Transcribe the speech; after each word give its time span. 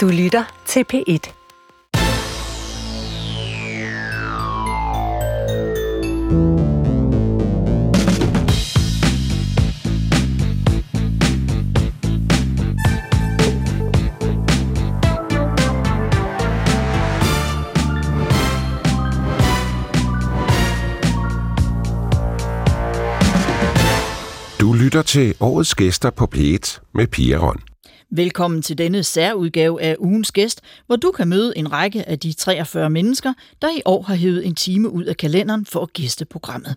Du 0.00 0.08
lytter 0.08 0.44
til 0.66 0.84
P1. 0.92 1.32
Du 24.60 24.72
lytter 24.72 25.02
til 25.02 25.34
årets 25.40 25.74
gæster 25.74 26.10
på 26.10 26.28
P1 26.34 26.80
med 26.94 27.06
Pia 27.06 27.38
Røn. 27.38 27.69
Velkommen 28.12 28.62
til 28.62 28.78
denne 28.78 29.02
særudgave 29.02 29.82
af 29.82 29.96
ugens 29.98 30.32
gæst, 30.32 30.60
hvor 30.86 30.96
du 30.96 31.10
kan 31.10 31.28
møde 31.28 31.52
en 31.56 31.72
række 31.72 32.08
af 32.08 32.18
de 32.18 32.32
43 32.32 32.90
mennesker, 32.90 33.32
der 33.62 33.68
i 33.68 33.82
år 33.84 34.02
har 34.02 34.14
hævet 34.14 34.46
en 34.46 34.54
time 34.54 34.90
ud 34.90 35.04
af 35.04 35.16
kalenderen 35.16 35.66
for 35.66 35.80
at 35.80 35.92
gæste 35.92 36.24
programmet. 36.24 36.76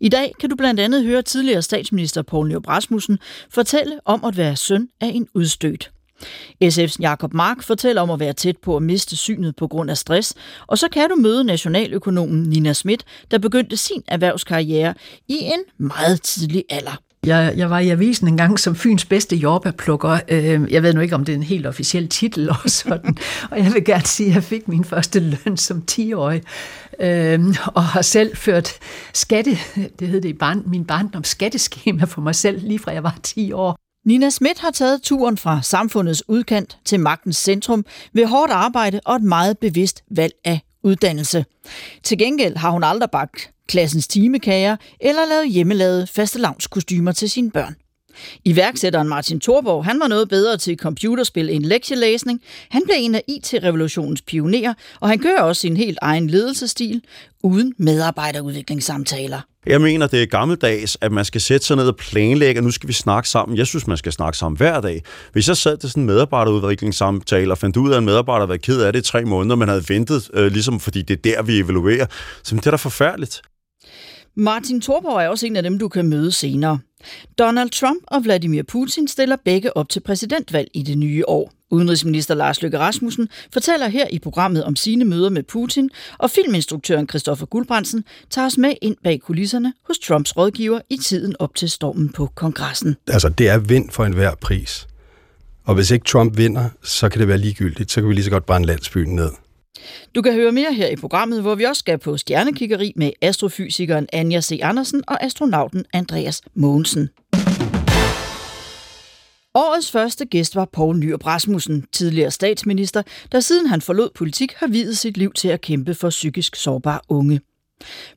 I 0.00 0.08
dag 0.08 0.32
kan 0.40 0.50
du 0.50 0.56
blandt 0.56 0.80
andet 0.80 1.04
høre 1.04 1.22
tidligere 1.22 1.62
statsminister 1.62 2.22
Poul 2.22 2.48
Nyrup 2.48 2.68
Rasmussen 2.68 3.18
fortælle 3.50 3.98
om 4.04 4.24
at 4.24 4.36
være 4.36 4.56
søn 4.56 4.88
af 5.00 5.06
en 5.06 5.28
udstødt. 5.34 5.90
SF's 6.64 6.96
Jakob 7.00 7.34
Mark 7.34 7.62
fortæller 7.62 8.02
om 8.02 8.10
at 8.10 8.20
være 8.20 8.32
tæt 8.32 8.56
på 8.56 8.76
at 8.76 8.82
miste 8.82 9.16
synet 9.16 9.56
på 9.56 9.66
grund 9.66 9.90
af 9.90 9.98
stress, 9.98 10.34
og 10.66 10.78
så 10.78 10.88
kan 10.88 11.08
du 11.10 11.14
møde 11.14 11.44
nationaløkonomen 11.44 12.42
Nina 12.42 12.72
Schmidt, 12.72 13.04
der 13.30 13.38
begyndte 13.38 13.76
sin 13.76 14.02
erhvervskarriere 14.08 14.94
i 15.28 15.36
en 15.40 15.86
meget 15.86 16.22
tidlig 16.22 16.64
alder. 16.70 17.07
Jeg, 17.26 17.54
jeg 17.56 17.70
var 17.70 17.78
i 17.78 17.90
avisen 17.90 18.28
en 18.28 18.36
gang 18.36 18.58
som 18.58 18.76
Fyns 18.76 19.04
bedste 19.04 19.36
jordbærplukker. 19.36 20.18
Øh, 20.28 20.72
jeg 20.72 20.82
ved 20.82 20.94
nu 20.94 21.00
ikke, 21.00 21.14
om 21.14 21.24
det 21.24 21.32
er 21.32 21.36
en 21.36 21.42
helt 21.42 21.66
officiel 21.66 22.08
titel 22.08 22.50
og 22.64 22.70
sådan. 22.70 23.16
og 23.50 23.58
jeg 23.58 23.74
vil 23.74 23.84
gerne 23.84 24.06
sige, 24.06 24.28
at 24.28 24.34
jeg 24.34 24.44
fik 24.44 24.68
min 24.68 24.84
første 24.84 25.20
løn 25.20 25.56
som 25.56 25.84
10-årig. 25.90 26.42
Øh, 27.00 27.56
og 27.74 27.84
har 27.84 28.02
selv 28.02 28.36
ført 28.36 28.72
skatte, 29.14 29.58
det 29.98 30.08
hed 30.08 30.20
det 30.20 30.28
i 30.28 30.32
barn, 30.32 30.62
min 30.66 30.84
barndom, 30.84 31.24
skatteskema 31.24 32.04
for 32.04 32.20
mig 32.20 32.34
selv, 32.34 32.60
lige 32.62 32.78
fra 32.78 32.92
jeg 32.92 33.02
var 33.02 33.18
10 33.22 33.52
år. 33.52 33.76
Nina 34.06 34.30
Schmidt 34.30 34.58
har 34.58 34.70
taget 34.70 35.02
turen 35.02 35.36
fra 35.36 35.62
samfundets 35.62 36.28
udkant 36.28 36.78
til 36.84 37.00
magtens 37.00 37.36
centrum 37.36 37.84
ved 38.12 38.26
hårdt 38.26 38.52
arbejde 38.52 39.00
og 39.04 39.16
et 39.16 39.22
meget 39.22 39.58
bevidst 39.58 40.02
valg 40.10 40.32
af 40.44 40.67
uddannelse. 40.88 41.44
Til 42.02 42.18
gengæld 42.18 42.56
har 42.56 42.70
hun 42.70 42.84
aldrig 42.84 43.10
bagt 43.10 43.50
klassens 43.68 44.08
timekager 44.08 44.76
eller 45.00 45.22
lavet 45.28 45.52
hjemmelavede 45.52 46.06
fastelavnskostymer 46.06 47.12
til 47.12 47.30
sine 47.30 47.50
børn. 47.50 47.76
Iværksætteren 48.44 49.08
Martin 49.08 49.40
Thorborg, 49.40 49.84
han 49.84 50.00
var 50.00 50.08
noget 50.08 50.28
bedre 50.28 50.56
til 50.56 50.76
computerspil 50.76 51.50
end 51.50 51.64
lektielæsning. 51.64 52.40
Han 52.70 52.82
blev 52.84 52.96
en 52.98 53.14
af 53.14 53.22
IT-revolutionens 53.28 54.22
pionerer, 54.22 54.74
og 55.00 55.08
han 55.08 55.18
kører 55.18 55.42
også 55.42 55.60
sin 55.60 55.76
helt 55.76 55.98
egen 56.02 56.30
ledelsestil 56.30 57.02
uden 57.42 57.74
medarbejderudviklingssamtaler. 57.78 59.40
Jeg 59.66 59.80
mener, 59.80 60.06
det 60.06 60.22
er 60.22 60.26
gammeldags, 60.26 60.98
at 61.00 61.12
man 61.12 61.24
skal 61.24 61.40
sætte 61.40 61.66
sig 61.66 61.76
ned 61.76 61.88
og 61.88 61.96
planlægge, 61.96 62.60
og 62.60 62.64
nu 62.64 62.70
skal 62.70 62.88
vi 62.88 62.92
snakke 62.92 63.28
sammen. 63.28 63.58
Jeg 63.58 63.66
synes, 63.66 63.86
man 63.86 63.96
skal 63.96 64.12
snakke 64.12 64.38
sammen 64.38 64.56
hver 64.56 64.80
dag. 64.80 65.02
Hvis 65.32 65.48
jeg 65.48 65.56
sad 65.56 65.76
til 65.76 65.90
sådan 65.90 66.02
en 66.02 66.06
medarbejderudviklingssamtale 66.06 67.52
og 67.52 67.58
fandt 67.58 67.76
ud 67.76 67.90
af, 67.90 67.94
at 67.94 67.98
en 67.98 68.04
medarbejder 68.04 68.46
var 68.46 68.56
ked 68.56 68.80
af 68.80 68.92
det 68.92 69.00
i 69.00 69.02
tre 69.02 69.24
måneder, 69.24 69.56
man 69.56 69.68
havde 69.68 69.84
ventet, 69.88 70.30
øh, 70.34 70.52
ligesom 70.52 70.80
fordi 70.80 71.02
det 71.02 71.14
er 71.14 71.34
der, 71.34 71.42
vi 71.42 71.58
evaluerer, 71.58 72.06
så 72.42 72.54
det 72.54 72.66
er 72.66 72.70
da 72.70 72.76
forfærdeligt. 72.76 73.42
Martin 74.40 74.80
Thorborg 74.80 75.24
er 75.24 75.28
også 75.28 75.46
en 75.46 75.56
af 75.56 75.62
dem, 75.62 75.78
du 75.78 75.88
kan 75.88 76.08
møde 76.08 76.32
senere. 76.32 76.78
Donald 77.38 77.70
Trump 77.70 78.02
og 78.06 78.24
Vladimir 78.24 78.62
Putin 78.62 79.08
stiller 79.08 79.36
begge 79.44 79.76
op 79.76 79.88
til 79.88 80.00
præsidentvalg 80.00 80.68
i 80.74 80.82
det 80.82 80.98
nye 80.98 81.28
år. 81.28 81.52
Udenrigsminister 81.70 82.34
Lars 82.34 82.62
Løkke 82.62 82.78
Rasmussen 82.78 83.28
fortæller 83.52 83.88
her 83.88 84.06
i 84.10 84.18
programmet 84.18 84.64
om 84.64 84.76
sine 84.76 85.04
møder 85.04 85.30
med 85.30 85.42
Putin, 85.42 85.90
og 86.18 86.30
filminstruktøren 86.30 87.08
Christoffer 87.08 87.46
Guldbrandsen 87.46 88.04
tager 88.30 88.46
os 88.46 88.58
med 88.58 88.72
ind 88.82 88.96
bag 89.04 89.20
kulisserne 89.20 89.72
hos 89.86 89.98
Trumps 89.98 90.36
rådgiver 90.36 90.80
i 90.90 90.96
tiden 90.96 91.36
op 91.38 91.54
til 91.54 91.70
stormen 91.70 92.08
på 92.08 92.30
kongressen. 92.34 92.96
Altså, 93.06 93.28
det 93.28 93.48
er 93.48 93.58
vind 93.58 93.90
for 93.90 94.04
enhver 94.04 94.34
pris. 94.34 94.86
Og 95.64 95.74
hvis 95.74 95.90
ikke 95.90 96.04
Trump 96.04 96.36
vinder, 96.36 96.68
så 96.82 97.08
kan 97.08 97.20
det 97.20 97.28
være 97.28 97.38
ligegyldigt. 97.38 97.90
Så 97.90 98.00
kan 98.00 98.08
vi 98.08 98.14
lige 98.14 98.24
så 98.24 98.30
godt 98.30 98.46
brænde 98.46 98.66
landsbyen 98.66 99.14
ned. 99.14 99.30
Du 100.14 100.22
kan 100.22 100.32
høre 100.32 100.52
mere 100.52 100.72
her 100.72 100.88
i 100.88 100.96
programmet, 100.96 101.42
hvor 101.42 101.54
vi 101.54 101.64
også 101.64 101.80
skal 101.80 101.98
på 101.98 102.16
stjernekiggeri 102.16 102.92
med 102.96 103.10
astrofysikeren 103.22 104.08
Anja 104.12 104.40
C. 104.40 104.60
Andersen 104.62 105.02
og 105.06 105.24
astronauten 105.24 105.84
Andreas 105.92 106.42
Mogensen. 106.54 107.08
Årets 109.54 109.90
første 109.90 110.24
gæst 110.24 110.56
var 110.56 110.64
Poul 110.72 110.98
Nyrup 110.98 111.26
Rasmussen, 111.26 111.84
tidligere 111.92 112.30
statsminister, 112.30 113.02
der 113.32 113.40
siden 113.40 113.66
han 113.66 113.80
forlod 113.80 114.08
politik 114.14 114.52
har 114.52 114.66
videt 114.66 114.98
sit 114.98 115.16
liv 115.16 115.32
til 115.32 115.48
at 115.48 115.60
kæmpe 115.60 115.94
for 115.94 116.10
psykisk 116.10 116.56
sårbare 116.56 117.00
unge. 117.08 117.40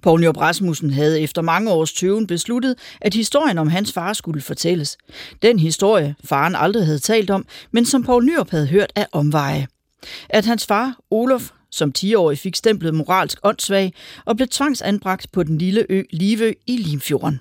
Poul 0.02 0.22
Nyrup 0.22 0.38
Rasmussen 0.38 0.90
havde 0.90 1.22
efter 1.22 1.42
mange 1.42 1.72
års 1.72 1.94
tøven 1.94 2.28
besluttet, 2.28 2.76
at 3.02 3.14
historien 3.14 3.58
om 3.58 3.68
hans 3.68 3.94
far 3.94 4.14
skulle 4.14 4.42
fortælles. 4.42 4.98
Den 5.42 5.60
historie, 5.60 6.16
faren 6.24 6.56
aldrig 6.56 6.86
havde 6.86 7.00
talt 7.00 7.30
om, 7.30 7.46
men 7.72 7.86
som 7.86 8.04
Poul 8.04 8.26
Nyrup 8.26 8.50
havde 8.50 8.68
hørt 8.68 8.92
af 8.96 9.08
omveje. 9.12 9.68
At 10.30 10.46
hans 10.46 10.66
far, 10.66 11.00
Olof, 11.12 11.50
som 11.72 11.94
10-årig 11.98 12.38
fik 12.38 12.56
stemplet 12.56 12.94
moralsk 12.94 13.40
åndssvag 13.44 13.94
og 14.26 14.36
blev 14.36 14.48
tvangsanbragt 14.48 15.32
på 15.32 15.44
den 15.44 15.58
lille 15.58 15.86
ø 15.90 16.04
Livø 16.12 16.54
i 16.68 16.78
Limfjorden. 16.78 17.40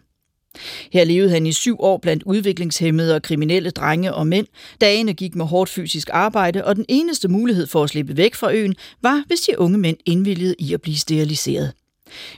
Her 0.93 1.05
levede 1.05 1.31
han 1.31 1.47
i 1.47 1.53
syv 1.53 1.77
år 1.81 1.99
blandt 1.99 2.23
udviklingshemmede 2.23 3.15
og 3.15 3.23
kriminelle 3.23 3.71
drenge 3.71 4.15
og 4.15 4.27
mænd. 4.27 4.47
Dagene 4.81 5.15
gik 5.15 5.35
med 5.35 5.47
hårdt 5.47 5.71
fysisk 5.71 6.09
arbejde, 6.13 6.65
og 6.65 6.77
den 6.77 6.85
eneste 6.89 7.29
mulighed 7.29 7.67
for 7.67 7.85
at 7.85 7.91
slippe 7.91 8.17
væk 8.17 8.35
fra 8.35 8.53
øen 8.53 8.75
var, 9.03 9.25
hvis 9.27 9.41
de 9.41 9.59
unge 9.59 9.79
mænd 9.79 9.97
indvilligede 10.07 10.55
i 10.59 10.75
at 10.75 10.83
blive 10.83 10.97
steriliseret. 10.97 11.73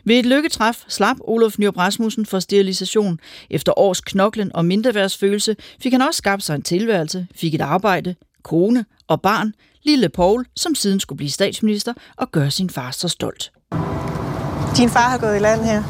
Ved 0.04 0.18
et 0.18 0.26
lykketræf 0.26 0.84
slap 0.88 1.16
Olof 1.20 1.58
Nyrup 1.58 1.76
Rasmussen 1.76 2.26
for 2.26 2.38
sterilisation. 2.38 3.20
Efter 3.50 3.78
års 3.78 4.00
knoklen 4.00 4.56
og 4.56 4.64
mindreværdsfølelse 4.64 5.56
fik 5.80 5.92
han 5.92 6.02
også 6.02 6.18
skabt 6.18 6.42
sig 6.42 6.54
en 6.54 6.62
tilværelse, 6.62 7.26
fik 7.34 7.54
et 7.54 7.60
arbejde, 7.60 8.14
kone 8.42 8.84
og 9.08 9.22
barn, 9.22 9.54
lille 9.84 10.08
Paul, 10.08 10.44
som 10.56 10.74
siden 10.74 11.00
skulle 11.00 11.16
blive 11.16 11.30
statsminister 11.30 11.92
og 12.16 12.30
gøre 12.32 12.50
sin 12.50 12.70
far 12.70 12.90
så 12.90 13.08
stolt. 13.08 13.52
Din 14.76 14.88
far 14.90 15.08
har 15.08 15.18
gået 15.18 15.36
i 15.36 15.38
land 15.38 15.64
her. 15.64 15.82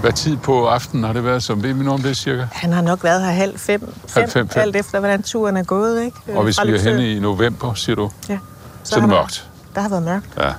Hvad 0.00 0.12
tid 0.12 0.36
på 0.36 0.66
aftenen 0.66 1.04
har 1.04 1.12
det 1.12 1.24
været, 1.24 1.42
som 1.42 1.62
ved 1.62 1.72
vi 1.72 1.84
noget 1.84 2.00
om 2.00 2.02
det 2.02 2.16
cirka? 2.16 2.46
Han 2.52 2.72
har 2.72 2.82
nok 2.82 3.04
været 3.04 3.22
her 3.22 3.30
halv 3.30 3.58
fem, 3.58 3.80
fem, 3.80 3.92
Halv 4.22 4.30
fem, 4.30 4.48
fem. 4.48 4.62
alt 4.62 4.76
efter, 4.76 4.98
hvordan 4.98 5.22
turen 5.22 5.56
er 5.56 5.62
gået, 5.64 6.04
ikke? 6.04 6.16
Og 6.34 6.44
hvis 6.44 6.56
Fra 6.56 6.64
vi 6.64 6.72
er 6.74 6.78
henne 6.80 7.12
i 7.12 7.18
november, 7.20 7.74
siger 7.74 7.96
du, 7.96 8.10
Ja. 8.28 8.38
så 8.84 8.96
er 8.96 9.00
har 9.00 9.06
det 9.06 9.14
der- 9.14 9.20
mørkt. 9.20 9.48
Der 9.74 9.80
har 9.80 9.88
været 9.88 10.02
mørkt. 10.02 10.26
Ja. 10.38 10.52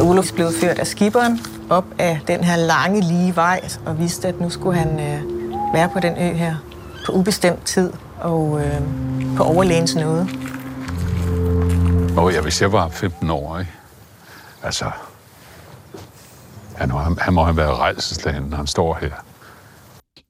Olof 0.00 0.32
blev 0.32 0.52
ført 0.60 0.78
af 0.78 0.86
skiberen 0.86 1.40
op 1.70 1.84
af 1.98 2.20
den 2.28 2.44
her 2.44 2.56
lange, 2.56 3.00
lige 3.00 3.36
vej, 3.36 3.60
og 3.86 3.98
vidste, 3.98 4.28
at 4.28 4.40
nu 4.40 4.50
skulle 4.50 4.78
han 4.78 5.00
øh, 5.00 5.22
være 5.72 5.88
på 5.92 6.00
den 6.00 6.12
ø 6.18 6.32
her 6.36 6.56
på 7.06 7.12
ubestemt 7.12 7.66
tid 7.66 7.92
og 8.20 8.60
øh, 8.60 8.80
på 9.36 9.42
overlægens 9.42 9.94
nåde. 9.94 10.28
Og 12.16 12.32
ja, 12.32 12.40
hvis 12.40 12.60
jeg 12.62 12.72
var 12.72 12.88
15 12.88 13.30
år, 13.30 13.58
ikke? 13.58 13.72
Altså, 14.62 14.90
han, 16.76 16.88
må- 16.88 17.16
han 17.18 17.34
må 17.34 17.44
have 17.44 17.56
været 17.56 17.76
rejselslagen, 17.78 18.42
når 18.42 18.56
han 18.56 18.66
står 18.66 18.94
her. 19.00 19.10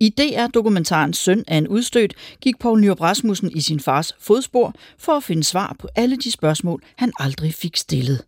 I 0.01 0.09
DR-dokumentaren 0.19 1.13
Søn 1.15 1.45
af 1.49 1.57
en 1.57 1.69
udstødt 1.69 2.15
gik 2.41 2.59
Poul 2.59 2.81
Nyrup 2.81 3.01
Rasmussen 3.01 3.51
i 3.51 3.61
sin 3.61 3.81
fars 3.81 4.13
fodspor 4.21 4.75
for 4.99 5.13
at 5.13 5.25
finde 5.25 5.45
svar 5.45 5.77
på 5.79 5.89
alle 5.97 6.17
de 6.17 6.33
spørgsmål, 6.33 6.83
han 6.97 7.13
aldrig 7.21 7.55
fik 7.55 7.77
stillet. 7.77 8.23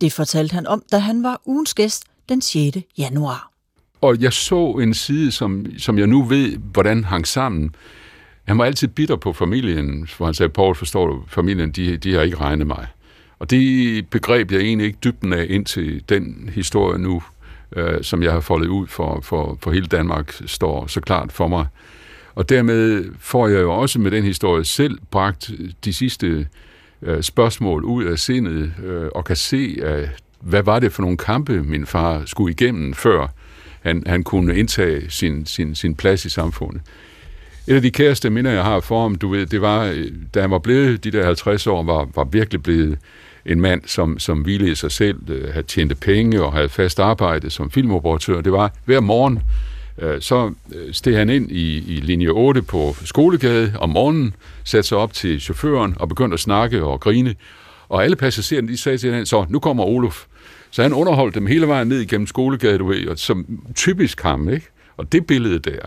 Det 0.00 0.12
fortalte 0.12 0.54
han 0.54 0.66
om, 0.66 0.82
da 0.92 0.98
han 0.98 1.22
var 1.22 1.40
ugens 1.46 1.74
gæst 1.74 2.04
den 2.28 2.40
6. 2.42 2.76
januar. 2.98 3.50
Og 4.04 4.20
jeg 4.20 4.32
så 4.32 4.70
en 4.70 4.94
side, 4.94 5.32
som, 5.32 5.66
som 5.78 5.98
jeg 5.98 6.06
nu 6.06 6.22
ved, 6.22 6.56
hvordan 6.72 7.04
hang 7.04 7.26
sammen. 7.26 7.74
Han 8.44 8.58
var 8.58 8.64
altid 8.64 8.88
bitter 8.88 9.16
på 9.16 9.32
familien, 9.32 10.06
for 10.06 10.24
han 10.24 10.34
sagde, 10.34 10.50
Paul, 10.50 10.74
forstår 10.74 11.06
du, 11.06 11.22
familien, 11.28 11.70
de, 11.70 11.96
de 11.96 12.14
har 12.14 12.22
ikke 12.22 12.36
regnet 12.36 12.66
mig. 12.66 12.86
Og 13.38 13.50
det 13.50 14.06
begreb 14.10 14.52
jeg 14.52 14.60
egentlig 14.60 14.86
ikke 14.86 14.98
dybden 15.04 15.32
af 15.32 15.46
indtil 15.48 16.02
den 16.08 16.50
historie 16.54 16.98
nu, 16.98 17.22
øh, 17.76 18.02
som 18.02 18.22
jeg 18.22 18.32
har 18.32 18.40
foldet 18.40 18.68
ud 18.68 18.86
for, 18.86 19.20
for, 19.22 19.58
for 19.62 19.70
hele 19.70 19.86
Danmark, 19.86 20.34
står 20.46 20.86
så 20.86 21.00
klart 21.00 21.32
for 21.32 21.48
mig. 21.48 21.66
Og 22.34 22.48
dermed 22.48 23.04
får 23.18 23.48
jeg 23.48 23.62
jo 23.62 23.72
også 23.72 24.00
med 24.00 24.10
den 24.10 24.24
historie 24.24 24.64
selv 24.64 24.98
bragt 25.10 25.50
de 25.84 25.92
sidste 25.92 26.46
øh, 27.02 27.22
spørgsmål 27.22 27.84
ud 27.84 28.04
af 28.04 28.18
sindet, 28.18 28.72
øh, 28.84 29.06
og 29.14 29.24
kan 29.24 29.36
se, 29.36 29.78
at, 29.82 30.08
hvad 30.40 30.62
var 30.62 30.78
det 30.78 30.92
for 30.92 31.02
nogle 31.02 31.16
kampe, 31.16 31.62
min 31.62 31.86
far 31.86 32.22
skulle 32.26 32.52
igennem, 32.52 32.94
før 32.94 33.28
han, 33.84 34.02
han 34.06 34.22
kunne 34.22 34.56
indtage 34.56 35.10
sin, 35.10 35.46
sin, 35.46 35.74
sin 35.74 35.94
plads 35.94 36.24
i 36.24 36.28
samfundet. 36.28 36.82
Et 37.66 37.74
af 37.74 37.82
de 37.82 37.90
kæreste 37.90 38.30
minder, 38.30 38.50
jeg 38.50 38.64
har 38.64 38.80
for 38.80 39.02
ham, 39.02 39.14
du 39.14 39.28
ved, 39.28 39.46
det 39.46 39.60
var, 39.60 39.84
øh, 39.84 40.12
da 40.34 40.40
han 40.40 40.50
var 40.50 40.58
blevet 40.58 41.04
de 41.04 41.10
der 41.10 41.24
50 41.24 41.66
år, 41.66 41.82
var, 41.82 42.08
var 42.14 42.24
virkelig 42.24 42.62
blevet 42.62 42.98
en 43.46 43.60
mand, 43.60 43.82
som, 43.86 44.18
som 44.18 44.40
hvilede 44.40 44.70
i 44.70 44.74
sig 44.74 44.92
selv, 44.92 45.30
øh, 45.30 45.52
havde 45.52 45.66
tjente 45.66 45.94
penge 45.94 46.42
og 46.42 46.52
havde 46.52 46.68
fast 46.68 47.00
arbejde 47.00 47.50
som 47.50 47.70
filmoperatør. 47.70 48.40
Det 48.40 48.52
var 48.52 48.72
hver 48.84 49.00
morgen, 49.00 49.40
Øh, 49.98 50.20
så 50.20 50.52
øh, 50.74 50.94
steg 50.94 51.16
han 51.16 51.30
ind 51.30 51.50
i, 51.50 51.76
i 51.76 52.00
linje 52.00 52.28
8 52.28 52.62
på 52.62 52.96
Skolegade 53.04 53.72
om 53.78 53.90
morgenen, 53.90 54.34
satte 54.64 54.88
sig 54.88 54.98
op 54.98 55.12
til 55.12 55.40
chaufføren 55.40 55.96
og 56.00 56.08
begyndte 56.08 56.34
at 56.34 56.40
snakke 56.40 56.84
og 56.84 57.00
grine. 57.00 57.34
Og 57.88 58.04
alle 58.04 58.16
passagererne, 58.16 58.68
de 58.68 58.76
sagde 58.76 58.98
til 58.98 59.06
hinanden, 59.06 59.26
så 59.26 59.46
nu 59.48 59.58
kommer 59.58 59.84
Olof. 59.84 60.24
Så 60.74 60.82
han 60.82 60.92
underholdt 60.92 61.34
dem 61.34 61.46
hele 61.46 61.68
vejen 61.68 61.88
ned 61.88 62.00
igennem 62.00 62.26
Skolegade, 62.26 62.78
du 62.78 62.86
ved, 62.86 63.08
og 63.08 63.18
som 63.18 63.62
typisk 63.74 64.22
ham, 64.22 64.48
ikke? 64.48 64.66
Og 64.96 65.12
det 65.12 65.26
billede 65.26 65.58
der, 65.58 65.78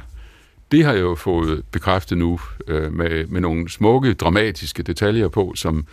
det 0.71 0.85
har 0.85 0.93
jeg 0.93 1.01
jo 1.01 1.15
fået 1.15 1.63
bekræftet 1.71 2.17
nu 2.17 2.39
øh, 2.67 2.93
med, 2.93 3.25
med 3.27 3.41
nogle 3.41 3.69
smukke, 3.69 4.13
dramatiske 4.13 4.83
detaljer 4.83 5.27
på, 5.27 5.53
som 5.55 5.85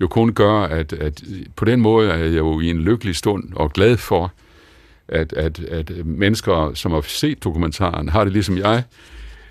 jo 0.00 0.06
kun 0.06 0.32
gør, 0.32 0.52
at, 0.52 0.92
at 0.92 1.22
på 1.56 1.64
den 1.64 1.80
måde 1.80 2.10
er 2.10 2.16
jeg 2.16 2.36
jo 2.36 2.60
i 2.60 2.70
en 2.70 2.80
lykkelig 2.80 3.16
stund 3.16 3.44
og 3.56 3.72
glad 3.72 3.96
for, 3.96 4.32
at, 5.08 5.32
at, 5.32 5.60
at 5.60 6.06
mennesker, 6.06 6.74
som 6.74 6.92
har 6.92 7.00
set 7.00 7.44
dokumentaren, 7.44 8.08
har 8.08 8.24
det 8.24 8.32
ligesom 8.32 8.58
jeg. 8.58 8.82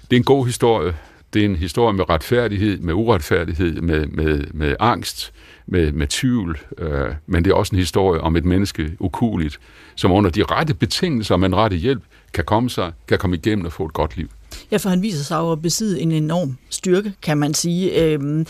Det 0.01 0.16
er 0.16 0.19
en 0.19 0.24
god 0.24 0.46
historie. 0.46 0.96
Det 1.34 1.42
er 1.42 1.46
en 1.46 1.56
historie 1.56 1.94
med 1.94 2.10
retfærdighed, 2.10 2.78
med 2.78 2.94
uretfærdighed, 2.94 3.81
med, 3.81 4.06
med, 4.07 4.44
med 4.54 4.75
angst, 4.80 5.34
med, 5.68 5.92
med 5.92 6.07
tvivl. 6.07 6.60
Øh, 6.77 7.13
men 7.27 7.44
det 7.44 7.51
er 7.51 7.56
også 7.56 7.75
en 7.75 7.80
historie 7.80 8.21
om 8.21 8.36
et 8.36 8.45
menneske 8.45 8.92
ukuligt, 9.00 9.60
som 9.95 10.12
under 10.12 10.30
de 10.30 10.44
rette 10.44 10.74
betingelser, 10.74 11.38
med 11.38 11.48
en 11.48 11.56
rette 11.56 11.77
hjælp, 11.77 12.04
kan 12.33 12.44
komme, 12.44 12.69
sig, 12.69 12.92
kan 13.07 13.18
komme 13.18 13.36
igennem 13.36 13.65
og 13.65 13.71
få 13.71 13.86
et 13.86 13.94
godt 13.94 14.18
liv. 14.18 14.30
Ja, 14.71 14.77
for 14.77 14.89
han 14.89 15.01
viser 15.01 15.24
sig 15.24 15.51
at 15.51 15.62
besidde 15.62 16.00
en 16.00 16.12
enorm 16.12 16.57
styrke, 16.69 17.13
kan 17.21 17.38
man 17.38 17.54
sige. 17.54 18.04
Øhm, 18.04 18.45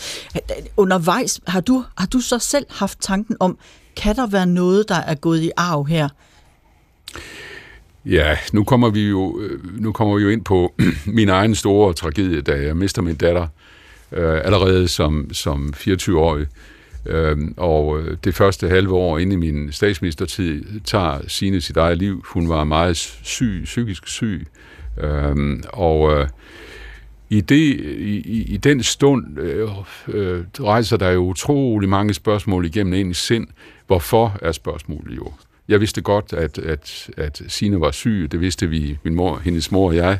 undervejs, 0.76 1.40
har 1.46 1.60
du, 1.60 1.84
har 1.98 2.06
du 2.06 2.20
så 2.20 2.38
selv 2.38 2.66
haft 2.70 2.98
tanken 3.00 3.36
om, 3.40 3.58
kan 3.96 4.16
der 4.16 4.26
være 4.26 4.46
noget, 4.46 4.88
der 4.88 4.94
er 4.94 5.14
gået 5.14 5.42
i 5.42 5.50
arv 5.56 5.86
her? 5.86 6.08
Ja, 8.06 8.36
nu 8.52 8.64
kommer 8.64 8.90
vi 8.90 9.08
jo, 9.08 9.40
øh, 9.40 9.80
nu 9.80 9.92
kommer 9.92 10.16
vi 10.16 10.22
jo 10.22 10.28
ind 10.28 10.44
på 10.44 10.74
min 11.06 11.28
egen 11.28 11.54
store 11.54 11.92
tragedie, 11.92 12.40
da 12.40 12.52
jeg 12.52 12.76
mister 12.76 13.02
min 13.02 13.16
datter 13.16 13.48
øh, 14.12 14.40
allerede 14.44 14.88
som, 14.88 15.28
som 15.32 15.74
24-årig. 15.76 16.46
Øhm, 17.06 17.48
øh, 17.48 17.48
og 17.56 18.02
det 18.24 18.34
første 18.34 18.68
halve 18.68 18.94
år 18.94 19.18
inde 19.18 19.32
i 19.32 19.36
min 19.36 19.72
statsministertid 19.72 20.80
tager 20.84 21.18
Signe 21.28 21.60
sit 21.60 21.76
eget 21.76 21.98
liv. 21.98 22.24
Hun 22.26 22.48
var 22.48 22.64
meget 22.64 22.96
syg, 23.22 23.60
psykisk 23.64 24.06
syg. 24.06 24.46
Øhm, 24.98 25.62
og 25.72 26.12
øh, 26.12 26.28
i, 27.30 27.40
det, 27.40 27.80
i, 27.98 28.42
i 28.42 28.56
den 28.56 28.82
stund 28.82 29.38
øh, 29.38 29.68
øh, 30.08 30.44
rejser 30.60 30.96
der 30.96 31.10
jo 31.10 31.20
utrolig 31.20 31.88
mange 31.88 32.14
spørgsmål 32.14 32.64
igennem 32.64 32.94
en 32.94 33.10
i 33.10 33.14
sind. 33.14 33.46
Hvorfor 33.86 34.38
er 34.42 34.52
spørgsmålet 34.52 35.16
jo? 35.16 35.32
Jeg 35.68 35.80
vidste 35.80 36.02
godt, 36.02 36.32
at, 36.32 36.58
at, 36.58 37.10
at 37.16 37.42
Sine 37.48 37.80
var 37.80 37.90
syg. 37.90 38.28
Det 38.32 38.40
vidste 38.40 38.68
vi, 38.68 38.98
min 39.02 39.14
mor, 39.14 39.40
hendes 39.44 39.72
mor 39.72 39.88
og 39.88 39.96
jeg. 39.96 40.18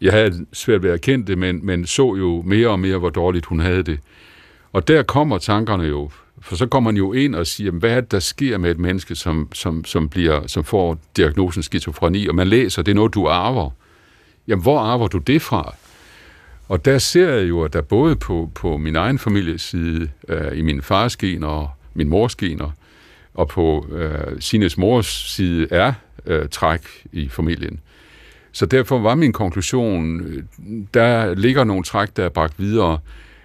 Jeg 0.00 0.12
havde 0.12 0.46
svært 0.52 0.82
ved 0.82 0.90
at 0.90 0.94
erkende 0.94 1.26
det, 1.26 1.38
men, 1.38 1.66
men 1.66 1.86
så 1.86 2.14
jo 2.14 2.42
mere 2.46 2.68
og 2.68 2.80
mere, 2.80 2.98
hvor 2.98 3.10
dårligt 3.10 3.46
hun 3.46 3.60
havde 3.60 3.82
det. 3.82 3.98
Og 4.74 4.88
der 4.88 5.02
kommer 5.02 5.38
tankerne 5.38 5.84
jo, 5.84 6.10
for 6.40 6.56
så 6.56 6.66
kommer 6.66 6.90
man 6.90 6.96
jo 6.96 7.12
ind 7.12 7.34
og 7.34 7.46
siger, 7.46 7.70
hvad 7.70 7.90
er 7.90 8.00
det, 8.00 8.10
der 8.10 8.18
sker 8.18 8.58
med 8.58 8.70
et 8.70 8.78
menneske, 8.78 9.14
som, 9.14 9.48
som, 9.52 9.84
som, 9.84 10.08
bliver, 10.08 10.46
som 10.46 10.64
får 10.64 10.98
diagnosen 11.16 11.62
skizofreni, 11.62 12.26
og 12.26 12.34
man 12.34 12.48
læser, 12.48 12.82
det 12.82 12.90
er 12.90 12.94
noget, 12.94 13.14
du 13.14 13.26
arver. 13.26 13.70
Jamen, 14.48 14.62
hvor 14.62 14.78
arver 14.78 15.08
du 15.08 15.18
det 15.18 15.42
fra? 15.42 15.74
Og 16.68 16.84
der 16.84 16.98
ser 16.98 17.28
jeg 17.28 17.48
jo, 17.48 17.62
at 17.62 17.72
der 17.72 17.80
både 17.80 18.16
på, 18.16 18.50
på 18.54 18.76
min 18.76 18.96
egen 18.96 19.18
families 19.18 19.62
side, 19.62 20.10
øh, 20.28 20.58
i 20.58 20.62
min 20.62 20.82
fars 20.82 21.16
gener 21.16 21.48
og 21.48 21.70
min 21.94 22.08
mors 22.08 22.36
gener, 22.36 22.70
og 23.34 23.48
på 23.48 23.86
øh, 23.92 24.40
Sines 24.40 24.78
mors 24.78 25.06
side 25.06 25.68
er 25.70 25.92
øh, 26.26 26.48
træk 26.48 26.80
i 27.12 27.28
familien. 27.28 27.80
Så 28.52 28.66
derfor 28.66 28.98
var 28.98 29.14
min 29.14 29.32
konklusion, 29.32 30.20
øh, 30.20 30.42
der 30.94 31.34
ligger 31.34 31.64
nogle 31.64 31.84
træk, 31.84 32.16
der 32.16 32.24
er 32.24 32.28
bragt 32.28 32.54
videre, 32.58 32.98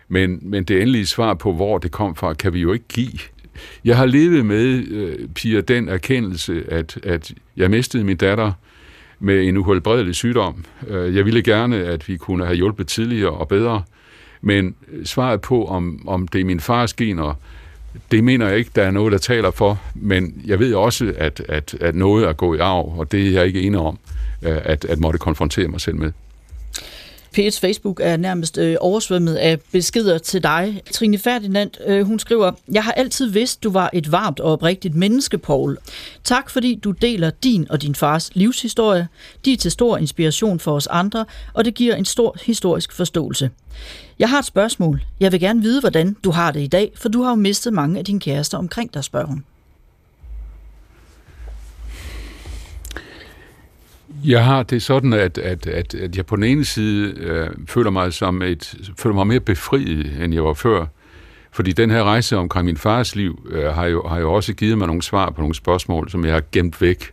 men, 0.10 0.40
men 0.42 0.64
det 0.64 0.82
endelige 0.82 1.06
svar 1.06 1.34
på, 1.34 1.54
hvor 1.54 1.78
det 1.78 1.92
kom 1.92 2.16
fra, 2.16 2.34
kan 2.34 2.54
vi 2.54 2.60
jo 2.60 2.74
ikke 2.74 2.86
give. 2.88 3.20
Jeg 3.86 3.98
har 3.98 4.06
levet 4.06 4.46
med, 4.46 4.88
øh, 4.88 5.28
Pia, 5.36 5.62
den 5.62 5.90
erkendelse, 5.90 6.64
at, 6.68 7.00
at 7.04 7.34
jeg 7.58 7.70
mistede 7.70 8.04
min 8.04 8.18
datter 8.18 8.52
med 9.20 9.44
en 9.44 9.58
uhelbredelig 9.58 10.16
sygdom. 10.16 10.66
Øh, 10.88 11.16
jeg 11.16 11.26
ville 11.26 11.44
gerne, 11.44 11.76
at 11.76 12.08
vi 12.08 12.18
kunne 12.18 12.46
have 12.46 12.56
hjulpet 12.56 12.88
tidligere 12.88 13.32
og 13.32 13.48
bedre, 13.48 13.84
men 14.42 14.76
svaret 15.04 15.42
på, 15.42 15.66
om, 15.66 16.08
om 16.08 16.28
det 16.28 16.42
er 16.42 16.46
min 16.46 16.60
fars 16.60 16.94
gener, 16.94 17.34
det 18.12 18.24
mener 18.24 18.48
jeg 18.48 18.58
ikke, 18.58 18.72
der 18.76 18.84
er 18.84 18.92
noget, 18.92 19.12
der 19.12 19.18
taler 19.18 19.52
for, 19.52 19.82
men 19.96 20.42
jeg 20.46 20.60
ved 20.60 20.74
også, 20.74 21.14
at, 21.18 21.42
at, 21.50 21.76
at 21.80 21.96
noget 21.96 22.28
er 22.28 22.34
gået 22.34 22.58
i 22.58 22.62
arv, 22.62 23.00
og 23.00 23.12
det 23.12 23.28
er 23.28 23.32
jeg 23.32 23.48
ikke 23.48 23.62
enig 23.62 23.80
om, 23.80 24.00
øh, 24.42 24.58
at, 24.64 24.86
at 24.86 25.00
måtte 25.00 25.20
konfrontere 25.20 25.68
mig 25.68 25.82
selv 25.82 25.96
med. 25.96 26.12
P1's 27.38 27.60
Facebook 27.60 28.00
er 28.04 28.18
nærmest 28.18 28.58
øh, 28.58 28.78
oversvømmet 28.80 29.36
af 29.36 29.60
beskeder 29.72 30.18
til 30.18 30.44
dig. 30.44 30.82
Trine 30.92 31.18
Ferdinand, 31.18 31.72
øh, 31.88 32.06
hun 32.08 32.20
skriver, 32.20 32.52
Jeg 32.72 32.84
har 32.84 32.92
altid 32.92 33.30
vidst, 33.30 33.64
du 33.64 33.70
var 33.70 33.90
et 33.94 34.12
varmt 34.12 34.40
og 34.40 34.52
oprigtigt 34.52 34.96
menneske, 34.96 35.38
Paul. 35.38 35.78
Tak 36.24 36.50
fordi 36.50 36.76
du 36.76 36.92
deler 36.92 37.30
din 37.30 37.72
og 37.72 37.82
din 37.82 37.96
fars 37.96 38.30
livshistorie. 38.34 39.08
De 39.46 39.54
er 39.54 39.58
til 39.58 39.72
stor 39.72 39.98
inspiration 39.98 40.60
for 40.60 40.72
os 40.72 40.88
andre, 40.88 41.26
og 41.54 41.66
det 41.66 41.74
giver 41.74 41.96
en 41.96 42.06
stor 42.06 42.38
historisk 42.46 42.92
forståelse. 42.92 43.50
Jeg 44.20 44.30
har 44.30 44.40
et 44.40 44.46
spørgsmål. 44.46 45.02
Jeg 45.20 45.32
vil 45.32 45.40
gerne 45.40 45.62
vide, 45.62 45.80
hvordan 45.80 46.16
du 46.24 46.32
har 46.32 46.52
det 46.52 46.62
i 46.62 46.68
dag, 46.68 46.92
for 46.96 47.10
du 47.10 47.22
har 47.22 47.30
jo 47.30 47.36
mistet 47.36 47.74
mange 47.74 48.00
af 48.00 48.06
dine 48.06 48.20
kærester 48.20 48.58
omkring 48.58 48.94
dig, 48.94 49.04
spørger 49.04 49.28
hun. 49.28 49.44
Jeg 54.26 54.46
har 54.46 54.64
det 54.64 54.82
sådan, 54.82 55.14
at, 55.14 55.38
at, 55.38 55.68
at, 55.68 55.96
at 55.96 56.18
jeg 56.18 56.26
på 56.26 56.36
den 56.36 56.44
ene 56.44 56.66
side 56.66 57.14
øh, 57.18 57.50
føler 57.68 57.92
mig 57.92 58.14
som 58.14 58.42
et, 58.42 58.76
føler 58.98 59.16
mig 59.16 59.28
mere 59.28 59.40
befriet, 59.40 60.24
end 60.24 60.34
jeg 60.34 60.44
var 60.44 60.54
før. 60.54 60.86
Fordi 61.52 61.72
den 61.72 61.92
her 61.92 62.04
rejse 62.04 62.38
omkring 62.38 62.66
min 62.66 62.78
fars 62.78 63.16
liv 63.16 63.48
øh, 63.52 63.66
har, 63.66 63.86
jo, 63.86 64.08
har 64.08 64.20
jo 64.20 64.34
også 64.34 64.54
givet 64.54 64.78
mig 64.78 64.88
nogle 64.88 65.02
svar 65.02 65.30
på 65.30 65.42
nogle 65.42 65.56
spørgsmål, 65.56 66.10
som 66.10 66.26
jeg 66.26 66.34
har 66.34 66.44
gemt 66.52 66.82
væk 66.82 67.12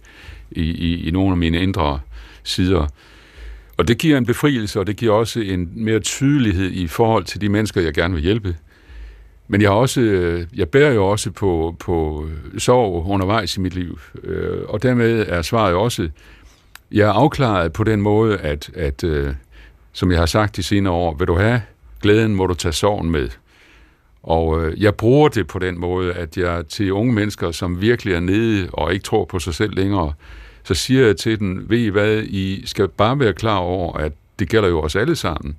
i, 0.50 0.62
i, 0.62 1.08
i 1.08 1.10
nogle 1.10 1.30
af 1.30 1.36
mine 1.36 1.58
indre 1.58 2.00
sider. 2.42 2.86
Og 3.76 3.88
det 3.88 3.98
giver 3.98 4.18
en 4.18 4.26
befrielse, 4.26 4.80
og 4.80 4.86
det 4.86 4.96
giver 4.96 5.12
også 5.12 5.40
en 5.40 5.70
mere 5.74 6.00
tydelighed 6.00 6.70
i 6.70 6.86
forhold 6.86 7.24
til 7.24 7.40
de 7.40 7.48
mennesker, 7.48 7.80
jeg 7.80 7.94
gerne 7.94 8.14
vil 8.14 8.22
hjælpe. 8.22 8.56
Men 9.48 9.62
jeg, 9.62 9.70
har 9.70 9.76
også, 9.76 10.00
øh, 10.00 10.46
jeg 10.56 10.68
bærer 10.68 10.92
jo 10.92 11.06
også 11.06 11.30
på, 11.30 11.76
på 11.80 12.26
sorg 12.58 13.06
undervejs 13.06 13.56
i 13.56 13.60
mit 13.60 13.74
liv, 13.74 13.98
øh, 14.24 14.58
og 14.68 14.82
dermed 14.82 15.26
er 15.28 15.42
svaret 15.42 15.74
også, 15.74 16.08
jeg 16.92 17.08
er 17.08 17.12
afklaret 17.12 17.72
på 17.72 17.84
den 17.84 18.00
måde, 18.00 18.38
at, 18.38 18.70
at 18.74 19.04
øh, 19.04 19.34
som 19.92 20.10
jeg 20.10 20.18
har 20.18 20.26
sagt 20.26 20.56
de 20.56 20.62
senere 20.62 20.92
år, 20.92 21.14
vil 21.14 21.26
du 21.26 21.36
have 21.36 21.62
glæden, 22.00 22.34
må 22.34 22.46
du 22.46 22.54
tage 22.54 22.72
sorgen 22.72 23.10
med. 23.10 23.28
Og 24.22 24.64
øh, 24.64 24.82
jeg 24.82 24.94
bruger 24.94 25.28
det 25.28 25.46
på 25.46 25.58
den 25.58 25.78
måde, 25.78 26.12
at 26.12 26.36
jeg 26.36 26.66
til 26.68 26.92
unge 26.92 27.12
mennesker, 27.12 27.50
som 27.50 27.80
virkelig 27.80 28.14
er 28.14 28.20
nede 28.20 28.68
og 28.72 28.92
ikke 28.92 29.02
tror 29.02 29.24
på 29.24 29.38
sig 29.38 29.54
selv 29.54 29.74
længere, 29.74 30.12
så 30.64 30.74
siger 30.74 31.06
jeg 31.06 31.16
til 31.16 31.38
dem, 31.38 31.66
ved 31.68 31.78
I 31.78 31.88
hvad, 31.88 32.22
I 32.22 32.66
skal 32.66 32.88
bare 32.88 33.18
være 33.18 33.32
klar 33.32 33.56
over, 33.56 33.96
at 33.96 34.12
det 34.38 34.48
gælder 34.48 34.68
jo 34.68 34.80
os 34.80 34.96
alle 34.96 35.16
sammen. 35.16 35.56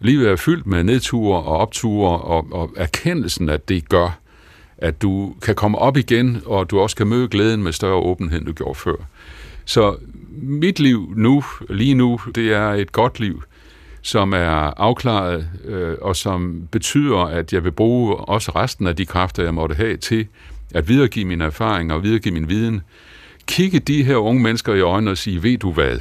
Livet 0.00 0.28
er 0.28 0.36
fyldt 0.36 0.66
med 0.66 0.84
nedture 0.84 1.42
og 1.42 1.56
opture, 1.56 2.18
og, 2.18 2.46
og 2.52 2.70
erkendelsen, 2.76 3.48
at 3.48 3.68
det 3.68 3.88
gør, 3.88 4.18
at 4.78 5.02
du 5.02 5.34
kan 5.42 5.54
komme 5.54 5.78
op 5.78 5.96
igen, 5.96 6.42
og 6.46 6.70
du 6.70 6.80
også 6.80 6.96
kan 6.96 7.06
møde 7.06 7.28
glæden 7.28 7.62
med 7.62 7.72
større 7.72 7.96
åbenhed, 7.96 8.38
end 8.38 8.46
du 8.46 8.52
gjorde 8.52 8.74
før. 8.74 8.96
Så 9.64 9.96
mit 10.32 10.80
liv 10.80 11.12
nu, 11.16 11.44
lige 11.70 11.94
nu, 11.94 12.20
det 12.34 12.52
er 12.52 12.68
et 12.68 12.92
godt 12.92 13.20
liv, 13.20 13.42
som 14.02 14.32
er 14.32 14.80
afklaret, 14.80 15.48
øh, 15.64 15.96
og 16.00 16.16
som 16.16 16.68
betyder, 16.70 17.18
at 17.18 17.52
jeg 17.52 17.64
vil 17.64 17.72
bruge 17.72 18.16
også 18.16 18.52
resten 18.54 18.86
af 18.86 18.96
de 18.96 19.06
kræfter, 19.06 19.42
jeg 19.42 19.54
måtte 19.54 19.74
have 19.74 19.96
til 19.96 20.26
at 20.74 20.88
videregive 20.88 21.24
mine 21.24 21.44
erfaringer 21.44 21.94
og 21.94 22.02
videregive 22.02 22.34
min 22.34 22.48
viden. 22.48 22.80
Kigge 23.46 23.78
de 23.78 24.04
her 24.04 24.16
unge 24.16 24.42
mennesker 24.42 24.74
i 24.74 24.80
øjnene 24.80 25.10
og 25.10 25.18
sige, 25.18 25.42
ved 25.42 25.58
du 25.58 25.72
hvad? 25.72 25.98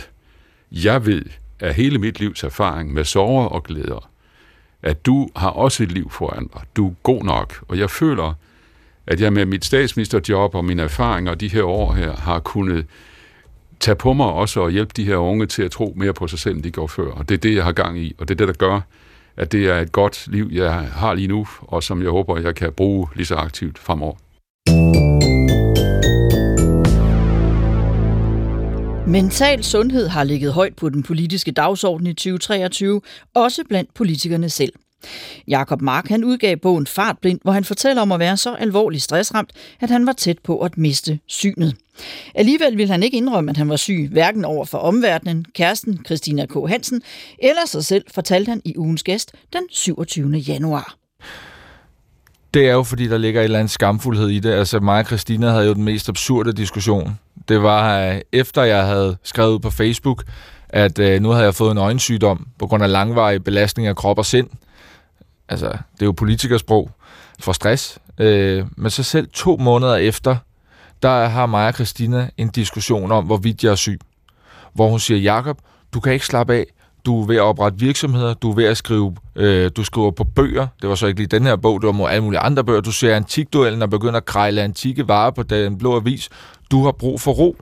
Jeg 0.71 1.05
ved 1.05 1.23
af 1.59 1.73
hele 1.73 1.97
mit 1.97 2.19
livs 2.19 2.43
erfaring 2.43 2.93
med 2.93 3.03
sorger 3.03 3.45
og 3.45 3.63
glæder, 3.63 4.09
at 4.83 5.05
du 5.05 5.29
har 5.35 5.49
også 5.49 5.83
et 5.83 5.91
liv 5.91 6.11
foran 6.11 6.49
dig. 6.53 6.61
Du 6.75 6.87
er 6.87 6.93
god 7.03 7.23
nok, 7.23 7.63
og 7.67 7.77
jeg 7.77 7.89
føler, 7.89 8.33
at 9.07 9.21
jeg 9.21 9.33
med 9.33 9.45
mit 9.45 9.65
statsministerjob 9.65 10.55
og 10.55 10.65
mine 10.65 10.81
erfaringer 10.81 11.35
de 11.35 11.47
her 11.47 11.63
år 11.63 11.93
her 11.93 12.15
har 12.15 12.39
kunnet 12.39 12.85
tage 13.81 13.95
på 13.95 14.13
mig 14.13 14.25
også 14.25 14.59
og 14.59 14.71
hjælpe 14.71 14.91
de 14.95 15.05
her 15.05 15.15
unge 15.15 15.45
til 15.45 15.63
at 15.63 15.71
tro 15.71 15.93
mere 15.95 16.13
på 16.13 16.27
sig 16.27 16.39
selv, 16.39 16.55
end 16.55 16.63
de 16.63 16.71
gjorde 16.71 16.93
før. 16.93 17.11
Og 17.11 17.29
det 17.29 17.35
er 17.35 17.39
det, 17.39 17.55
jeg 17.55 17.63
har 17.63 17.71
gang 17.71 17.99
i, 17.99 18.15
og 18.17 18.27
det 18.27 18.33
er 18.33 18.37
det, 18.37 18.47
der 18.47 18.67
gør, 18.67 18.81
at 19.37 19.51
det 19.51 19.69
er 19.69 19.79
et 19.79 19.91
godt 19.91 20.27
liv, 20.27 20.49
jeg 20.51 20.73
har 20.73 21.13
lige 21.13 21.27
nu, 21.27 21.47
og 21.61 21.83
som 21.83 22.01
jeg 22.01 22.09
håber, 22.09 22.39
jeg 22.39 22.55
kan 22.55 22.73
bruge 22.73 23.07
lige 23.15 23.25
så 23.25 23.35
aktivt 23.35 23.79
fremover. 23.79 24.15
Mental 29.07 29.63
sundhed 29.63 30.07
har 30.07 30.23
ligget 30.23 30.53
højt 30.53 30.75
på 30.75 30.89
den 30.89 31.03
politiske 31.03 31.51
dagsorden 31.51 32.07
i 32.07 32.13
2023, 32.13 33.01
også 33.35 33.63
blandt 33.69 33.93
politikerne 33.93 34.49
selv. 34.49 34.73
Jakob 35.47 35.81
Mark 35.81 36.07
han 36.07 36.23
udgav 36.23 36.57
bogen 36.57 36.87
Fartblind, 36.87 37.39
hvor 37.43 37.51
han 37.51 37.63
fortæller 37.63 38.01
om 38.01 38.11
at 38.11 38.19
være 38.19 38.37
så 38.37 38.53
alvorligt 38.53 39.03
stressramt, 39.03 39.51
at 39.81 39.89
han 39.89 40.05
var 40.05 40.13
tæt 40.13 40.39
på 40.39 40.59
at 40.59 40.77
miste 40.77 41.19
synet. 41.27 41.75
Alligevel 42.35 42.77
ville 42.77 42.91
han 42.91 43.03
ikke 43.03 43.17
indrømme, 43.17 43.51
at 43.51 43.57
han 43.57 43.69
var 43.69 43.75
syg, 43.75 44.07
hverken 44.11 44.45
over 44.45 44.65
for 44.65 44.77
omverdenen, 44.77 45.45
kæresten 45.55 46.05
Christina 46.05 46.45
K. 46.45 46.53
Hansen, 46.67 47.01
eller 47.39 47.65
sig 47.65 47.85
selv, 47.85 48.05
fortalte 48.13 48.49
han 48.49 48.61
i 48.65 48.77
ugens 48.77 49.03
gæst 49.03 49.31
den 49.53 49.63
27. 49.71 50.37
januar. 50.37 50.95
Det 52.53 52.67
er 52.67 52.71
jo, 52.71 52.83
fordi 52.83 53.07
der 53.07 53.17
ligger 53.17 53.41
et 53.41 53.43
eller 53.43 53.59
andet 53.59 53.71
skamfuldhed 53.71 54.27
i 54.27 54.39
det. 54.39 54.51
Altså, 54.51 54.79
mig 54.79 54.99
og 54.99 55.05
Christina 55.05 55.49
havde 55.49 55.65
jo 55.65 55.73
den 55.73 55.83
mest 55.83 56.09
absurde 56.09 56.53
diskussion. 56.53 57.19
Det 57.47 57.63
var, 57.63 57.99
øh, 57.99 58.21
efter 58.31 58.63
jeg 58.63 58.85
havde 58.85 59.17
skrevet 59.23 59.53
ud 59.53 59.59
på 59.59 59.69
Facebook, 59.69 60.23
at 60.69 60.99
øh, 60.99 61.21
nu 61.21 61.29
havde 61.29 61.45
jeg 61.45 61.55
fået 61.55 61.71
en 61.71 61.77
øjensygdom 61.77 62.47
på 62.59 62.67
grund 62.67 62.83
af 62.83 62.91
langvarig 62.91 63.43
belastning 63.43 63.87
af 63.87 63.95
krop 63.95 64.17
og 64.17 64.25
sind. 64.25 64.47
Altså, 65.51 65.67
det 65.67 66.01
er 66.01 66.05
jo 66.05 66.11
politikersprog 66.11 66.91
for 67.39 67.51
stress. 67.51 67.99
Øh, 68.19 68.65
men 68.77 68.91
så 68.91 69.03
selv 69.03 69.27
to 69.33 69.57
måneder 69.57 69.95
efter, 69.95 70.35
der 71.01 71.27
har 71.27 71.45
mig 71.45 71.67
og 71.67 71.73
Christina 71.73 72.29
en 72.37 72.49
diskussion 72.49 73.11
om, 73.11 73.25
hvorvidt 73.25 73.63
jeg 73.63 73.71
er 73.71 73.75
syg. 73.75 73.99
Hvor 74.73 74.89
hun 74.89 74.99
siger, 74.99 75.19
Jakob, 75.19 75.57
du 75.93 75.99
kan 75.99 76.13
ikke 76.13 76.25
slappe 76.25 76.53
af. 76.53 76.65
Du 77.05 77.21
er 77.21 77.27
ved 77.27 77.35
at 77.35 77.41
oprette 77.41 77.79
virksomheder, 77.79 78.33
du 78.33 78.51
er 78.51 78.55
ved 78.55 78.65
at 78.65 78.77
skrive, 78.77 79.15
øh, 79.35 79.71
du 79.75 79.83
skriver 79.83 80.11
på 80.11 80.23
bøger. 80.23 80.67
Det 80.81 80.89
var 80.89 80.95
så 80.95 81.07
ikke 81.07 81.19
lige 81.19 81.27
den 81.27 81.45
her 81.45 81.55
bog, 81.55 81.81
det 81.81 81.87
var 81.87 81.93
mod 81.93 82.09
alle 82.09 82.23
mulige 82.23 82.39
andre 82.39 82.63
bøger. 82.63 82.81
Du 82.81 82.91
ser 82.91 83.15
antikduellen 83.15 83.81
og 83.81 83.89
begynder 83.89 84.17
at 84.17 84.25
krejle 84.25 84.61
antikke 84.61 85.07
varer 85.07 85.31
på 85.31 85.43
den 85.43 85.77
blå 85.77 85.95
avis. 85.95 86.29
Du 86.71 86.83
har 86.83 86.91
brug 86.91 87.21
for 87.21 87.31
ro. 87.31 87.55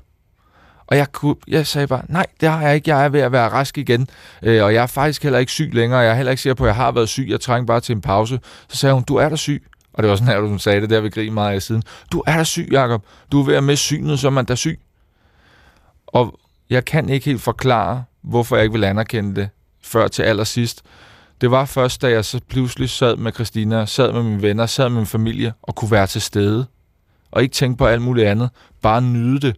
Og 0.89 0.97
jeg, 0.97 1.11
kunne, 1.11 1.35
jeg 1.47 1.67
sagde 1.67 1.87
bare, 1.87 2.01
nej, 2.07 2.25
det 2.41 2.49
har 2.49 2.61
jeg 2.61 2.75
ikke. 2.75 2.89
Jeg 2.89 3.05
er 3.05 3.09
ved 3.09 3.19
at 3.19 3.31
være 3.31 3.49
rask 3.49 3.77
igen. 3.77 4.07
Øh, 4.43 4.63
og 4.63 4.73
jeg 4.73 4.83
er 4.83 4.87
faktisk 4.87 5.23
heller 5.23 5.39
ikke 5.39 5.51
syg 5.51 5.69
længere. 5.73 5.99
Jeg 5.99 6.11
er 6.11 6.15
heller 6.15 6.31
ikke 6.31 6.41
sikker 6.41 6.53
på, 6.55 6.63
at 6.63 6.67
jeg 6.67 6.75
har 6.75 6.91
været 6.91 7.09
syg. 7.09 7.27
Jeg 7.29 7.41
trænger 7.41 7.65
bare 7.65 7.79
til 7.79 7.95
en 7.95 8.01
pause. 8.01 8.39
Så 8.69 8.77
sagde 8.77 8.93
hun, 8.93 9.03
du 9.03 9.15
er 9.15 9.29
der 9.29 9.35
syg. 9.35 9.63
Og 9.93 10.03
det 10.03 10.09
var 10.09 10.15
sådan 10.15 10.33
her, 10.33 10.39
du 10.39 10.57
sagde 10.57 10.81
det 10.81 10.89
der 10.89 11.01
ved 11.01 11.11
griner 11.11 11.33
meget 11.33 11.55
af 11.55 11.61
siden. 11.61 11.83
Du 12.11 12.23
er 12.27 12.37
der 12.37 12.43
syg, 12.43 12.69
Jacob. 12.71 13.03
Du 13.31 13.41
er 13.41 13.45
ved 13.45 13.55
at 13.55 13.63
miste 13.63 13.85
synet, 13.85 14.19
så 14.19 14.27
er 14.27 14.31
man 14.31 14.45
der 14.45 14.55
syg. 14.55 14.79
Og 16.07 16.39
jeg 16.69 16.85
kan 16.85 17.09
ikke 17.09 17.25
helt 17.25 17.41
forklare, 17.41 18.03
hvorfor 18.21 18.55
jeg 18.55 18.63
ikke 18.63 18.73
vil 18.73 18.83
anerkende 18.83 19.35
det 19.35 19.49
før 19.83 20.07
til 20.07 20.23
allersidst. 20.23 20.81
Det 21.41 21.51
var 21.51 21.65
først, 21.65 22.01
da 22.01 22.09
jeg 22.09 22.25
så 22.25 22.39
pludselig 22.49 22.89
sad 22.89 23.15
med 23.15 23.33
Christina, 23.33 23.85
sad 23.85 24.13
med 24.13 24.23
mine 24.23 24.41
venner, 24.41 24.65
sad 24.65 24.89
med 24.89 24.97
min 24.97 25.05
familie 25.05 25.53
og 25.61 25.75
kunne 25.75 25.91
være 25.91 26.07
til 26.07 26.21
stede. 26.21 26.65
Og 27.31 27.43
ikke 27.43 27.53
tænke 27.53 27.77
på 27.77 27.85
alt 27.85 28.01
muligt 28.01 28.27
andet. 28.27 28.49
Bare 28.81 29.01
nyde 29.01 29.39
det. 29.39 29.55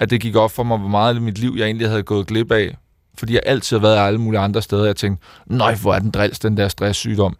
At 0.00 0.10
det 0.10 0.20
gik 0.20 0.36
op 0.36 0.50
for 0.50 0.62
mig, 0.62 0.78
hvor 0.78 0.88
meget 0.88 1.14
af 1.14 1.20
mit 1.20 1.38
liv 1.38 1.54
jeg 1.56 1.64
egentlig 1.64 1.88
havde 1.88 2.02
gået 2.02 2.26
glip 2.26 2.52
af. 2.52 2.76
Fordi 3.18 3.34
jeg 3.34 3.42
altid 3.46 3.76
har 3.76 3.82
været 3.82 4.06
alle 4.06 4.18
mulige 4.18 4.40
andre 4.40 4.62
steder. 4.62 4.84
Jeg 4.84 4.96
tænkte, 4.96 5.26
nej, 5.46 5.74
hvor 5.74 5.94
er 5.94 5.98
den 5.98 6.10
drils, 6.10 6.38
den 6.38 6.56
der 6.56 6.68
stresssygdom. 6.68 7.36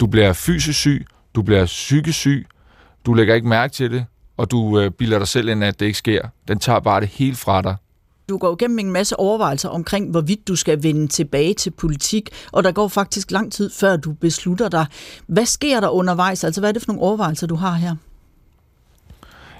Du 0.00 0.06
bliver 0.06 0.32
fysisk 0.32 0.78
syg, 0.78 1.06
du 1.34 1.42
bliver 1.42 1.66
psykisk 1.66 2.18
syg, 2.18 2.46
du 3.06 3.14
lægger 3.14 3.34
ikke 3.34 3.48
mærke 3.48 3.72
til 3.72 3.90
det, 3.90 4.04
og 4.36 4.50
du 4.50 4.80
øh, 4.80 4.90
bilder 4.90 5.18
dig 5.18 5.28
selv 5.28 5.48
ind, 5.48 5.64
at 5.64 5.80
det 5.80 5.86
ikke 5.86 5.98
sker. 5.98 6.28
Den 6.48 6.58
tager 6.58 6.80
bare 6.80 7.00
det 7.00 7.08
helt 7.08 7.38
fra 7.38 7.62
dig. 7.62 7.76
Du 8.28 8.38
går 8.38 8.52
igennem 8.52 8.78
en 8.78 8.90
masse 8.90 9.18
overvejelser 9.18 9.68
omkring, 9.68 10.10
hvorvidt 10.10 10.48
du 10.48 10.56
skal 10.56 10.82
vende 10.82 11.08
tilbage 11.08 11.54
til 11.54 11.70
politik, 11.70 12.30
og 12.52 12.64
der 12.64 12.72
går 12.72 12.88
faktisk 12.88 13.30
lang 13.30 13.52
tid, 13.52 13.70
før 13.70 13.96
du 13.96 14.12
beslutter 14.12 14.68
dig. 14.68 14.86
Hvad 15.26 15.46
sker 15.46 15.80
der 15.80 15.88
undervejs? 15.88 16.44
Altså, 16.44 16.60
hvad 16.60 16.68
er 16.70 16.72
det 16.72 16.82
for 16.82 16.92
nogle 16.92 17.02
overvejelser, 17.02 17.46
du 17.46 17.54
har 17.54 17.72
her? 17.72 17.96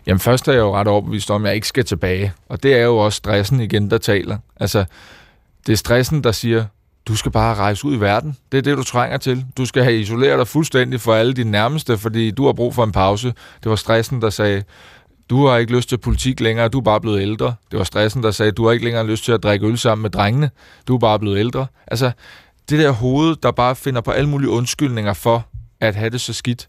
Jamen 0.07 0.21
først 0.21 0.49
er 0.49 0.53
jeg 0.53 0.61
jo 0.61 0.77
ret 0.77 0.89
overbevist 0.89 1.31
om, 1.31 1.45
at 1.45 1.49
jeg 1.49 1.55
ikke 1.55 1.69
skal 1.69 1.85
tilbage. 1.85 2.33
Og 2.49 2.63
det 2.63 2.75
er 2.75 2.83
jo 2.85 2.97
også 2.97 3.17
stressen 3.17 3.61
igen, 3.61 3.91
der 3.91 3.99
taler. 3.99 4.39
Altså, 4.61 4.85
det 5.67 5.73
er 5.73 5.77
stressen, 5.77 6.25
der 6.25 6.33
siger, 6.33 6.65
du 7.09 7.17
skal 7.17 7.33
bare 7.33 7.55
rejse 7.55 7.85
ud 7.85 7.97
i 7.97 8.01
verden. 8.01 8.37
Det 8.53 8.59
er 8.59 8.63
det, 8.63 8.77
du 8.77 8.83
trænger 8.83 9.19
til. 9.19 9.45
Du 9.57 9.67
skal 9.67 9.83
have 9.85 10.01
isoleret 10.01 10.39
dig 10.39 10.49
fuldstændig 10.49 11.01
for 11.01 11.15
alle 11.15 11.33
dine 11.33 11.51
nærmeste, 11.51 11.99
fordi 11.99 12.31
du 12.31 12.47
har 12.47 12.53
brug 12.53 12.75
for 12.75 12.85
en 12.85 12.93
pause. 12.93 13.35
Det 13.63 13.71
var 13.71 13.77
stressen, 13.77 14.23
der 14.23 14.31
sagde, 14.31 14.63
du 15.31 15.47
har 15.47 15.57
ikke 15.57 15.77
lyst 15.77 15.89
til 15.89 15.99
politik 15.99 16.41
længere, 16.41 16.69
du 16.69 16.79
er 16.79 16.83
bare 16.83 17.01
blevet 17.01 17.23
ældre. 17.23 17.55
Det 17.71 17.79
var 17.79 17.85
stressen, 17.85 18.23
der 18.23 18.31
sagde, 18.31 18.53
du 18.53 18.65
har 18.65 18.73
ikke 18.73 18.85
længere 18.85 19.07
lyst 19.07 19.25
til 19.25 19.33
at 19.33 19.43
drikke 19.43 19.67
øl 19.67 19.79
sammen 19.79 20.03
med 20.03 20.11
drengene, 20.11 20.51
du 20.89 20.95
er 20.95 20.99
bare 20.99 21.19
blevet 21.19 21.39
ældre. 21.39 21.67
Altså, 21.87 22.11
det 22.71 22.79
der 22.79 22.91
hoved, 22.91 23.37
der 23.37 23.51
bare 23.51 23.77
finder 23.77 24.01
på 24.01 24.11
alle 24.11 24.29
mulige 24.29 24.51
undskyldninger 24.51 25.13
for 25.13 25.47
at 25.81 25.95
have 25.95 26.11
det 26.11 26.21
så 26.21 26.33
skidt. 26.33 26.69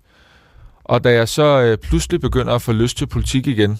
Og 0.87 1.03
da 1.03 1.13
jeg 1.13 1.29
så 1.29 1.61
øh, 1.61 1.77
pludselig 1.77 2.21
begynder 2.21 2.55
at 2.55 2.61
få 2.61 2.71
lyst 2.71 2.97
til 2.97 3.07
politik 3.07 3.47
igen, 3.47 3.79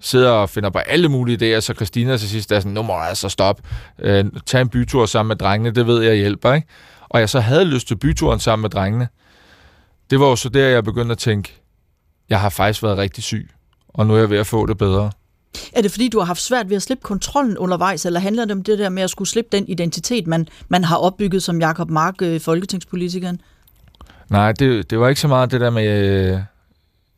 sidder 0.00 0.30
og 0.30 0.50
finder 0.50 0.70
på 0.70 0.78
alle 0.78 1.08
mulige 1.08 1.56
idéer, 1.56 1.60
så 1.60 1.74
Christina 1.74 2.16
til 2.16 2.28
sidst 2.28 2.52
er 2.52 2.60
sådan, 2.60 2.72
nu 2.72 2.82
må 2.82 2.92
jeg 2.92 3.08
altså 3.08 3.28
stoppe. 3.28 3.62
Øh, 3.98 4.24
tag 4.46 4.60
en 4.60 4.68
bytur 4.68 5.06
sammen 5.06 5.28
med 5.28 5.36
drengene, 5.36 5.74
det 5.74 5.86
ved 5.86 6.02
jeg 6.02 6.16
hjælper, 6.16 6.52
ikke? 6.52 6.68
Og 7.08 7.20
jeg 7.20 7.28
så 7.28 7.40
havde 7.40 7.64
lyst 7.64 7.88
til 7.88 7.96
byturen 7.96 8.40
sammen 8.40 8.62
med 8.62 8.70
drengene. 8.70 9.08
Det 10.10 10.20
var 10.20 10.26
jo 10.26 10.36
så 10.36 10.48
der, 10.48 10.68
jeg 10.68 10.84
begyndte 10.84 11.12
at 11.12 11.18
tænke, 11.18 11.60
jeg 12.28 12.40
har 12.40 12.48
faktisk 12.48 12.82
været 12.82 12.98
rigtig 12.98 13.24
syg, 13.24 13.50
og 13.88 14.06
nu 14.06 14.14
er 14.14 14.18
jeg 14.18 14.30
ved 14.30 14.38
at 14.38 14.46
få 14.46 14.66
det 14.66 14.78
bedre. 14.78 15.10
Er 15.72 15.82
det 15.82 15.90
fordi, 15.90 16.08
du 16.08 16.18
har 16.18 16.24
haft 16.24 16.42
svært 16.42 16.68
ved 16.68 16.76
at 16.76 16.82
slippe 16.82 17.02
kontrollen 17.02 17.58
undervejs, 17.58 18.06
eller 18.06 18.20
handler 18.20 18.44
det 18.44 18.52
om 18.52 18.62
det 18.62 18.78
der 18.78 18.88
med 18.88 19.02
at 19.02 19.10
skulle 19.10 19.28
slippe 19.28 19.56
den 19.56 19.68
identitet, 19.68 20.26
man, 20.26 20.48
man 20.68 20.84
har 20.84 20.96
opbygget 20.96 21.42
som 21.42 21.60
Jakob 21.60 21.90
Mark, 21.90 22.22
øh, 22.22 22.40
folketingspolitikeren? 22.40 23.40
Nej, 24.28 24.52
det, 24.52 24.90
det 24.90 25.00
var 25.00 25.08
ikke 25.08 25.20
så 25.20 25.28
meget 25.28 25.50
det 25.50 25.60
der 25.60 25.70
med 25.70 25.86
øh, 25.86 26.40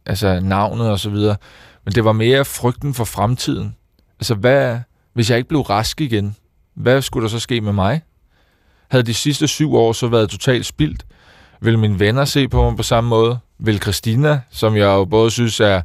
altså 0.06 0.40
navnet 0.40 0.90
og 0.90 1.00
så 1.00 1.10
videre, 1.10 1.36
men 1.84 1.94
det 1.94 2.04
var 2.04 2.12
mere 2.12 2.44
frygten 2.44 2.94
for 2.94 3.04
fremtiden. 3.04 3.76
Altså, 4.20 4.34
hvad, 4.34 4.78
hvis 5.12 5.30
jeg 5.30 5.38
ikke 5.38 5.48
blev 5.48 5.60
rask 5.60 6.00
igen, 6.00 6.36
hvad 6.74 7.02
skulle 7.02 7.22
der 7.22 7.28
så 7.28 7.38
ske 7.38 7.60
med 7.60 7.72
mig? 7.72 8.02
Havde 8.88 9.04
de 9.04 9.14
sidste 9.14 9.48
syv 9.48 9.74
år 9.74 9.92
så 9.92 10.08
været 10.08 10.30
totalt 10.30 10.66
spildt? 10.66 11.06
Vil 11.60 11.78
mine 11.78 12.00
venner 12.00 12.24
se 12.24 12.48
på 12.48 12.62
mig 12.62 12.76
på 12.76 12.82
samme 12.82 13.10
måde? 13.10 13.38
Vil 13.58 13.82
Christina, 13.82 14.40
som 14.50 14.76
jeg 14.76 14.84
jo 14.84 15.04
både 15.04 15.30
synes 15.30 15.60
er 15.60 15.82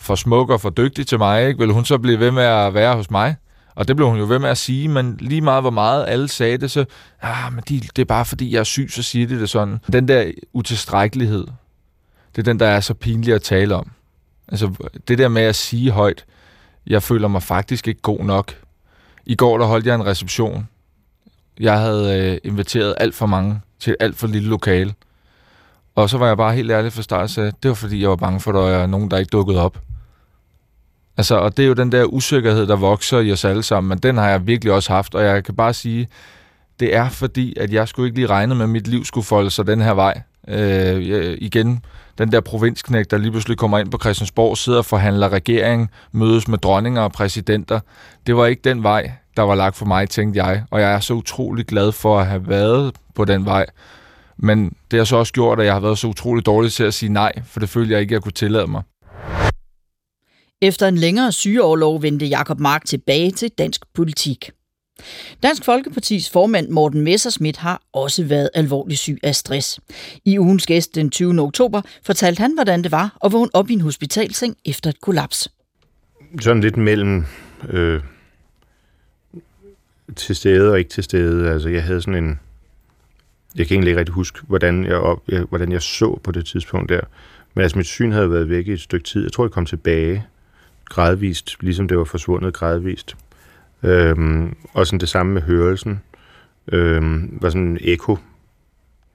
for 0.00 0.14
smuk 0.14 0.50
og 0.50 0.60
for 0.60 0.70
dygtig 0.70 1.06
til 1.06 1.18
mig, 1.18 1.48
ikke? 1.48 1.58
vil 1.58 1.72
hun 1.72 1.84
så 1.84 1.98
blive 1.98 2.20
ved 2.20 2.30
med 2.30 2.42
at 2.42 2.74
være 2.74 2.96
hos 2.96 3.10
mig? 3.10 3.36
Og 3.80 3.88
det 3.88 3.96
blev 3.96 4.08
hun 4.08 4.18
jo 4.18 4.24
ved 4.24 4.38
med 4.38 4.48
at 4.48 4.58
sige, 4.58 4.88
men 4.88 5.16
lige 5.20 5.40
meget 5.40 5.62
hvor 5.62 5.70
meget 5.70 6.04
alle 6.08 6.28
sagde 6.28 6.58
det, 6.58 6.70
så, 6.70 6.84
ah, 7.22 7.52
men 7.52 7.64
de, 7.68 7.80
det 7.80 7.98
er 7.98 8.06
bare 8.06 8.24
fordi, 8.24 8.52
jeg 8.52 8.60
er 8.60 8.64
syg, 8.64 8.88
så 8.90 9.02
siger 9.02 9.26
de 9.26 9.40
det 9.40 9.50
sådan. 9.50 9.78
Den 9.92 10.08
der 10.08 10.30
utilstrækkelighed, 10.52 11.46
det 12.36 12.38
er 12.38 12.42
den, 12.42 12.60
der 12.60 12.66
er 12.66 12.80
så 12.80 12.94
pinlig 12.94 13.34
at 13.34 13.42
tale 13.42 13.74
om. 13.74 13.90
Altså 14.48 14.90
det 15.08 15.18
der 15.18 15.28
med 15.28 15.42
at 15.42 15.56
sige 15.56 15.90
højt, 15.90 16.24
jeg 16.86 17.02
føler 17.02 17.28
mig 17.28 17.42
faktisk 17.42 17.88
ikke 17.88 18.00
god 18.00 18.24
nok. 18.24 18.54
I 19.26 19.34
går 19.34 19.58
der 19.58 19.66
holdt 19.66 19.86
jeg 19.86 19.94
en 19.94 20.06
reception. 20.06 20.68
Jeg 21.60 21.78
havde 21.78 22.30
øh, 22.32 22.38
inviteret 22.44 22.94
alt 22.96 23.14
for 23.14 23.26
mange 23.26 23.60
til 23.78 23.90
et 23.90 23.96
alt 24.00 24.16
for 24.16 24.26
lille 24.26 24.48
lokale. 24.48 24.94
Og 25.94 26.10
så 26.10 26.18
var 26.18 26.26
jeg 26.26 26.36
bare 26.36 26.54
helt 26.54 26.70
ærlig 26.70 26.92
for 26.92 27.02
start 27.02 27.22
og 27.22 27.30
sagde, 27.30 27.52
det 27.62 27.68
var 27.68 27.74
fordi, 27.74 28.00
jeg 28.00 28.10
var 28.10 28.16
bange 28.16 28.40
for, 28.40 28.50
at 28.50 28.54
der 28.54 28.76
er 28.76 28.86
nogen, 28.86 29.10
der 29.10 29.18
ikke 29.18 29.30
dukkede 29.30 29.60
op. 29.60 29.78
Altså, 31.20 31.34
og 31.34 31.56
det 31.56 31.62
er 31.62 31.66
jo 31.66 31.74
den 31.74 31.92
der 31.92 32.04
usikkerhed, 32.04 32.66
der 32.66 32.76
vokser 32.76 33.18
i 33.18 33.32
os 33.32 33.44
alle 33.44 33.62
sammen, 33.62 33.88
men 33.88 33.98
den 33.98 34.16
har 34.16 34.28
jeg 34.28 34.46
virkelig 34.46 34.72
også 34.72 34.92
haft, 34.92 35.14
og 35.14 35.24
jeg 35.24 35.44
kan 35.44 35.56
bare 35.56 35.74
sige, 35.74 36.08
det 36.80 36.96
er 36.96 37.08
fordi, 37.08 37.54
at 37.56 37.72
jeg 37.72 37.88
skulle 37.88 38.06
ikke 38.06 38.18
lige 38.18 38.26
regne 38.26 38.54
med, 38.54 38.62
at 38.62 38.68
mit 38.68 38.88
liv 38.88 39.04
skulle 39.04 39.24
folde 39.24 39.50
sig 39.50 39.66
den 39.66 39.80
her 39.80 39.94
vej. 39.94 40.22
Øh, 40.48 41.36
igen, 41.40 41.84
den 42.18 42.32
der 42.32 42.40
provinsknæk, 42.40 43.10
der 43.10 43.18
lige 43.18 43.30
pludselig 43.30 43.58
kommer 43.58 43.78
ind 43.78 43.90
på 43.90 43.98
Christiansborg, 43.98 44.58
sidder 44.58 44.78
og 44.78 44.84
forhandler 44.84 45.28
regering, 45.28 45.90
mødes 46.12 46.48
med 46.48 46.58
dronninger 46.58 47.02
og 47.02 47.12
præsidenter. 47.12 47.80
Det 48.26 48.36
var 48.36 48.46
ikke 48.46 48.62
den 48.64 48.82
vej, 48.82 49.12
der 49.36 49.42
var 49.42 49.54
lagt 49.54 49.76
for 49.76 49.86
mig, 49.86 50.08
tænkte 50.08 50.44
jeg. 50.44 50.64
Og 50.70 50.80
jeg 50.80 50.92
er 50.92 51.00
så 51.00 51.14
utrolig 51.14 51.66
glad 51.66 51.92
for 51.92 52.20
at 52.20 52.26
have 52.26 52.48
været 52.48 52.92
på 53.14 53.24
den 53.24 53.44
vej. 53.44 53.66
Men 54.36 54.72
det 54.90 54.98
har 54.98 55.04
så 55.04 55.16
også 55.16 55.32
gjort, 55.32 55.60
at 55.60 55.66
jeg 55.66 55.74
har 55.74 55.80
været 55.80 55.98
så 55.98 56.06
utrolig 56.06 56.46
dårlig 56.46 56.72
til 56.72 56.84
at 56.84 56.94
sige 56.94 57.12
nej, 57.12 57.32
for 57.44 57.60
det 57.60 57.68
følte 57.68 57.92
jeg 57.92 58.00
ikke, 58.00 58.14
jeg 58.14 58.22
kunne 58.22 58.32
tillade 58.32 58.66
mig. 58.66 58.82
Efter 60.62 60.88
en 60.88 60.98
længere 60.98 61.32
sygeoverlov 61.32 62.02
vendte 62.02 62.26
Jakob 62.26 62.60
Mark 62.60 62.84
tilbage 62.84 63.30
til 63.30 63.50
dansk 63.58 63.80
politik. 63.94 64.50
Dansk 65.42 65.64
Folkepartis 65.64 66.30
formand 66.30 66.68
Morten 66.68 67.00
Messerschmidt 67.00 67.56
har 67.56 67.82
også 67.92 68.24
været 68.24 68.50
alvorligt 68.54 69.00
syg 69.00 69.18
af 69.22 69.34
stress. 69.34 69.80
I 70.24 70.38
ugens 70.38 70.66
gæst 70.66 70.94
den 70.94 71.10
20. 71.10 71.40
oktober 71.40 71.82
fortalte 72.02 72.40
han, 72.40 72.54
hvordan 72.54 72.82
det 72.82 72.92
var 72.92 73.18
at 73.24 73.32
vågne 73.32 73.50
op 73.54 73.70
i 73.70 73.72
en 73.72 73.80
hospitalseng 73.80 74.56
efter 74.64 74.90
et 74.90 75.00
kollaps. 75.00 75.48
Sådan 76.40 76.62
lidt 76.62 76.76
mellem 76.76 77.24
øh, 77.68 78.00
til 80.16 80.36
stede 80.36 80.70
og 80.70 80.78
ikke 80.78 80.90
til 80.90 81.04
stede. 81.04 81.50
Altså, 81.50 81.68
jeg 81.68 81.84
havde 81.84 82.02
sådan 82.02 82.24
en... 82.24 82.40
Jeg 83.56 83.66
kan 83.66 83.74
egentlig 83.74 83.90
ikke 83.90 83.98
rigtig 83.98 84.14
huske, 84.14 84.40
hvordan 84.46 84.84
jeg, 84.84 84.96
op, 84.96 85.22
jeg, 85.28 85.42
hvordan 85.42 85.72
jeg 85.72 85.82
så 85.82 86.20
på 86.24 86.32
det 86.32 86.46
tidspunkt 86.46 86.88
der. 86.88 87.00
Men 87.54 87.62
altså, 87.62 87.78
mit 87.78 87.86
syn 87.86 88.12
havde 88.12 88.30
været 88.30 88.48
væk 88.48 88.66
i 88.66 88.72
et 88.72 88.80
stykke 88.80 89.04
tid. 89.04 89.22
Jeg 89.22 89.32
tror, 89.32 89.44
jeg 89.44 89.50
kom 89.50 89.66
tilbage 89.66 90.26
gradvist, 90.90 91.56
ligesom 91.62 91.88
det 91.88 91.98
var 91.98 92.04
forsvundet 92.04 92.54
gradvist. 92.54 93.16
Øhm, 93.82 94.56
og 94.72 94.86
sådan 94.86 95.00
det 95.00 95.08
samme 95.08 95.32
med 95.32 95.42
hørelsen. 95.42 96.00
Øhm, 96.72 97.38
var 97.42 97.50
sådan 97.50 97.78
eko 97.80 98.18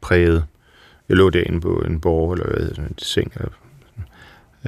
præget. 0.01 0.45
Jeg 1.09 1.17
lå 1.17 1.29
derinde 1.29 1.61
på 1.61 1.83
en 1.87 1.99
borg, 1.99 2.33
eller 2.33 2.47
hvad 2.47 2.65
hedder 2.65 2.81
en 2.81 2.97
seng, 2.97 3.33
eller, 3.35 3.49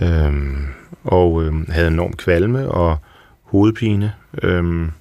øhm, 0.02 0.66
og 1.04 1.44
øhm, 1.44 1.66
havde 1.70 1.88
enorm 1.88 2.14
kvalme 2.14 2.72
og 2.72 2.98
hovedpine, 3.44 4.14
øhm, 4.44 4.92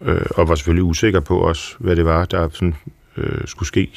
øh, 0.00 0.26
og 0.30 0.48
var 0.48 0.54
selvfølgelig 0.54 0.84
usikker 0.84 1.20
på 1.20 1.38
også, 1.38 1.76
hvad 1.78 1.96
det 1.96 2.04
var, 2.04 2.24
der 2.24 2.48
sådan, 2.48 2.74
øh, 3.16 3.46
skulle 3.46 3.66
ske 3.66 3.90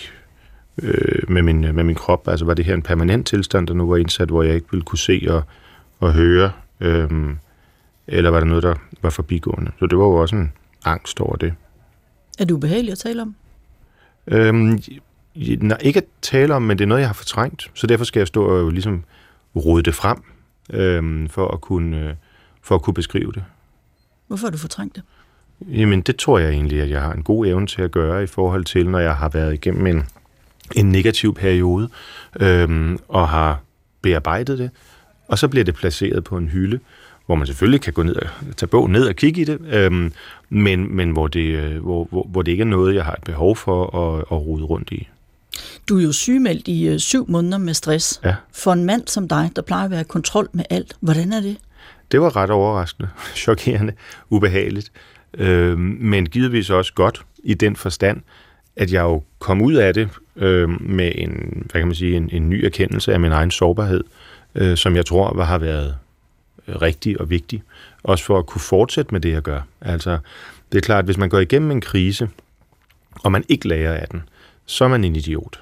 øh, 0.83 1.29
med, 1.29 1.41
min, 1.41 1.61
med 1.61 1.83
min 1.83 1.95
krop. 1.95 2.27
Altså 2.27 2.45
var 2.45 2.53
det 2.53 2.65
her 2.65 2.73
en 2.73 2.81
permanent 2.81 3.27
tilstand, 3.27 3.67
der 3.67 3.73
nu 3.73 3.89
var 3.89 3.97
indsat, 3.97 4.29
hvor 4.29 4.43
jeg 4.43 4.55
ikke 4.55 4.67
ville 4.71 4.83
kunne 4.83 4.99
se 4.99 5.25
og, 5.29 5.43
og 5.99 6.13
høre, 6.13 6.51
øh, 6.81 7.35
eller 8.07 8.29
var 8.29 8.39
der 8.39 8.47
noget, 8.47 8.63
der 8.63 8.75
var 9.01 9.09
forbigående. 9.09 9.71
Så 9.79 9.87
det 9.87 9.97
var 9.97 10.05
jo 10.05 10.15
også 10.15 10.35
en 10.35 10.51
angst 10.85 11.19
over 11.19 11.35
det. 11.35 11.53
Er 12.39 12.45
det 12.45 12.53
ubehageligt 12.53 12.91
at 12.91 12.97
tale 12.97 13.21
om? 13.21 13.35
Øhm, 14.27 14.83
nej, 15.59 15.77
ikke 15.81 15.97
at 15.97 16.05
tale 16.21 16.53
om, 16.55 16.61
men 16.61 16.77
det 16.77 16.83
er 16.83 16.87
noget, 16.87 17.01
jeg 17.01 17.09
har 17.09 17.13
fortrængt. 17.13 17.71
Så 17.73 17.87
derfor 17.87 18.05
skal 18.05 18.19
jeg 18.19 18.27
stå 18.27 18.45
og 18.45 18.71
ligesom 18.71 19.03
rode 19.55 19.83
det 19.83 19.95
frem, 19.95 20.17
øhm, 20.69 21.29
for, 21.29 21.47
at 21.47 21.61
kunne, 21.61 21.99
øh, 21.99 22.13
for 22.61 22.75
at 22.75 22.81
kunne 22.81 22.93
beskrive 22.93 23.31
det. 23.31 23.43
Hvorfor 24.27 24.47
har 24.47 24.51
du 24.51 24.57
fortrængt 24.57 24.95
det? 24.95 25.03
Jamen, 25.67 26.01
det 26.01 26.15
tror 26.15 26.39
jeg 26.39 26.49
egentlig, 26.49 26.81
at 26.81 26.89
jeg 26.89 27.01
har 27.01 27.13
en 27.13 27.23
god 27.23 27.47
evne 27.47 27.67
til 27.67 27.81
at 27.81 27.91
gøre 27.91 28.23
i 28.23 28.27
forhold 28.27 28.65
til, 28.65 28.89
når 28.89 28.99
jeg 28.99 29.15
har 29.15 29.29
været 29.29 29.53
igennem 29.53 29.87
en, 29.87 30.03
en 30.75 30.91
negativ 30.91 31.33
periode, 31.33 31.89
øhm, 32.39 32.99
og 33.07 33.29
har 33.29 33.59
bearbejdet 34.01 34.59
det, 34.59 34.71
og 35.31 35.39
så 35.39 35.47
bliver 35.47 35.63
det 35.63 35.75
placeret 35.75 36.23
på 36.23 36.37
en 36.37 36.47
hylde, 36.47 36.79
hvor 37.25 37.35
man 37.35 37.47
selvfølgelig 37.47 37.81
kan 37.81 37.93
gå 37.93 38.03
ned 38.03 38.15
og 38.15 38.57
tage 38.57 38.67
bogen 38.67 38.91
ned 38.91 39.07
og 39.07 39.15
kigge 39.15 39.41
i 39.41 39.43
det, 39.43 39.61
øhm, 39.69 40.13
men, 40.49 40.95
men 40.95 41.11
hvor, 41.11 41.27
det, 41.27 41.45
øh, 41.45 41.77
hvor, 41.77 42.07
hvor, 42.09 42.23
hvor 42.23 42.41
det 42.41 42.51
ikke 42.51 42.61
er 42.61 42.65
noget, 42.65 42.95
jeg 42.95 43.05
har 43.05 43.13
et 43.13 43.23
behov 43.23 43.55
for 43.55 43.83
at, 43.83 44.19
at 44.19 44.45
rode 44.45 44.63
rundt 44.63 44.91
i. 44.91 45.07
Du 45.89 45.99
er 45.99 46.03
jo 46.03 46.11
sygemeldt 46.11 46.67
i 46.67 46.87
øh, 46.87 46.99
syv 46.99 47.25
måneder 47.29 47.57
med 47.57 47.73
stress. 47.73 48.21
Ja. 48.23 48.35
For 48.53 48.73
en 48.73 48.85
mand 48.85 49.07
som 49.07 49.27
dig, 49.27 49.51
der 49.55 49.61
plejer 49.61 49.85
at 49.85 49.91
være 49.91 50.01
i 50.01 50.03
kontrol 50.03 50.49
med 50.53 50.65
alt, 50.69 50.95
hvordan 50.99 51.33
er 51.33 51.41
det? 51.41 51.57
Det 52.11 52.21
var 52.21 52.35
ret 52.35 52.49
overraskende, 52.49 53.09
chokerende, 53.35 53.93
ubehageligt, 54.29 54.91
øh, 55.33 55.77
men 55.79 56.25
givetvis 56.25 56.69
også 56.69 56.93
godt 56.93 57.25
i 57.43 57.53
den 57.53 57.75
forstand, 57.75 58.21
at 58.75 58.93
jeg 58.93 59.01
jo 59.01 59.23
kom 59.39 59.61
ud 59.61 59.73
af 59.73 59.93
det 59.93 60.09
øh, 60.35 60.69
med 60.81 61.11
en, 61.15 61.31
hvad 61.71 61.81
kan 61.81 61.87
man 61.87 61.95
sige, 61.95 62.17
en, 62.17 62.29
en 62.31 62.49
ny 62.49 62.65
erkendelse 62.65 63.13
af 63.13 63.19
min 63.19 63.31
egen 63.31 63.51
sårbarhed, 63.51 64.03
øh, 64.03 64.30
øh, 64.55 64.77
som 64.77 64.95
jeg 64.95 65.05
tror 65.05 65.43
har 65.43 65.57
været 65.57 65.95
øh, 66.67 66.81
rigtig 66.81 67.21
og 67.21 67.29
vigtig, 67.29 67.63
også 68.03 68.25
for 68.25 68.39
at 68.39 68.45
kunne 68.45 68.61
fortsætte 68.61 69.13
med 69.13 69.21
det, 69.21 69.31
jeg 69.31 69.41
gør. 69.41 69.61
Altså, 69.81 70.17
det 70.71 70.77
er 70.77 70.81
klart, 70.81 70.99
at 70.99 71.05
hvis 71.05 71.17
man 71.17 71.29
går 71.29 71.39
igennem 71.39 71.71
en 71.71 71.81
krise, 71.81 72.29
og 73.23 73.31
man 73.31 73.43
ikke 73.49 73.67
lærer 73.67 73.93
af 73.93 74.07
den, 74.07 74.21
så 74.65 74.83
er 74.83 74.87
man 74.87 75.03
en 75.03 75.15
idiot. 75.15 75.59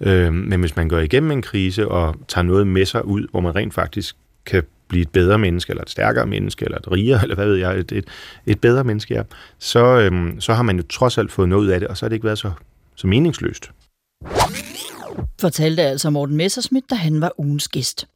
Øh, 0.00 0.32
men 0.32 0.60
hvis 0.60 0.76
man 0.76 0.88
går 0.88 0.98
igennem 0.98 1.30
en 1.30 1.42
krise 1.42 1.88
og 1.88 2.16
tager 2.28 2.44
noget 2.44 2.66
med 2.66 2.86
sig 2.86 3.04
ud, 3.04 3.26
hvor 3.30 3.40
man 3.40 3.56
rent 3.56 3.74
faktisk 3.74 4.16
kan 4.46 4.62
blive 4.88 5.02
et 5.02 5.10
bedre 5.10 5.38
menneske, 5.38 5.70
eller 5.70 5.82
et 5.82 5.90
stærkere 5.90 6.26
menneske, 6.26 6.64
eller 6.64 6.78
et 6.78 6.92
rigere, 6.92 7.20
eller 7.22 7.34
hvad 7.34 7.46
ved 7.46 7.56
jeg, 7.56 7.78
et, 7.78 7.92
et, 7.92 8.04
et 8.46 8.60
bedre 8.60 8.84
menneske 8.84 9.14
er, 9.14 9.24
så, 9.58 9.84
øhm, 9.84 10.40
så 10.40 10.54
har 10.54 10.62
man 10.62 10.76
jo 10.76 10.82
trods 10.90 11.18
alt 11.18 11.32
fået 11.32 11.48
noget 11.48 11.62
ud 11.62 11.68
af 11.68 11.80
det, 11.80 11.88
og 11.88 11.96
så 11.96 12.04
har 12.04 12.08
det 12.08 12.16
ikke 12.16 12.26
været 12.26 12.38
så, 12.38 12.52
så 12.94 13.06
meningsløst. 13.06 13.70
Fortalte 15.40 15.82
altså 15.82 16.10
Morten 16.10 16.36
Messerschmidt, 16.36 16.90
da 16.90 16.94
han 16.94 17.20
var 17.20 17.32
ugens 17.38 17.68
gæst. 17.68 18.06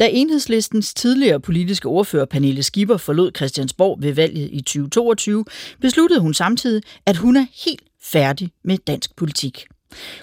Da 0.00 0.08
enhedslistens 0.12 0.94
tidligere 0.94 1.40
politiske 1.40 1.88
ordfører 1.88 2.24
Pernille 2.24 2.62
Skipper 2.62 2.96
forlod 2.96 3.30
Christiansborg 3.36 4.02
ved 4.02 4.12
valget 4.12 4.48
i 4.52 4.60
2022, 4.60 5.44
besluttede 5.80 6.20
hun 6.20 6.34
samtidig, 6.34 6.82
at 7.06 7.16
hun 7.16 7.36
er 7.36 7.46
helt 7.64 7.82
færdig 8.02 8.50
med 8.64 8.78
dansk 8.78 9.16
politik. 9.16 9.66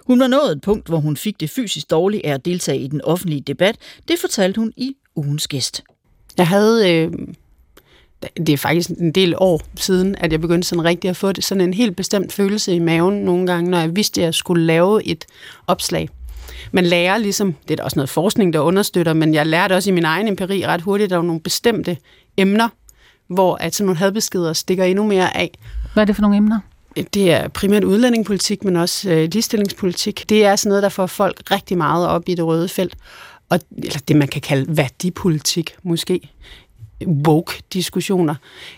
Hun 0.08 0.20
var 0.20 0.27
nået 0.27 0.51
et 0.51 0.62
punkt, 0.62 0.88
hvor 0.88 0.98
hun 0.98 1.17
fik 1.17 1.39
det 1.39 1.50
fysisk 1.50 1.91
dårligt 1.91 2.25
af 2.25 2.34
at 2.34 2.46
deltage 2.46 2.79
i 2.79 2.88
den 2.88 3.01
offentlige 3.01 3.41
debat. 3.41 3.75
Det 4.08 4.20
fortalte 4.20 4.60
hun 4.60 4.74
i 4.77 4.96
ugens 5.15 5.48
gæst. 5.48 5.84
Jeg 6.38 6.48
havde, 6.48 6.91
øh, 6.91 7.12
det 8.38 8.50
er 8.50 8.58
faktisk 8.58 8.89
en 8.89 9.12
del 9.12 9.34
år 9.38 9.62
siden, 9.75 10.15
at 10.15 10.32
jeg 10.32 10.41
begyndte 10.41 10.67
sådan 10.67 10.84
rigtig 10.84 11.10
at 11.10 11.17
få 11.17 11.32
det, 11.32 11.44
sådan 11.44 11.62
en 11.62 11.74
helt 11.74 11.96
bestemt 11.96 12.34
følelse 12.34 12.75
i 12.75 12.79
maven 12.79 13.15
nogle 13.15 13.48
gange, 13.48 13.72
når 13.72 13.79
jeg 13.79 13.96
vidste, 13.96 14.22
at 14.22 14.25
jeg 14.25 14.34
skulle 14.34 14.65
lave 14.65 15.06
et 15.06 15.25
opslag. 15.67 16.10
Man 16.71 16.86
lærer 16.86 17.17
ligesom, 17.17 17.53
det 17.53 17.71
er 17.71 17.75
der 17.75 17.83
også 17.83 18.00
noget 18.00 18.09
forskning, 18.09 18.53
der 18.53 18.59
understøtter, 18.59 19.13
men 19.13 19.33
jeg 19.33 19.45
lærte 19.45 19.74
også 19.74 19.89
i 19.89 19.93
min 19.93 20.05
egen 20.05 20.27
empiri 20.27 20.65
ret 20.65 20.81
hurtigt, 20.81 21.05
at 21.05 21.09
der 21.09 21.15
var 21.15 21.24
nogle 21.24 21.41
bestemte 21.41 21.97
emner, 22.38 22.69
hvor 23.27 23.55
at 23.55 23.75
sådan 23.75 23.86
nogle 23.86 23.97
hadbeskeder 23.97 24.53
stikker 24.53 24.83
endnu 24.83 25.03
mere 25.07 25.38
af. 25.38 25.51
Hvad 25.93 26.03
er 26.03 26.05
det 26.05 26.15
for 26.15 26.21
nogle 26.21 26.38
emner? 26.38 26.59
Det 27.13 27.31
er 27.31 27.47
primært 27.47 27.83
udlændingepolitik, 27.83 28.63
men 28.63 28.75
også 28.75 29.09
øh, 29.09 29.29
ligestillingspolitik. 29.31 30.30
Det 30.30 30.45
er 30.45 30.56
sådan 30.56 30.69
noget, 30.69 30.84
der 30.84 30.89
får 30.89 31.06
folk 31.06 31.51
rigtig 31.51 31.77
meget 31.77 32.08
op 32.08 32.23
i 32.30 32.36
det 32.36 32.45
røde 32.45 32.67
felt. 32.67 32.95
Og, 33.49 33.60
eller 33.77 33.99
det, 34.08 34.15
man 34.15 34.27
kan 34.27 34.41
kalde 34.41 34.77
værdipolitik, 34.77 35.75
måske. 35.84 36.30
Woke-diskussioner. 37.08 38.36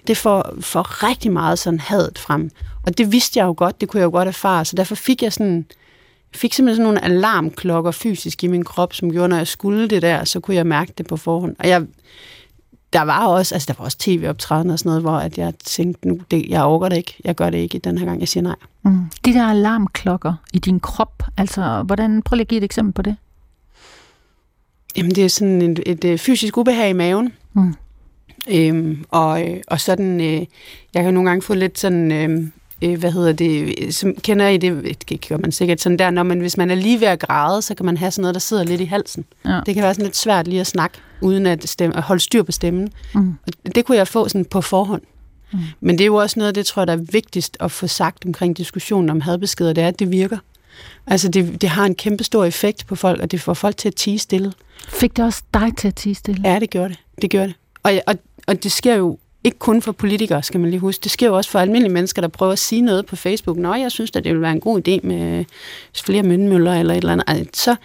Det 0.08 0.18
får, 0.18 0.54
får 0.60 1.08
rigtig 1.08 1.32
meget 1.32 1.60
sådan 1.60 1.80
hadet 1.80 2.20
frem. 2.20 2.52
Og 2.86 2.98
det 2.98 3.12
vidste 3.12 3.40
jeg 3.40 3.46
jo 3.46 3.54
godt, 3.58 3.82
det 3.82 3.90
kunne 3.90 4.00
jeg 4.00 4.06
jo 4.06 4.12
godt 4.12 4.28
erfare, 4.28 4.66
så 4.66 4.76
derfor 4.76 4.96
fik 4.96 5.24
jeg 5.24 5.34
sådan 5.34 5.66
fik 6.36 6.54
simpelthen 6.54 6.76
sådan 6.76 6.94
nogle 6.94 7.04
alarmklokker 7.04 7.92
fysisk 7.92 8.44
i 8.44 8.48
min 8.48 8.64
krop, 8.64 8.94
som 8.94 9.12
gjorde, 9.12 9.28
når 9.28 9.38
jeg 9.38 9.48
skulle 9.48 9.90
det 9.90 10.02
der, 10.02 10.24
så 10.24 10.40
kunne 10.40 10.56
jeg 10.56 10.68
mærke 10.68 10.94
det 10.98 11.08
på 11.08 11.18
forhånd. 11.18 11.56
Og 11.60 11.68
jeg, 11.68 11.86
der 12.94 13.02
var 13.02 13.28
også, 13.28 13.56
altså 13.56 13.66
der 13.68 13.74
var 13.78 13.86
også 13.86 13.98
tv-optræden 13.98 14.70
og 14.70 14.80
sådan 14.80 14.90
noget, 14.90 15.02
hvor 15.02 15.18
at 15.18 15.38
jeg 15.38 15.54
tænkte, 15.64 16.08
nu, 16.08 16.20
det, 16.32 16.46
jeg 16.50 16.64
overgår 16.64 16.90
det 16.90 16.98
ikke, 16.98 17.16
jeg 17.24 17.36
gør 17.36 17.50
det 17.50 17.58
ikke 17.58 17.80
den 17.80 17.98
her 17.98 18.06
gang, 18.06 18.20
jeg 18.20 18.28
siger 18.28 18.44
nej. 18.44 18.56
Mm. 18.84 19.06
De 19.26 19.34
der 19.34 19.44
alarmklokker 19.44 20.34
i 20.54 20.60
din 20.60 20.80
krop, 20.80 21.24
altså, 21.38 21.84
hvordan, 21.86 22.22
prøv 22.22 22.36
lige 22.36 22.44
at 22.44 22.48
give 22.48 22.58
et 22.58 22.64
eksempel 22.64 22.94
på 22.94 23.02
det. 23.02 23.16
Jamen, 24.98 25.16
det 25.16 25.26
er 25.26 25.30
sådan 25.30 25.62
et, 25.62 25.80
et, 25.86 26.06
et 26.06 26.20
fysisk 26.20 26.58
ubehag 26.58 26.90
i 26.90 26.94
maven. 26.94 27.34
Mm. 27.54 27.76
Øhm, 28.52 29.06
og, 29.10 29.42
og 29.68 29.82
sådan, 29.82 30.22
øh, 30.22 30.46
jeg 30.94 31.04
kan 31.04 31.14
nogle 31.14 31.30
gange 31.30 31.42
få 31.42 31.54
lidt 31.54 31.80
sådan, 31.80 32.12
øh, 32.12 32.48
øh, 32.82 33.00
hvad 33.00 33.12
hedder 33.12 33.32
det, 33.32 33.96
som 33.96 34.16
kender 34.16 34.48
I 34.48 34.58
det, 34.58 35.10
det 35.10 35.28
gør 35.30 35.38
man 35.38 35.52
sikkert 35.52 35.82
sådan 35.82 36.00
der, 36.00 36.10
når 36.10 36.24
man, 36.24 36.40
hvis 36.40 36.58
man 36.58 36.72
er 36.72 36.76
lige 36.76 37.00
ved 37.00 37.08
at 37.08 37.20
græde, 37.20 37.62
så 37.62 37.76
kan 37.76 37.86
man 37.86 37.98
have 37.98 38.12
sådan 38.12 38.22
noget, 38.22 38.36
der 38.36 38.40
sidder 38.40 38.64
lidt 38.64 38.82
i 38.82 38.86
halsen. 38.86 39.26
Ja. 39.46 39.62
Det 39.66 39.74
kan 39.74 39.84
være 39.84 39.94
sådan 39.94 40.06
lidt 40.06 40.18
svært 40.18 40.48
lige 40.48 40.62
at 40.62 40.68
snakke, 40.68 40.98
uden 41.22 41.46
at, 41.46 41.70
stemme, 41.70 41.98
at 41.98 42.04
holde 42.04 42.22
styr 42.22 42.44
på 42.44 42.52
stemmen. 42.52 42.90
Mm. 43.16 43.34
Og 43.66 43.76
det 43.76 43.86
kunne 43.86 43.98
jeg 43.98 44.08
få 44.08 44.28
sådan 44.28 44.46
på 44.46 44.62
forhånd. 44.62 45.02
Mm. 45.54 45.60
Men 45.80 45.98
det 45.98 46.04
er 46.04 46.06
jo 46.06 46.16
også 46.16 46.40
noget, 46.40 46.56
det 46.56 46.66
tror 46.66 46.82
jeg, 46.82 46.88
der 46.88 46.94
er 46.94 47.06
vigtigst 47.12 47.58
at 47.60 47.72
få 47.72 47.88
sagt 47.88 48.26
omkring 48.26 48.58
diskussionen 48.58 49.10
om 49.10 49.22
hadbeskeder, 49.22 49.74
det 49.74 49.84
er, 49.84 49.88
at 49.88 50.00
det 50.00 50.12
virker. 50.12 50.38
Altså, 51.08 51.30
det, 51.30 51.62
det 51.62 51.70
har 51.70 51.86
en 51.86 51.96
kæmpe 51.96 52.24
stor 52.24 52.46
effekt 52.46 52.88
på 52.88 52.96
folk, 52.96 53.22
og 53.22 53.32
det 53.32 53.42
får 53.42 53.54
folk 53.54 53.78
til 53.78 53.88
at 53.88 53.96
tige 53.96 54.20
stille. 54.20 54.54
Fik 54.88 55.18
det 55.18 55.26
også 55.26 55.44
dig 55.54 55.72
til 55.78 55.88
at 55.88 55.96
tige 55.96 56.16
stille? 56.16 56.42
Ja, 56.46 56.60
det 56.60 56.70
gjorde 56.70 56.90
det. 56.90 56.98
Det 57.22 57.30
gjorde 57.30 57.48
det. 57.48 57.56
Og, 57.84 57.92
og, 58.08 58.16
og 58.48 58.64
det 58.64 58.72
sker 58.72 58.96
jo 58.96 59.18
ikke 59.44 59.60
kun 59.60 59.82
for 59.82 59.92
politikere, 59.92 60.44
skal 60.44 60.60
man 60.60 60.70
lige 60.70 60.80
huske. 60.80 61.04
Det 61.04 61.12
sker 61.12 61.28
jo 61.28 61.36
også 61.36 61.50
for 61.50 61.60
almindelige 61.60 61.94
mennesker, 61.94 62.22
der 62.22 62.28
prøver 62.28 62.52
at 62.52 62.60
sige 62.60 62.82
noget 62.82 63.06
på 63.06 63.16
Facebook. 63.16 63.58
Nå, 63.58 63.74
jeg 63.74 63.92
synes 63.92 64.12
at 64.16 64.24
det 64.24 64.34
vil 64.34 64.42
være 64.42 64.52
en 64.52 64.60
god 64.60 64.88
idé 64.88 65.08
med 65.08 65.46
flere 66.06 66.24
mønmøller 66.24 66.74
eller 66.74 66.94
et 66.94 66.98
eller 66.98 67.14
andet. 67.14 67.24
Altså, 67.28 67.64
så 67.64 67.76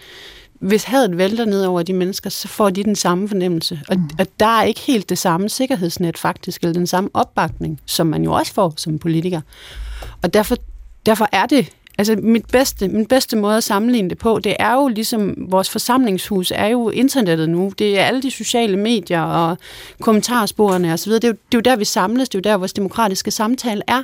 hvis 0.59 0.85
hadet 0.85 1.19
vælter 1.19 1.45
ned 1.45 1.65
over 1.65 1.83
de 1.83 1.93
mennesker, 1.93 2.31
så 2.31 2.49
får 2.49 2.71
de 2.71 2.85
den 2.85 2.97
samme 2.97 3.29
fornemmelse. 3.29 3.81
Og, 3.89 3.97
mm. 3.97 4.11
og 4.19 4.27
der 4.41 4.47
er 4.47 4.63
ikke 4.63 4.81
helt 4.81 5.09
det 5.09 5.19
samme 5.19 5.49
sikkerhedsnet 5.49 6.19
faktisk, 6.19 6.63
eller 6.63 6.73
den 6.73 6.87
samme 6.87 7.11
opbakning, 7.15 7.81
som 7.87 8.07
man 8.07 8.25
jo 8.25 8.33
også 8.33 8.55
får 8.55 8.75
som 8.77 8.99
politiker. 8.99 9.41
Og 10.23 10.35
derfor, 10.35 10.57
derfor 11.07 11.29
er 11.33 11.47
det 11.47 11.71
Altså 11.99 12.17
mit 12.23 12.47
bedste, 12.47 12.89
min 12.89 13.07
bedste 13.07 13.37
måde 13.37 13.57
at 13.57 13.65
sammenligne 13.65 14.11
det 14.11 14.19
på, 14.19 14.39
det 14.39 14.57
er 14.59 14.75
jo 14.75 14.89
ligesom, 14.89 15.35
vores 15.39 15.71
forsamlingshus 15.71 16.53
er 16.55 16.67
jo 16.67 16.91
internettet 16.91 17.49
nu. 17.49 17.73
Det 17.79 17.99
er 17.99 18.05
alle 18.05 18.23
de 18.23 18.31
sociale 18.31 18.77
medier 18.77 19.23
og 19.23 19.59
kommentarsporene 20.01 20.93
osv. 20.93 21.13
Det, 21.13 21.25
er 21.25 21.29
jo, 21.29 21.33
det 21.33 21.55
er 21.55 21.59
jo 21.59 21.61
der, 21.61 21.77
vi 21.77 21.85
samles. 21.85 22.29
Det 22.29 22.35
er 22.35 22.51
jo 22.51 22.53
der, 22.53 22.59
vores 22.59 22.73
demokratiske 22.73 23.31
samtale 23.31 23.83
er. 23.87 24.03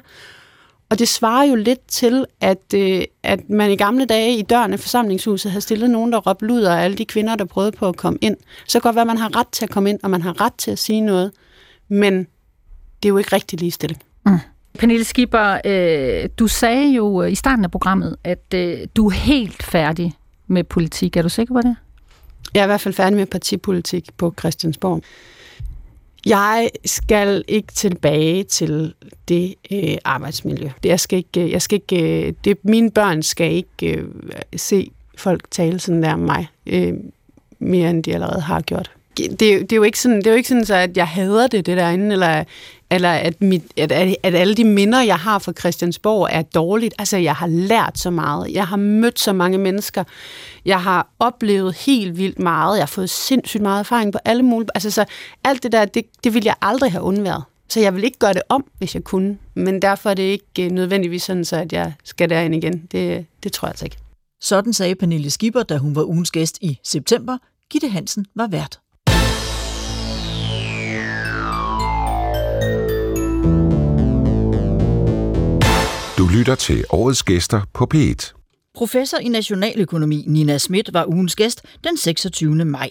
Og 0.90 0.98
det 0.98 1.08
svarer 1.08 1.44
jo 1.44 1.54
lidt 1.54 1.86
til, 1.88 2.24
at, 2.40 2.74
øh, 2.74 3.02
at 3.22 3.50
man 3.50 3.70
i 3.70 3.76
gamle 3.76 4.04
dage 4.04 4.36
i 4.36 4.42
døren 4.42 4.72
af 4.72 4.80
forsamlingshuset 4.80 5.50
havde 5.50 5.60
stillet 5.60 5.90
nogen, 5.90 6.12
der 6.12 6.18
råbte 6.18 6.46
luder 6.46 6.76
af 6.76 6.84
alle 6.84 6.96
de 6.96 7.04
kvinder, 7.04 7.36
der 7.36 7.44
prøvede 7.44 7.72
på 7.72 7.88
at 7.88 7.96
komme 7.96 8.18
ind. 8.20 8.36
Så 8.68 8.80
kan 8.80 8.88
godt 8.88 8.94
være, 8.94 9.02
at 9.02 9.06
man 9.06 9.18
har 9.18 9.36
ret 9.36 9.48
til 9.48 9.64
at 9.64 9.70
komme 9.70 9.90
ind, 9.90 9.98
og 10.02 10.10
man 10.10 10.22
har 10.22 10.40
ret 10.40 10.54
til 10.54 10.70
at 10.70 10.78
sige 10.78 11.00
noget. 11.00 11.32
Men 11.88 12.18
det 13.02 13.08
er 13.08 13.08
jo 13.08 13.18
ikke 13.18 13.32
rigtig 13.32 13.60
ligestilling. 13.60 14.02
Mm. 14.26 14.38
Pernille 14.78 15.04
Skipper, 15.04 15.60
øh, 15.64 16.28
du 16.38 16.46
sagde 16.46 16.92
jo 16.92 17.22
øh, 17.22 17.32
i 17.32 17.34
starten 17.34 17.64
af 17.64 17.70
programmet, 17.70 18.16
at 18.24 18.54
øh, 18.54 18.78
du 18.96 19.06
er 19.06 19.10
helt 19.10 19.62
færdig 19.62 20.12
med 20.46 20.64
politik. 20.64 21.16
Er 21.16 21.22
du 21.22 21.28
sikker 21.28 21.54
på 21.54 21.60
det? 21.60 21.76
Jeg 22.54 22.60
er 22.60 22.64
i 22.64 22.66
hvert 22.66 22.80
fald 22.80 22.94
færdig 22.94 23.16
med 23.16 23.26
partipolitik 23.26 24.08
på 24.16 24.34
Christiansborg. 24.38 25.02
Jeg 26.26 26.70
skal 26.84 27.44
ikke 27.48 27.72
tilbage 27.72 28.44
til 28.44 28.94
det 29.28 29.54
øh, 29.72 29.96
arbejdsmiljø. 30.04 30.68
Jeg 30.84 31.00
skal 31.00 31.16
ikke, 31.16 31.44
øh, 31.44 31.50
jeg 31.50 31.62
skal 31.62 31.80
ikke, 31.82 32.26
øh, 32.26 32.32
det, 32.44 32.64
mine 32.64 32.90
børn 32.90 33.22
skal 33.22 33.52
ikke 33.52 33.96
øh, 33.96 34.04
se 34.56 34.90
folk 35.16 35.50
tale 35.50 35.78
sådan 35.78 36.02
der 36.02 36.12
om 36.12 36.18
mig, 36.18 36.48
øh, 36.66 36.94
mere 37.58 37.90
end 37.90 38.04
de 38.04 38.14
allerede 38.14 38.40
har 38.40 38.60
gjort. 38.60 38.90
Det, 39.16 39.40
det, 39.40 39.72
er 39.72 39.76
jo 39.76 39.82
ikke 39.82 40.00
sådan, 40.00 40.16
det 40.16 40.26
er 40.26 40.30
jo 40.30 40.36
ikke 40.36 40.48
sådan, 40.48 40.64
så 40.64 40.74
at 40.74 40.96
jeg 40.96 41.08
hader 41.08 41.46
det, 41.46 41.66
det 41.66 41.76
derinde, 41.76 42.12
eller 42.12 42.44
eller 42.90 43.10
at, 43.10 43.40
mit, 43.40 43.62
at, 43.76 43.92
at, 43.92 44.34
alle 44.34 44.54
de 44.54 44.64
minder, 44.64 45.00
jeg 45.00 45.16
har 45.16 45.38
fra 45.38 45.52
Christiansborg, 45.52 46.28
er 46.32 46.42
dårligt. 46.42 46.94
Altså, 46.98 47.16
jeg 47.16 47.34
har 47.34 47.46
lært 47.46 47.98
så 47.98 48.10
meget. 48.10 48.52
Jeg 48.52 48.66
har 48.66 48.76
mødt 48.76 49.18
så 49.18 49.32
mange 49.32 49.58
mennesker. 49.58 50.04
Jeg 50.64 50.82
har 50.82 51.08
oplevet 51.18 51.74
helt 51.74 52.18
vildt 52.18 52.38
meget. 52.38 52.76
Jeg 52.76 52.82
har 52.82 52.86
fået 52.86 53.10
sindssygt 53.10 53.62
meget 53.62 53.80
erfaring 53.80 54.12
på 54.12 54.18
alle 54.24 54.42
mulige... 54.42 54.68
Altså, 54.74 54.90
så 54.90 55.04
alt 55.44 55.62
det 55.62 55.72
der, 55.72 55.84
det, 55.84 56.04
det 56.24 56.34
vil 56.34 56.44
jeg 56.44 56.54
aldrig 56.62 56.92
have 56.92 57.02
undværet. 57.02 57.44
Så 57.68 57.80
jeg 57.80 57.94
vil 57.94 58.04
ikke 58.04 58.18
gøre 58.18 58.34
det 58.34 58.42
om, 58.48 58.64
hvis 58.78 58.94
jeg 58.94 59.04
kunne. 59.04 59.38
Men 59.54 59.82
derfor 59.82 60.10
er 60.10 60.14
det 60.14 60.22
ikke 60.22 60.64
øh, 60.64 60.70
nødvendigvis 60.70 61.22
sådan, 61.22 61.44
så 61.44 61.56
at 61.56 61.72
jeg 61.72 61.92
skal 62.04 62.30
derind 62.30 62.54
igen. 62.54 62.86
Det, 62.92 63.26
det 63.42 63.52
tror 63.52 63.66
jeg 63.66 63.72
altså 63.72 63.84
ikke. 63.84 63.96
Sådan 64.40 64.72
sagde 64.72 64.94
Pernille 64.94 65.30
Skipper, 65.30 65.62
da 65.62 65.76
hun 65.76 65.96
var 65.96 66.04
ugens 66.04 66.30
gæst 66.30 66.58
i 66.60 66.78
september. 66.84 67.38
Gitte 67.70 67.88
Hansen 67.88 68.26
var 68.34 68.46
vært. 68.46 68.80
Du 76.20 76.28
lytter 76.28 76.54
til 76.54 76.84
årets 76.90 77.22
gæster 77.22 77.60
på 77.72 77.88
P1. 77.94 78.32
Professor 78.74 79.18
i 79.18 79.28
nationaløkonomi 79.28 80.24
Nina 80.26 80.58
Schmidt 80.58 80.92
var 80.92 81.06
ugens 81.06 81.36
gæst 81.36 81.62
den 81.84 81.96
26. 81.96 82.64
maj. 82.64 82.90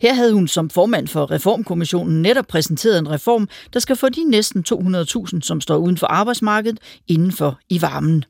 Her 0.00 0.14
havde 0.14 0.32
hun 0.32 0.48
som 0.48 0.70
formand 0.70 1.08
for 1.08 1.30
Reformkommissionen 1.30 2.22
netop 2.22 2.46
præsenteret 2.46 2.98
en 2.98 3.10
reform, 3.10 3.48
der 3.72 3.80
skal 3.80 3.96
få 3.96 4.08
de 4.08 4.24
næsten 4.24 4.64
200.000, 4.72 5.40
som 5.40 5.60
står 5.60 5.76
uden 5.76 5.98
for 5.98 6.06
arbejdsmarkedet, 6.06 6.78
indenfor 7.08 7.58
i 7.68 7.82
varmen. 7.82 8.24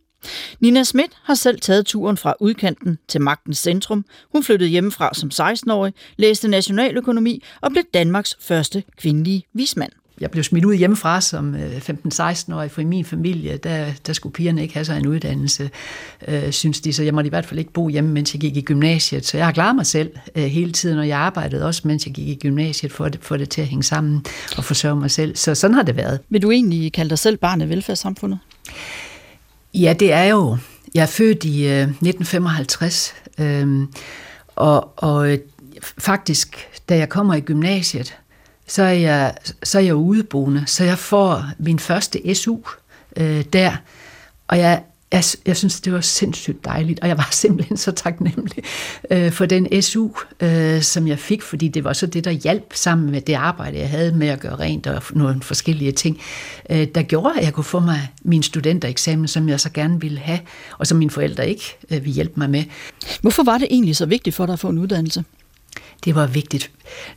Nina 0.61 0.83
Schmidt 0.83 1.13
har 1.23 1.35
selv 1.35 1.61
taget 1.61 1.87
turen 1.87 2.17
fra 2.17 2.35
udkanten 2.41 2.99
til 3.09 3.21
magtens 3.21 3.59
centrum. 3.59 4.05
Hun 4.33 4.45
flyttede 4.45 4.71
hjemmefra 4.71 5.11
som 5.15 5.31
16-årig, 5.35 5.95
læste 6.17 6.49
nationaløkonomi 6.49 7.43
og 7.61 7.71
blev 7.71 7.85
Danmarks 7.95 8.37
første 8.41 8.85
kvindelige 8.97 9.43
vismand 9.53 9.93
jeg 10.21 10.31
blev 10.31 10.45
smidt 10.45 10.65
ud 10.65 10.75
hjemmefra 10.75 11.21
som 11.21 11.55
15-16-årig, 11.55 12.71
for 12.71 12.81
i 12.81 12.85
min 12.85 13.05
familie, 13.05 13.57
der, 13.57 13.87
der 14.07 14.13
skulle 14.13 14.33
pigerne 14.33 14.63
ikke 14.63 14.75
have 14.75 14.85
sig 14.85 14.99
en 14.99 15.07
uddannelse, 15.07 15.71
øh, 16.29 16.53
synes 16.53 16.81
de, 16.81 16.93
så 16.93 17.03
jeg 17.03 17.15
måtte 17.15 17.27
i 17.27 17.31
hvert 17.31 17.47
fald 17.47 17.59
ikke 17.59 17.73
bo 17.73 17.89
hjemme, 17.89 18.11
mens 18.11 18.35
jeg 18.35 18.41
gik 18.41 18.57
i 18.57 18.61
gymnasiet. 18.61 19.27
Så 19.27 19.37
jeg 19.37 19.47
har 19.47 19.53
klaret 19.53 19.77
mig 19.77 19.87
selv 19.87 20.11
øh, 20.35 20.45
hele 20.45 20.73
tiden, 20.73 20.99
og 20.99 21.09
jeg 21.09 21.19
arbejdede 21.19 21.67
også, 21.67 21.83
mens 21.85 22.07
jeg 22.07 22.15
gik 22.15 22.29
i 22.29 22.35
gymnasiet, 22.35 22.93
for 22.93 23.05
at 23.05 23.19
få 23.21 23.37
det 23.37 23.49
til 23.49 23.61
at 23.61 23.67
hænge 23.67 23.83
sammen 23.83 24.25
og 24.57 24.65
forsørge 24.65 24.97
mig 24.97 25.11
selv. 25.11 25.37
Så 25.37 25.55
sådan 25.55 25.75
har 25.75 25.83
det 25.83 25.97
været. 25.97 26.21
Vil 26.29 26.43
du 26.43 26.51
egentlig 26.51 26.93
kalde 26.93 27.11
dig 27.11 27.19
selv 27.19 27.37
barn 27.37 27.61
af 27.61 27.69
velfærdssamfundet? 27.69 28.39
Ja, 29.75 29.95
det 30.01 30.13
er 30.13 30.25
jo. 30.25 30.57
Jeg 30.95 31.03
er 31.03 31.07
født 31.07 31.45
i 31.45 31.67
øh, 31.67 31.83
1955, 31.83 33.15
øh, 33.39 33.87
og, 34.57 34.93
og 34.97 35.33
øh, 35.33 35.39
faktisk, 35.99 36.69
da 36.89 36.97
jeg 36.97 37.09
kommer 37.09 37.35
i 37.35 37.41
gymnasiet, 37.41 38.17
så 38.67 38.83
er 38.83 38.93
jeg, 38.93 39.35
så 39.63 39.79
er 39.79 39.83
jeg 39.83 39.95
udeboende, 39.95 40.65
så 40.67 40.85
jeg 40.85 40.99
får 40.99 41.45
min 41.59 41.79
første 41.79 42.35
SU 42.35 42.59
øh, 43.17 43.45
der, 43.53 43.77
og 44.49 44.59
jeg, 44.59 44.83
jeg, 45.13 45.25
jeg 45.47 45.57
synes, 45.57 45.81
det 45.81 45.93
var 45.93 46.01
sindssygt 46.01 46.65
dejligt, 46.65 47.01
og 47.01 47.09
jeg 47.09 47.19
var 47.19 47.29
simpelthen 47.43 47.77
så 47.77 47.93
taknemmelig 47.93 48.65
øh, 49.11 49.33
for 49.33 49.47
den 49.47 49.83
SU, 49.83 50.09
øh, 50.41 50.83
som 50.83 51.09
jeg 51.09 51.19
fik, 51.19 51.43
fordi 51.43 51.69
det 51.69 51.85
var 51.85 51.93
så 51.93 52.07
det, 52.07 52.25
der 52.25 52.31
hjalp 52.31 52.73
sammen 52.75 53.11
med 53.11 53.21
det 53.21 53.35
arbejde, 53.35 53.79
jeg 53.79 53.91
havde 53.91 54.13
med 54.13 54.29
at 54.29 54.41
gøre 54.41 54.57
rent 54.57 54.87
og 54.87 55.03
nogle 55.11 55.43
forskellige 55.43 55.93
ting, 55.93 56.21
øh, 56.71 56.87
der 56.95 57.03
gjorde, 57.03 57.39
at 57.39 57.45
jeg 57.45 57.53
kunne 57.53 57.65
få 57.65 57.81
mig 57.81 58.11
min 58.23 58.43
studentereksamen, 58.43 59.29
som 59.29 59.49
jeg 59.49 59.61
så 59.61 59.71
gerne 59.71 60.01
ville 60.01 60.19
have, 60.19 60.41
og 60.79 60.87
som 60.87 60.99
mine 60.99 61.11
forældre 61.11 61.49
ikke 61.49 61.77
øh, 61.91 62.05
ville 62.05 62.15
hjælpe 62.15 62.35
mig 62.37 62.51
med. 62.51 62.65
Hvorfor 63.21 63.43
var 63.43 63.59
det 63.59 63.69
egentlig 63.71 63.97
så 63.97 64.07
vigtigt 64.07 64.37
for 64.37 64.47
dig 64.47 64.53
at 64.53 64.59
få 64.59 64.69
en 64.69 64.79
uddannelse? 64.79 65.25
Det 66.05 66.15
var 66.15 66.27
vigtigt. 66.27 66.71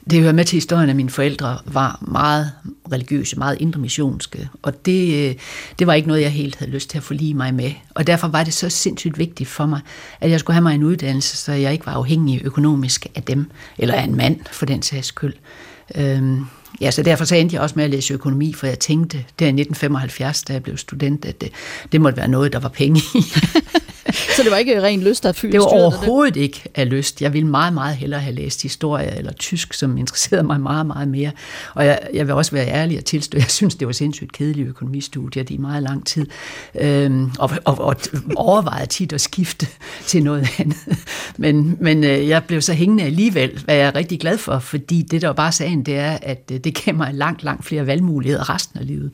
Det 0.10 0.22
hører 0.22 0.34
med 0.34 0.46
til 0.46 0.56
historien, 0.56 0.90
at 0.90 0.96
mine 0.96 1.10
forældre 1.10 1.60
var 1.66 1.98
meget 2.02 2.52
religiøse, 2.92 3.40
meget 3.40 3.58
indremissionske, 3.62 4.50
og 4.62 4.86
det, 4.86 5.30
øh, 5.30 5.36
det 5.80 5.88
var 5.88 5.94
ikke 5.94 6.08
noget, 6.08 6.22
jeg 6.22 6.32
helt 6.32 6.56
havde 6.56 6.72
lyst 6.72 6.90
til 6.90 6.98
at 6.98 7.04
forlige 7.04 7.34
mig 7.34 7.54
med. 7.54 7.72
Og 7.96 8.08
derfor 8.08 8.28
var 8.28 8.44
det 8.44 8.54
så 8.54 8.70
sindssygt 8.70 9.18
vigtigt 9.18 9.50
for 9.50 9.66
mig, 9.66 9.80
at 10.22 10.30
jeg 10.30 10.40
skulle 10.40 10.54
have 10.54 10.64
mig 10.64 10.76
en 10.76 10.84
uddannelse, 10.84 11.38
så 11.38 11.52
jeg 11.52 11.74
ikke 11.74 11.86
var 11.86 11.94
afhængig 11.94 12.42
økonomisk 12.44 13.08
af 13.16 13.24
dem, 13.24 13.52
eller 13.78 13.96
af 13.96 14.04
en 14.04 14.16
mand 14.16 14.40
for 14.52 14.66
den 14.66 14.82
sags 14.82 15.08
skyld. 15.08 15.34
Øhm, 15.96 16.46
ja, 16.82 16.92
så 16.92 17.04
derfor 17.04 17.26
så 17.26 17.36
endte 17.36 17.54
jeg 17.54 17.62
også 17.62 17.76
med 17.76 17.84
at 17.84 17.90
læse 17.90 18.14
økonomi, 18.14 18.54
for 18.54 18.68
jeg 18.68 18.80
tænkte, 18.80 19.18
der 19.18 19.46
i 19.46 19.50
1975, 19.50 20.44
da 20.44 20.54
jeg 20.54 20.64
blev 20.64 20.78
student, 20.78 21.26
at 21.26 21.42
det, 21.42 21.52
det 21.92 22.02
måtte 22.02 22.18
være 22.18 22.28
noget, 22.28 22.54
der 22.54 22.60
var 22.60 22.70
penge 22.70 23.02
i. 23.16 23.24
så 24.36 24.44
det 24.44 24.52
var 24.52 24.58
ikke 24.58 24.82
ren 24.82 25.04
lyst, 25.04 25.24
der 25.24 25.32
fyldte 25.32 25.58
Det 25.58 25.60
var 25.62 25.68
overhovedet 25.68 26.36
det? 26.36 26.42
ikke 26.42 26.64
af 26.76 26.90
lyst. 26.90 27.22
Jeg 27.22 27.34
ville 27.34 27.48
meget, 27.48 27.74
meget 27.74 27.96
hellere 27.96 28.20
have 28.20 28.36
læst 28.36 28.62
historie 28.62 29.18
eller 29.18 29.34
tysk, 29.34 29.74
som 29.74 29.98
interesserede 29.98 30.44
mig 30.44 30.62
meget, 30.62 30.86
meget 30.86 31.08
mere. 31.08 31.32
Og 31.74 31.86
jeg, 31.86 32.00
jeg 32.14 32.28
vil 32.28 32.36
også 32.36 32.52
være 32.52 32.68
ærlig 32.68 32.98
og 32.98 33.06
tilstå, 33.06 33.38
jeg 33.38 33.50
synes, 33.50 33.76
det 33.76 33.88
var 33.88 33.94
sindssygt 33.94 34.32
kedelige 34.32 34.68
økonomistudier 34.68 35.44
i 35.50 35.58
meget 35.58 35.84
lang 35.84 36.06
tid. 36.06 36.26
Øhm, 36.76 37.32
og, 37.40 37.52
og, 37.66 37.80
og 37.80 37.96
overvejede 38.36 38.86
tit 38.88 39.14
at 39.14 39.22
skifte 39.22 39.68
til 40.08 40.24
noget 40.24 40.48
andet. 40.60 40.78
Men, 41.38 41.78
men 41.80 42.04
øh, 42.04 42.28
jeg 42.28 42.44
blev 42.44 42.62
så 42.62 42.74
hængende 42.74 43.04
alligevel, 43.04 43.62
hvad 43.66 43.76
jeg 43.76 43.88
er 43.88 43.96
rigtig 43.96 44.20
glad 44.20 44.38
for, 44.38 44.60
fordi 44.60 45.02
det, 45.02 45.22
der 45.22 45.28
var 45.28 45.34
bare 45.34 45.52
sagen, 45.52 45.84
det 45.84 45.98
er, 45.98 46.18
at 46.22 46.52
øh, 46.52 46.60
det 46.60 46.84
gav 46.86 46.96
mig 46.96 47.14
langt, 47.14 47.44
langt 47.44 47.66
flere 47.66 47.88
valgmuligheder 47.88 48.50
resten 48.54 48.80
af 48.80 48.88
livet. 48.88 49.12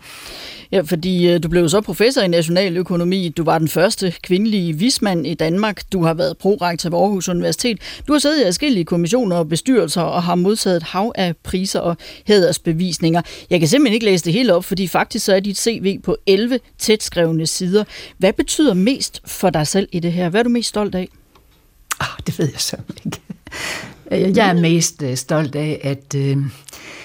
Ja, 0.74 0.82
fordi 0.82 1.30
øh, 1.30 1.44
du 1.44 1.50
blev 1.50 1.70
så 1.70 1.82
professor 1.82 2.22
i 2.22 2.28
nationaløkonomi. 2.28 3.30
Du 3.30 3.44
var 3.44 3.60
den 3.60 3.68
første 3.68 4.14
kvindelige 4.24 4.74
vismand 4.74 5.28
i 5.28 5.34
Danmark. 5.34 5.82
Du 5.92 6.04
har 6.04 6.14
været 6.14 6.38
prorektor 6.38 6.90
ved 6.90 7.00
Aarhus 7.00 7.30
Universitet. 7.30 7.78
Du 8.08 8.14
har 8.14 8.20
siddet 8.20 8.42
i 8.42 8.46
forskellige 8.46 8.86
kommissioner 8.86 9.36
og 9.36 9.50
bestyrelser 9.50 10.02
og 10.02 10.24
har 10.24 10.36
modtaget 10.36 10.78
et 10.78 10.84
hav 10.84 11.12
af 11.16 11.36
priser 11.44 11.80
og 11.80 11.98
hædersbevisninger. 12.28 13.22
Jeg 13.50 13.60
kan 13.60 13.70
simpelthen 13.70 13.94
ikke 13.94 14.06
læse 14.06 14.26
det 14.26 14.34
hele 14.34 14.54
op, 14.54 14.66
fordi 14.66 14.88
faktisk 14.88 15.26
så 15.26 15.36
er 15.36 15.40
dit 15.40 15.58
CV 15.58 16.02
på 16.02 16.18
11 16.28 16.60
tætskrevne 16.78 17.48
sider. 17.48 17.84
Hvad 18.18 18.34
betyder 18.34 18.74
mest 18.74 19.22
for 19.26 19.50
dig 19.50 19.68
selv 19.68 19.88
i 19.92 20.00
det 20.00 20.12
her? 20.12 20.30
Hvad 20.30 20.40
er 20.40 20.44
du 20.44 20.50
mest 20.50 20.70
stolt 20.70 20.96
af? 20.96 21.10
Ah, 22.00 22.08
det 22.28 22.40
ved 22.40 22.50
jeg 22.52 22.60
simpelthen 22.60 23.12
ikke. 23.16 23.22
Jeg 24.13 24.49
er 24.49 24.54
mest 24.54 25.04
øh, 25.04 25.15
stolt 25.15 25.56
af, 25.56 25.80
at, 25.84 26.15
øh, 26.15 26.38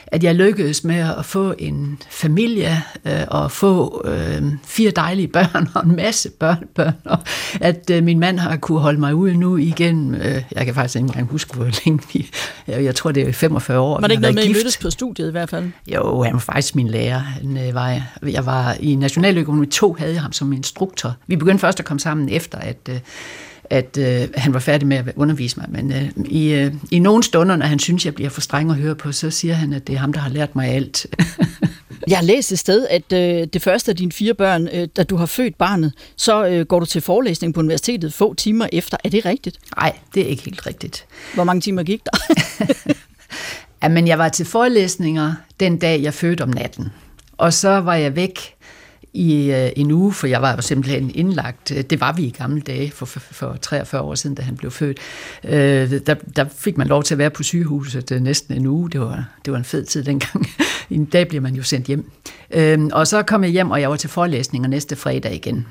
at 0.07 0.25
jeg 0.25 0.35
lykkedes 0.35 0.85
med 0.85 0.97
at 1.19 1.25
få 1.25 1.55
en 1.59 2.03
familie 2.11 2.83
øh, 3.05 3.21
og 3.29 3.53
få 3.53 4.03
øh, 4.05 4.43
fire 4.65 4.91
dejlige 4.91 5.29
børn 5.29 5.69
og 5.75 5.85
en 5.85 5.97
masse 5.97 6.31
børnebørn, 6.31 6.95
og 7.05 7.19
at 7.61 7.91
øh, 7.91 8.05
min 8.05 8.19
mand 8.19 8.39
har 8.39 8.57
kunne 8.57 8.81
holde 8.81 9.01
mig 9.01 9.15
ude 9.15 9.37
nu 9.37 9.57
igen. 9.57 10.15
Øh, 10.15 10.43
jeg 10.53 10.65
kan 10.65 10.75
faktisk 10.75 10.97
ikke 10.97 11.07
engang 11.07 11.27
huske, 11.27 11.55
hvor 11.55 11.65
længe 11.85 12.01
vi... 12.13 12.31
Jeg, 12.67 12.95
tror, 12.95 13.13
det 13.13 13.29
er 13.29 13.33
45 13.33 13.81
år. 13.81 14.01
Var 14.01 14.07
det 14.07 14.11
ikke 14.11 14.21
noget 14.21 14.35
med, 14.35 14.43
at 14.43 14.49
I 14.49 14.53
mødtes 14.53 14.77
på 14.77 14.91
studiet 14.91 15.29
i 15.29 15.33
hvert 15.33 15.51
fald? 15.51 15.71
Jo, 15.87 16.23
han 16.23 16.33
var 16.33 16.39
faktisk 16.39 16.77
min 16.77 16.89
lærer. 16.89 17.19
Han, 17.19 17.59
øh, 17.69 17.75
var, 17.75 18.01
jeg 18.23 18.47
var 18.47 18.77
i 18.81 18.95
Nationaløkonomi 18.95 19.67
2, 19.67 19.97
havde 19.99 20.13
jeg 20.13 20.23
ham 20.23 20.33
som 20.33 20.53
instruktor. 20.53 21.15
Vi 21.27 21.37
begyndte 21.37 21.61
først 21.61 21.81
at 21.81 21.87
komme 21.87 22.01
sammen 22.01 22.29
efter, 22.29 22.59
at... 22.59 22.91
At 23.71 23.99
øh, 23.99 24.29
han 24.35 24.55
var 24.55 24.59
færdig 24.59 24.89
med 24.89 24.97
at 24.97 25.05
undervise 25.17 25.61
mig. 25.61 25.67
Men 25.71 25.93
øh, 25.93 26.11
i, 26.25 26.53
øh, 26.53 26.75
i 26.91 26.99
nogle 26.99 27.23
stunder, 27.23 27.57
når 27.57 27.67
han 27.67 27.79
synes, 27.79 28.05
jeg 28.07 28.15
bliver 28.15 28.31
for 28.31 28.41
streng 28.41 28.71
at 28.71 28.77
høre 28.77 28.95
på, 28.95 29.13
så 29.13 29.31
siger 29.31 29.55
han, 29.55 29.73
at 29.73 29.87
det 29.87 29.95
er 29.95 29.99
ham, 29.99 30.13
der 30.13 30.21
har 30.21 30.31
lært 30.31 30.57
mig 30.57 30.69
alt. 30.69 31.07
jeg 32.09 32.19
har 32.19 32.25
læst 32.25 32.53
et 32.53 32.59
sted, 32.59 32.87
at 32.91 33.13
øh, 33.13 33.47
det 33.53 33.63
første 33.63 33.91
af 33.91 33.97
dine 33.97 34.13
fire 34.13 34.35
børn, 34.35 34.69
øh, 34.73 34.89
da 34.97 35.03
du 35.03 35.17
har 35.17 35.27
født 35.27 35.59
barnet, 35.59 35.93
så 36.17 36.47
øh, 36.47 36.67
går 36.67 36.81
du 36.81 36.87
til 36.87 37.01
forelæsning 37.01 37.55
på 37.55 37.61
universitetet 37.61 38.15
få 38.15 38.35
timer 38.35 38.69
efter. 38.73 38.97
Er 39.05 39.09
det 39.09 39.25
rigtigt? 39.25 39.59
Nej, 39.77 39.97
det 40.15 40.23
er 40.23 40.27
ikke 40.27 40.45
helt 40.45 40.67
rigtigt. 40.67 41.05
Hvor 41.35 41.45
mange 41.45 41.61
timer 41.61 41.83
gik 41.83 42.03
der? 42.05 42.35
Jamen, 43.83 44.09
jeg 44.09 44.19
var 44.19 44.29
til 44.29 44.47
forelæsninger 44.47 45.35
den 45.61 45.79
dag, 45.79 46.03
jeg 46.03 46.15
fødte 46.15 46.43
om 46.43 46.49
natten. 46.49 46.89
Og 47.37 47.53
så 47.53 47.69
var 47.69 47.95
jeg 47.95 48.17
væk 48.17 48.55
i 49.19 49.53
øh, 49.53 49.71
en 49.77 49.91
uge, 49.91 50.13
for 50.13 50.27
jeg 50.27 50.43
var 50.43 50.55
jo 50.57 50.63
simpelthen 50.63 51.11
indlagt. 51.15 51.69
Det 51.69 52.01
var 52.01 52.13
vi 52.13 52.23
i 52.23 52.31
gamle 52.31 52.61
dage, 52.61 52.91
for, 52.91 53.07
for, 53.07 53.21
for 53.21 53.57
43 53.63 54.01
år 54.01 54.15
siden, 54.15 54.37
da 54.37 54.43
han 54.43 54.57
blev 54.57 54.71
født. 54.71 54.99
Øh, 55.45 55.91
der, 56.07 56.15
der 56.37 56.45
fik 56.57 56.79
man 56.79 56.87
lov 56.87 57.03
til 57.03 57.15
at 57.15 57.19
være 57.19 57.31
på 57.31 57.43
sygehuset 57.43 58.13
øh, 58.13 58.21
næsten 58.21 58.55
en 58.55 58.67
uge. 58.67 58.91
Det 58.91 59.01
var, 59.01 59.29
det 59.45 59.53
var 59.53 59.59
en 59.59 59.65
fed 59.65 59.85
tid 59.85 60.05
dengang. 60.05 60.47
en 60.91 61.05
dag 61.05 61.29
bliver 61.29 61.43
man 61.43 61.55
jo 61.55 61.63
sendt 61.63 61.87
hjem. 61.87 62.11
Øh, 62.51 62.79
og 62.93 63.07
så 63.07 63.23
kom 63.23 63.45
jeg 63.45 63.51
hjem, 63.51 63.71
og 63.71 63.81
jeg 63.81 63.91
var 63.91 63.97
til 63.97 64.11
forelæsninger 64.11 64.69
næste 64.69 64.97
fredag 64.97 65.35
igen. 65.35 65.67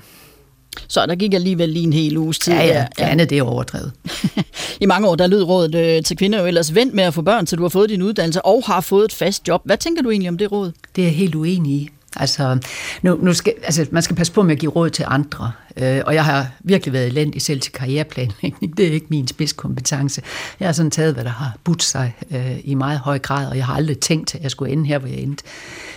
Så 0.87 1.05
der 1.05 1.15
gik 1.15 1.33
alligevel 1.33 1.69
lige 1.69 1.83
en 1.83 1.93
hel 1.93 2.17
uges 2.17 2.39
tid. 2.39 2.53
Ja, 2.53 2.65
ja, 2.65 2.85
det 2.97 3.03
andet 3.03 3.29
det 3.29 3.37
er 3.37 3.43
overdrevet. 3.43 3.91
I 4.81 4.85
mange 4.85 5.07
år, 5.07 5.15
der 5.15 5.27
lød 5.27 5.43
rådet 5.43 5.75
øh, 5.75 6.03
til 6.03 6.17
kvinder 6.17 6.39
jo 6.39 6.45
ellers, 6.45 6.75
vent 6.75 6.93
med 6.93 7.03
at 7.03 7.13
få 7.13 7.21
børn, 7.21 7.45
til 7.45 7.57
du 7.57 7.63
har 7.63 7.69
fået 7.69 7.89
din 7.89 8.01
uddannelse 8.01 8.41
og 8.41 8.63
har 8.65 8.81
fået 8.81 9.05
et 9.05 9.13
fast 9.13 9.47
job. 9.47 9.61
Hvad 9.65 9.77
tænker 9.77 10.01
du 10.01 10.09
egentlig 10.09 10.29
om 10.29 10.37
det 10.37 10.51
råd? 10.51 10.71
Det 10.95 11.01
er 11.01 11.05
jeg 11.05 11.15
helt 11.15 11.35
uenig 11.35 11.73
i. 11.73 11.89
Altså, 12.19 12.59
nu, 13.01 13.19
nu 13.21 13.33
skal, 13.33 13.53
altså, 13.63 13.85
man 13.91 14.03
skal 14.03 14.15
passe 14.15 14.33
på 14.33 14.43
med 14.43 14.51
at 14.51 14.59
give 14.59 14.71
råd 14.71 14.89
til 14.89 15.05
andre. 15.07 15.51
Øh, 15.77 16.01
og 16.05 16.13
jeg 16.13 16.25
har 16.25 16.47
virkelig 16.59 16.93
været 16.93 17.07
elendig 17.07 17.41
selv 17.41 17.61
til 17.61 17.71
karriereplanlægning. 17.71 18.73
Det 18.77 18.87
er 18.87 18.91
ikke 18.91 19.07
min 19.09 19.27
spidskompetence. 19.27 20.21
Jeg 20.59 20.67
har 20.67 20.73
sådan 20.73 20.91
taget, 20.91 21.13
hvad 21.13 21.23
der 21.23 21.29
har 21.29 21.57
budt 21.63 21.83
sig 21.83 22.15
øh, 22.31 22.57
i 22.63 22.73
meget 22.73 22.99
høj 22.99 23.19
grad, 23.19 23.47
og 23.47 23.57
jeg 23.57 23.65
har 23.65 23.75
aldrig 23.75 23.99
tænkt, 23.99 24.35
at 24.35 24.43
jeg 24.43 24.51
skulle 24.51 24.71
ende 24.71 24.85
her, 24.85 24.99
hvor 24.99 25.07
jeg 25.07 25.17
endte. 25.17 25.43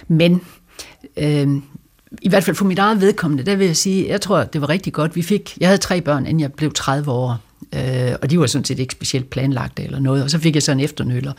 Men 0.09 0.41
øh, 1.17 1.49
i 2.23 2.29
hvert 2.29 2.45
fald 2.45 2.57
for 2.57 2.65
mit 2.65 2.79
eget 2.79 3.01
vedkommende, 3.01 3.45
der 3.45 3.57
vil 3.57 3.67
jeg 3.67 3.77
sige, 3.77 4.09
jeg 4.09 4.21
tror, 4.21 4.45
det 4.45 4.61
var 4.61 4.69
rigtig 4.69 4.93
godt. 4.93 5.17
Vi 5.17 5.23
fik, 5.23 5.59
jeg 5.61 5.69
havde 5.69 5.79
tre 5.79 6.01
børn, 6.01 6.27
inden 6.27 6.41
jeg 6.41 6.53
blev 6.53 6.73
30 6.73 7.11
år. 7.11 7.39
Øh, 7.75 8.13
og 8.23 8.31
de 8.31 8.41
var 8.41 8.47
sådan 8.47 8.65
set 8.65 8.79
ikke 8.79 8.93
specielt 8.93 9.31
planlagte 9.31 9.85
eller 9.85 9.99
noget. 9.99 10.25
Og 10.25 10.31
så 10.31 10.39
fik 10.39 10.55
jeg 10.55 10.63
så 10.63 10.73
en 10.73 10.81
efternøller, 10.81 11.33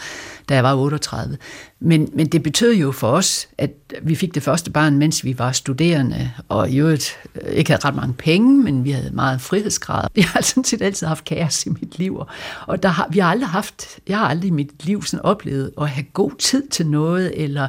da 0.49 0.55
jeg 0.55 0.63
var 0.63 0.75
38. 0.75 1.37
Men, 1.79 2.09
men 2.13 2.27
det 2.27 2.43
betød 2.43 2.75
jo 2.75 2.91
for 2.91 3.11
os, 3.11 3.47
at 3.57 3.71
vi 4.01 4.15
fik 4.15 4.35
det 4.35 4.43
første 4.43 4.71
barn, 4.71 4.97
mens 4.97 5.23
vi 5.23 5.39
var 5.39 5.51
studerende, 5.51 6.31
og 6.49 6.69
i 6.69 6.77
øvrigt 6.77 7.17
øh, 7.41 7.53
ikke 7.53 7.71
havde 7.71 7.85
ret 7.85 7.95
mange 7.95 8.13
penge, 8.13 8.63
men 8.63 8.83
vi 8.83 8.91
havde 8.91 9.11
meget 9.13 9.41
frihedsgrad. 9.41 10.07
Jeg 10.17 10.25
har 10.25 10.41
sådan 10.41 10.63
set 10.63 10.81
altid 10.81 11.07
haft 11.07 11.25
kaos 11.25 11.65
i 11.65 11.69
mit 11.69 11.97
liv, 11.99 12.23
og 12.67 12.83
der 12.83 12.89
har, 12.89 13.07
vi 13.11 13.19
har 13.19 13.31
aldrig 13.31 13.49
haft, 13.49 13.85
jeg 14.07 14.17
har 14.17 14.27
aldrig 14.27 14.47
i 14.47 14.51
mit 14.51 14.85
liv 14.85 15.03
sådan 15.03 15.25
oplevet 15.25 15.71
at 15.81 15.89
have 15.89 16.05
god 16.13 16.31
tid 16.39 16.67
til 16.67 16.87
noget, 16.87 17.43
eller 17.43 17.67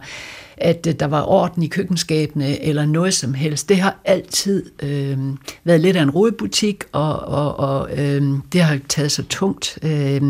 at 0.56 0.86
øh, 0.88 0.94
der 0.94 1.06
var 1.06 1.22
orden 1.22 1.62
i 1.62 1.66
køkkenskabene, 1.66 2.62
eller 2.62 2.86
noget 2.86 3.14
som 3.14 3.34
helst. 3.34 3.68
Det 3.68 3.76
har 3.76 3.96
altid 4.04 4.70
øh, 4.82 5.18
været 5.64 5.80
lidt 5.80 5.96
af 5.96 6.02
en 6.02 6.10
rodebutik, 6.10 6.84
og, 6.92 7.20
og, 7.20 7.58
og 7.58 7.90
øh, 7.98 8.22
det 8.52 8.62
har 8.62 8.78
taget 8.88 9.12
så 9.12 9.22
tungt. 9.22 9.78
Øh, 9.82 10.22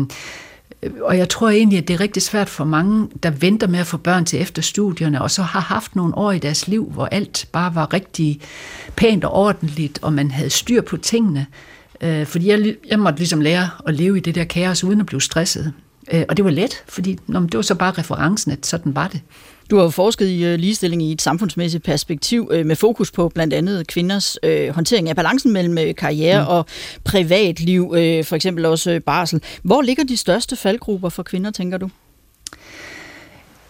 og 1.01 1.17
jeg 1.17 1.29
tror 1.29 1.49
egentlig, 1.49 1.79
at 1.79 1.87
det 1.87 1.93
er 1.93 1.99
rigtig 1.99 2.21
svært 2.21 2.49
for 2.49 2.63
mange, 2.63 3.09
der 3.23 3.29
venter 3.29 3.67
med 3.67 3.79
at 3.79 3.87
få 3.87 3.97
børn 3.97 4.25
til 4.25 4.41
efter 4.41 4.61
studierne, 4.61 5.21
og 5.21 5.31
så 5.31 5.41
har 5.41 5.59
haft 5.59 5.95
nogle 5.95 6.17
år 6.17 6.31
i 6.31 6.39
deres 6.39 6.67
liv, 6.67 6.91
hvor 6.93 7.05
alt 7.05 7.47
bare 7.51 7.75
var 7.75 7.93
rigtig 7.93 8.41
pænt 8.95 9.23
og 9.23 9.33
ordentligt, 9.33 9.99
og 10.01 10.13
man 10.13 10.31
havde 10.31 10.49
styr 10.49 10.81
på 10.81 10.97
tingene. 10.97 11.45
Øh, 12.01 12.25
fordi 12.25 12.49
jeg, 12.49 12.75
jeg 12.89 12.99
måtte 12.99 13.19
ligesom 13.19 13.41
lære 13.41 13.69
at 13.87 13.93
leve 13.93 14.17
i 14.17 14.19
det 14.19 14.35
der 14.35 14.43
kaos, 14.43 14.83
uden 14.83 14.99
at 14.99 15.05
blive 15.05 15.21
stresset. 15.21 15.73
Øh, 16.11 16.23
og 16.29 16.37
det 16.37 16.45
var 16.45 16.51
let, 16.51 16.83
fordi 16.87 17.19
nå, 17.27 17.39
det 17.39 17.53
var 17.53 17.61
så 17.61 17.75
bare 17.75 17.91
referencen, 17.91 18.51
at 18.51 18.65
sådan 18.65 18.95
var 18.95 19.07
det. 19.07 19.21
Du 19.73 19.77
har 19.77 19.83
jo 19.83 19.89
forsket 19.89 20.27
i 20.27 20.45
øh, 20.45 20.59
ligestilling 20.59 21.03
i 21.03 21.11
et 21.11 21.21
samfundsmæssigt 21.21 21.83
perspektiv 21.83 22.49
øh, 22.51 22.65
med 22.65 22.75
fokus 22.75 23.11
på 23.11 23.29
blandt 23.29 23.53
andet 23.53 23.87
kvinders 23.87 24.37
øh, 24.43 24.69
håndtering 24.69 25.09
af 25.09 25.15
balancen 25.15 25.53
mellem 25.53 25.93
karriere 25.93 26.41
mm. 26.41 26.47
og 26.47 26.65
privatliv, 27.03 27.89
for 28.23 28.33
eksempel 28.33 28.65
også 28.65 28.99
barsel. 29.05 29.41
Hvor 29.63 29.81
ligger 29.81 30.03
de 30.03 30.17
største 30.17 30.55
faldgrupper 30.55 31.09
for 31.09 31.23
kvinder, 31.23 31.51
tænker 31.51 31.77
du? 31.77 31.89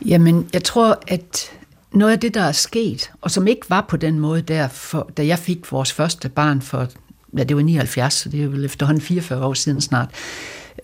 Jamen, 0.05 0.49
jeg 0.53 0.63
tror, 0.63 0.99
at 1.07 1.51
noget 1.93 2.11
af 2.11 2.19
det, 2.19 2.33
der 2.33 2.41
er 2.41 2.51
sket, 2.51 3.11
og 3.21 3.31
som 3.31 3.47
ikke 3.47 3.69
var 3.69 3.85
på 3.89 3.97
den 3.97 4.19
måde 4.19 4.41
der, 4.41 4.67
for, 4.67 5.11
da 5.17 5.25
jeg 5.25 5.39
fik 5.39 5.71
vores 5.71 5.93
første 5.93 6.29
barn 6.29 6.61
for, 6.61 6.87
ja, 7.37 7.43
det 7.43 7.55
var 7.55 7.63
79, 7.63 8.13
så 8.13 8.29
det 8.29 8.43
er 8.43 8.47
vel 8.47 8.65
efterhånden 8.65 9.01
44 9.01 9.45
år 9.45 9.53
siden 9.53 9.81
snart, 9.81 10.09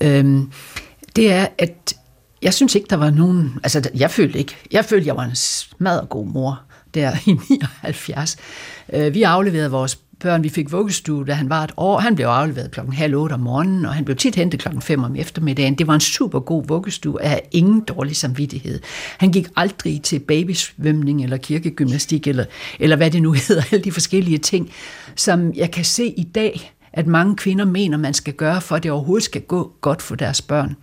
øhm, 0.02 0.52
det 1.16 1.32
er, 1.32 1.48
at 1.58 1.96
jeg 2.42 2.54
synes 2.54 2.76
ikke, 2.76 2.88
der 2.90 2.96
var 2.96 3.10
nogen... 3.10 3.60
Altså, 3.64 3.90
jeg 3.96 4.12
følte 4.12 4.40
ikke... 4.40 4.56
Jeg 4.72 4.86
følte, 4.86 5.08
jeg 5.08 5.16
var 5.16 5.24
en 5.24 5.36
smadret 5.36 6.10
god 6.10 6.28
mor 6.28 6.62
der 6.94 7.12
i 7.26 7.32
79. 7.84 8.38
Øh, 8.94 9.14
vi 9.14 9.24
afleverede 9.24 9.72
vores 9.72 10.00
børn. 10.20 10.44
Vi 10.44 10.50
fik 10.50 10.72
vuggestue, 10.72 11.26
da 11.26 11.34
han 11.34 11.50
var 11.50 11.64
et 11.64 11.72
år. 11.78 12.00
Han 12.00 12.16
blev 12.16 12.28
afleveret 12.28 12.72
klokken 12.72 12.94
halv 12.94 13.16
otte 13.16 13.34
om 13.34 13.40
morgenen, 13.40 13.86
og 13.86 13.94
han 13.94 14.06
blev 14.06 14.18
tit 14.18 14.36
hentet 14.36 14.60
klokken 14.60 14.82
5 14.82 15.04
om 15.04 15.16
eftermiddagen. 15.16 15.76
Det 15.76 15.88
var 15.88 15.94
en 15.94 16.00
super 16.00 16.40
god 16.40 16.68
vuggestue 16.68 17.22
af 17.22 17.48
ingen 17.52 17.82
dårlig 17.82 18.16
samvittighed. 18.16 18.80
Han 19.18 19.32
gik 19.32 19.48
aldrig 19.56 20.02
til 20.02 20.20
babysvømning 20.20 21.24
eller 21.24 21.38
kirkegymnastik, 21.38 22.28
eller, 22.28 22.46
eller 22.80 22.96
hvad 22.96 23.12
det 23.12 23.22
nu 23.22 23.32
hedder, 23.32 23.64
alle 23.72 23.84
de 23.84 23.92
forskellige 23.92 24.38
ting, 24.38 24.72
som 25.16 25.54
jeg 25.54 25.72
kan 25.72 25.86
se 25.86 26.06
i 26.06 26.24
dag, 26.24 26.74
at 26.94 27.08
mange 27.08 27.36
kvinder 27.36 27.66
mener, 27.66 27.98
man 27.98 28.14
skal 28.14 28.34
gøre, 28.34 28.62
for 28.62 28.76
at 28.76 28.84
det 28.84 28.92
overhovedet 28.92 29.24
skal 29.24 29.42
gå 29.42 29.72
godt 29.82 30.02
for 30.02 30.16
deres 30.16 30.42
børn. 30.42 30.76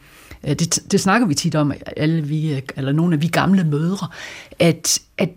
Øh, 0.45 0.51
det, 0.51 0.93
det 0.93 1.01
snakker 1.01 1.27
vi 1.27 1.35
tit 1.35 1.55
om, 1.55 1.73
alle 1.97 2.23
vi, 2.23 2.55
øh, 2.55 2.63
eller 2.77 2.93
nogle 2.93 3.15
af 3.15 3.23
vi 3.23 3.27
gamle 3.27 3.65
mødre, 3.65 4.09
at, 4.59 4.99
at 5.19 5.29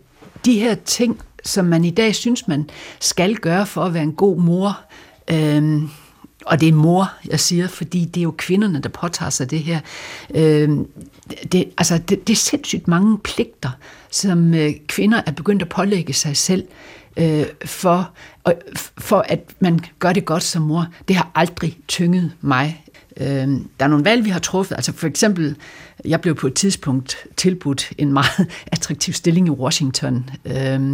de 0.46 0.60
her 0.60 0.76
ting, 0.76 1.20
som 1.46 1.66
man 1.66 1.86
i 1.86 1.92
dag 1.92 2.16
synes, 2.16 2.48
man 2.48 2.70
skal 3.00 3.36
gøre 3.36 3.66
for 3.66 3.84
at 3.84 3.94
være 3.94 4.04
en 4.04 4.14
god 4.14 4.38
mor, 4.38 4.80
øhm, 5.32 5.90
og 6.46 6.62
det 6.62 6.68
er 6.68 6.74
mor, 6.74 7.12
jeg 7.30 7.40
siger, 7.40 7.68
fordi 7.68 8.06
det 8.06 8.22
er 8.22 8.24
jo 8.24 8.34
kvinderne, 8.38 8.82
der 8.82 8.90
påtager 8.90 9.30
sig 9.30 9.52
det 9.52 9.60
her. 9.60 9.80
Øhm, 10.36 10.88
det, 11.52 11.66
altså, 11.78 11.98
det, 11.98 12.28
det 12.28 12.34
er 12.34 12.38
sindssygt 12.38 12.88
mange 12.88 13.18
pligter, 13.18 13.70
som 14.12 14.54
øh, 14.54 14.72
kvinder 14.88 15.22
er 15.26 15.32
begyndt 15.32 15.62
at 15.62 15.70
pålægge 15.70 16.14
sig 16.14 16.38
selv 16.38 16.64
øh, 17.20 17.46
for, 17.66 18.12
og, 18.44 18.54
for 18.98 19.26
at 19.30 19.40
man 19.60 19.80
gør 20.00 20.14
det 20.14 20.26
godt 20.26 20.44
som 20.44 20.62
mor. 20.62 20.88
Det 21.08 21.16
har 21.16 21.32
aldrig 21.36 21.78
tynget 21.88 22.32
mig 22.42 22.84
Øh, 23.20 23.48
der 23.80 23.86
er 23.86 23.88
nogle 23.88 24.06
valg, 24.06 24.26
vi 24.26 24.30
har 24.30 24.40
truffet. 24.40 24.76
Altså 24.76 24.94
for 24.94 25.08
eksempel, 25.08 25.56
jeg 26.06 26.22
blev 26.22 26.36
på 26.36 26.48
et 26.48 26.54
tidspunkt 26.54 27.18
tilbudt 27.38 27.92
en 27.98 28.14
meget 28.14 28.48
attraktiv 28.72 29.14
stilling 29.14 29.48
i 29.48 29.50
Washington 29.50 30.30
øh, 30.46 30.94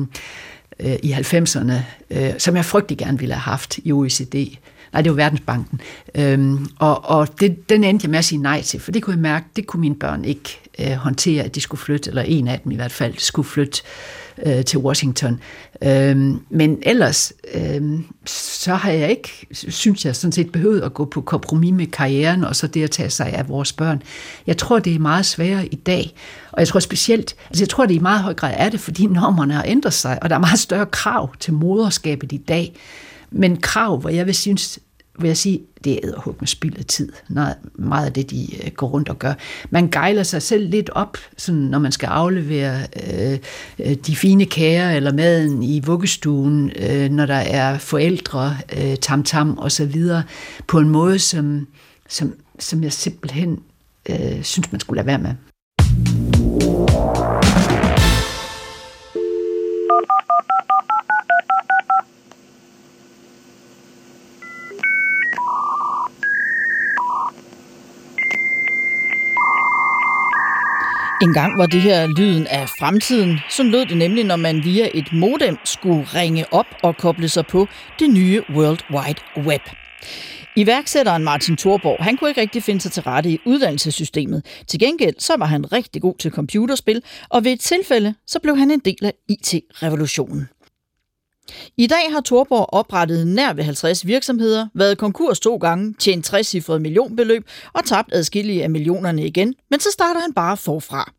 øh, 0.79 0.95
i 1.03 1.13
90'erne, 1.13 1.73
øh, 2.09 2.33
som 2.38 2.55
jeg 2.55 2.65
frygtelig 2.65 2.97
gerne 2.97 3.19
ville 3.19 3.33
have 3.33 3.41
haft 3.41 3.77
i 3.77 3.91
OECD. 3.91 4.57
Nej, 4.93 5.01
det 5.01 5.11
var 5.11 5.15
Verdensbanken. 5.15 5.81
Øhm, 6.15 6.67
og 6.79 7.09
og 7.09 7.39
det, 7.39 7.69
den 7.69 7.83
endte 7.83 8.05
jeg 8.05 8.09
med 8.09 8.19
at 8.19 8.25
sige 8.25 8.41
nej 8.41 8.61
til, 8.61 8.79
for 8.79 8.91
det 8.91 9.03
kunne 9.03 9.13
jeg 9.13 9.21
mærke, 9.21 9.45
det 9.55 9.67
kunne 9.67 9.81
mine 9.81 9.95
børn 9.95 10.25
ikke 10.25 10.59
øh, 10.79 10.91
håndtere, 10.91 11.43
at 11.43 11.55
de 11.55 11.61
skulle 11.61 11.81
flytte, 11.81 12.09
eller 12.09 12.21
en 12.21 12.47
af 12.47 12.59
dem 12.59 12.71
i 12.71 12.75
hvert 12.75 12.91
fald 12.91 13.13
skulle 13.17 13.47
flytte 13.47 13.81
øh, 13.83 14.24
Øh, 14.45 14.65
til 14.65 14.79
Washington. 14.79 15.39
Øhm, 15.83 16.39
men 16.49 16.77
ellers, 16.81 17.33
øhm, 17.53 18.05
så 18.25 18.75
har 18.75 18.91
jeg 18.91 19.09
ikke, 19.09 19.47
synes 19.51 20.05
jeg 20.05 20.15
sådan 20.15 20.31
set, 20.31 20.51
behøvet 20.51 20.81
at 20.81 20.93
gå 20.93 21.05
på 21.05 21.21
kompromis 21.21 21.73
med 21.73 21.87
karrieren, 21.87 22.43
og 22.43 22.55
så 22.55 22.67
det 22.67 22.83
at 22.83 22.91
tage 22.91 23.09
sig 23.09 23.33
af 23.33 23.49
vores 23.49 23.73
børn. 23.73 24.01
Jeg 24.47 24.57
tror, 24.57 24.79
det 24.79 24.95
er 24.95 24.99
meget 24.99 25.25
sværere 25.25 25.65
i 25.65 25.75
dag, 25.75 26.15
og 26.51 26.59
jeg 26.59 26.67
tror 26.67 26.79
specielt, 26.79 27.35
altså 27.49 27.63
jeg 27.63 27.69
tror, 27.69 27.85
det 27.85 27.93
i 27.93 27.99
meget 27.99 28.23
høj 28.23 28.33
grad 28.33 28.53
er 28.57 28.69
det, 28.69 28.79
fordi 28.79 29.05
normerne 29.05 29.53
har 29.53 29.63
ændret 29.67 29.93
sig, 29.93 30.23
og 30.23 30.29
der 30.29 30.35
er 30.35 30.39
meget 30.39 30.59
større 30.59 30.85
krav 30.85 31.35
til 31.39 31.53
moderskabet 31.53 32.31
i 32.31 32.37
dag. 32.37 32.75
Men 33.31 33.57
krav, 33.57 33.97
hvor 33.97 34.09
jeg 34.09 34.25
vil 34.25 34.35
synes, 34.35 34.79
vil 35.19 35.28
jeg 35.28 35.38
sige, 35.38 35.62
det 35.84 35.93
er 35.93 35.99
æderhug 36.04 36.36
med 36.39 36.47
spild 36.47 36.78
af 36.78 36.86
tid. 36.86 37.12
Meget 37.75 38.06
af 38.06 38.13
det, 38.13 38.32
de 38.32 38.47
øh, 38.63 38.71
går 38.71 38.88
rundt 38.88 39.10
og 39.10 39.19
gør. 39.19 39.34
Man 39.69 39.89
gejler 39.89 40.23
sig 40.23 40.41
selv 40.41 40.69
lidt 40.69 40.89
op, 40.89 41.17
sådan, 41.38 41.62
når 41.62 41.80
man 41.80 41.91
skal 41.91 42.08
aflevere 42.08 42.80
øh, 43.13 43.39
øh, 43.80 43.95
de 43.95 44.15
fine 44.15 44.45
kager 44.45 44.91
eller 44.91 45.13
maden 45.13 45.63
i 45.63 45.80
vuggestuen, 45.80 46.71
øh, 46.75 47.10
når 47.10 47.25
der 47.25 47.36
er 47.36 47.78
forældre, 47.78 48.58
øh, 48.78 48.95
tamtam 48.95 49.58
og 49.58 49.71
så 49.71 49.86
videre, 49.86 50.23
på 50.67 50.80
en 50.80 50.89
måde, 50.89 51.19
som, 51.19 51.67
som, 52.10 52.34
som 52.60 52.84
jeg 52.84 52.93
simpelthen 52.93 53.60
øh, 54.10 54.43
synes, 54.43 54.71
man 54.71 54.80
skulle 54.82 54.97
lade 54.97 55.08
være 55.08 55.19
med. 55.19 55.36
En 71.25 71.33
gang 71.33 71.57
var 71.57 71.65
det 71.65 71.81
her 71.81 72.07
lyden 72.07 72.47
af 72.47 72.69
fremtiden. 72.79 73.39
Så 73.49 73.63
lød 73.63 73.85
det 73.85 73.97
nemlig, 73.97 74.23
når 74.23 74.35
man 74.35 74.63
via 74.63 74.89
et 74.93 75.13
modem 75.13 75.57
skulle 75.63 76.03
ringe 76.03 76.53
op 76.53 76.65
og 76.83 76.97
koble 76.97 77.29
sig 77.29 77.45
på 77.45 77.67
det 77.99 78.09
nye 78.09 78.41
World 78.49 78.79
Wide 78.91 79.47
Web. 79.47 79.61
Iværksætteren 80.55 81.23
Martin 81.23 81.57
Thorborg, 81.57 82.03
han 82.03 82.17
kunne 82.17 82.29
ikke 82.29 82.41
rigtig 82.41 82.63
finde 82.63 82.81
sig 82.81 82.91
til 82.91 83.03
rette 83.03 83.29
i 83.29 83.39
uddannelsessystemet. 83.45 84.45
Til 84.67 84.79
gengæld 84.79 85.15
så 85.19 85.33
var 85.38 85.45
han 85.45 85.71
rigtig 85.71 86.01
god 86.01 86.15
til 86.19 86.31
computerspil, 86.31 87.01
og 87.29 87.43
ved 87.43 87.51
et 87.51 87.59
tilfælde 87.59 88.15
så 88.27 88.39
blev 88.39 88.57
han 88.57 88.71
en 88.71 88.79
del 88.79 89.05
af 89.05 89.13
IT-revolutionen. 89.29 90.49
I 91.77 91.88
dag 91.88 92.12
har 92.12 92.21
Torborg 92.21 92.65
oprettet 92.73 93.27
nær 93.27 93.53
ved 93.53 93.63
50 93.63 94.05
virksomheder, 94.05 94.67
været 94.73 94.97
konkurs 94.97 95.39
to 95.39 95.58
gange, 95.58 95.93
tjent 95.99 96.25
60 96.25 96.47
cifrede 96.47 96.79
millionbeløb 96.79 97.47
og 97.73 97.86
tabt 97.86 98.10
adskillige 98.13 98.63
af 98.63 98.69
millionerne 98.69 99.25
igen, 99.25 99.55
men 99.71 99.79
så 99.79 99.89
starter 99.91 100.21
han 100.21 100.34
bare 100.34 100.58
forfra. 100.58 101.12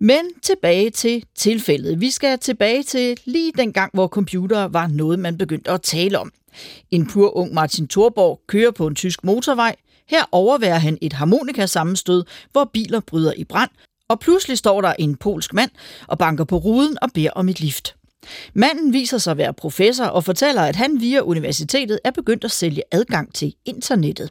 Men 0.00 0.20
tilbage 0.42 0.90
til 0.90 1.24
tilfældet. 1.34 2.00
Vi 2.00 2.10
skal 2.10 2.38
tilbage 2.38 2.82
til 2.82 3.18
lige 3.24 3.52
den 3.58 3.72
gang, 3.72 3.90
hvor 3.94 4.08
computer 4.08 4.64
var 4.64 4.86
noget, 4.86 5.18
man 5.18 5.38
begyndte 5.38 5.70
at 5.70 5.82
tale 5.82 6.18
om. 6.18 6.32
En 6.90 7.06
pur 7.06 7.36
ung 7.36 7.54
Martin 7.54 7.88
Thorborg 7.88 8.40
kører 8.46 8.70
på 8.70 8.86
en 8.86 8.94
tysk 8.94 9.24
motorvej. 9.24 9.76
Her 10.08 10.24
overværer 10.32 10.78
han 10.78 10.98
et 11.00 11.12
harmonikasammenstød, 11.12 12.24
hvor 12.52 12.70
biler 12.72 13.00
bryder 13.00 13.32
i 13.36 13.44
brand, 13.44 13.70
og 14.08 14.20
pludselig 14.20 14.58
står 14.58 14.80
der 14.80 14.92
en 14.98 15.16
polsk 15.16 15.54
mand 15.54 15.70
og 16.06 16.18
banker 16.18 16.44
på 16.44 16.56
ruden 16.56 16.98
og 17.02 17.10
beder 17.14 17.30
om 17.30 17.48
et 17.48 17.60
lift. 17.60 17.96
Manden 18.54 18.92
viser 18.92 19.18
sig 19.18 19.30
at 19.30 19.36
være 19.36 19.54
professor 19.54 20.04
og 20.04 20.24
fortæller, 20.24 20.62
at 20.62 20.76
han 20.76 21.00
via 21.00 21.20
universitetet 21.20 21.98
er 22.04 22.10
begyndt 22.10 22.44
at 22.44 22.50
sælge 22.50 22.82
adgang 22.92 23.34
til 23.34 23.54
internettet. 23.64 24.30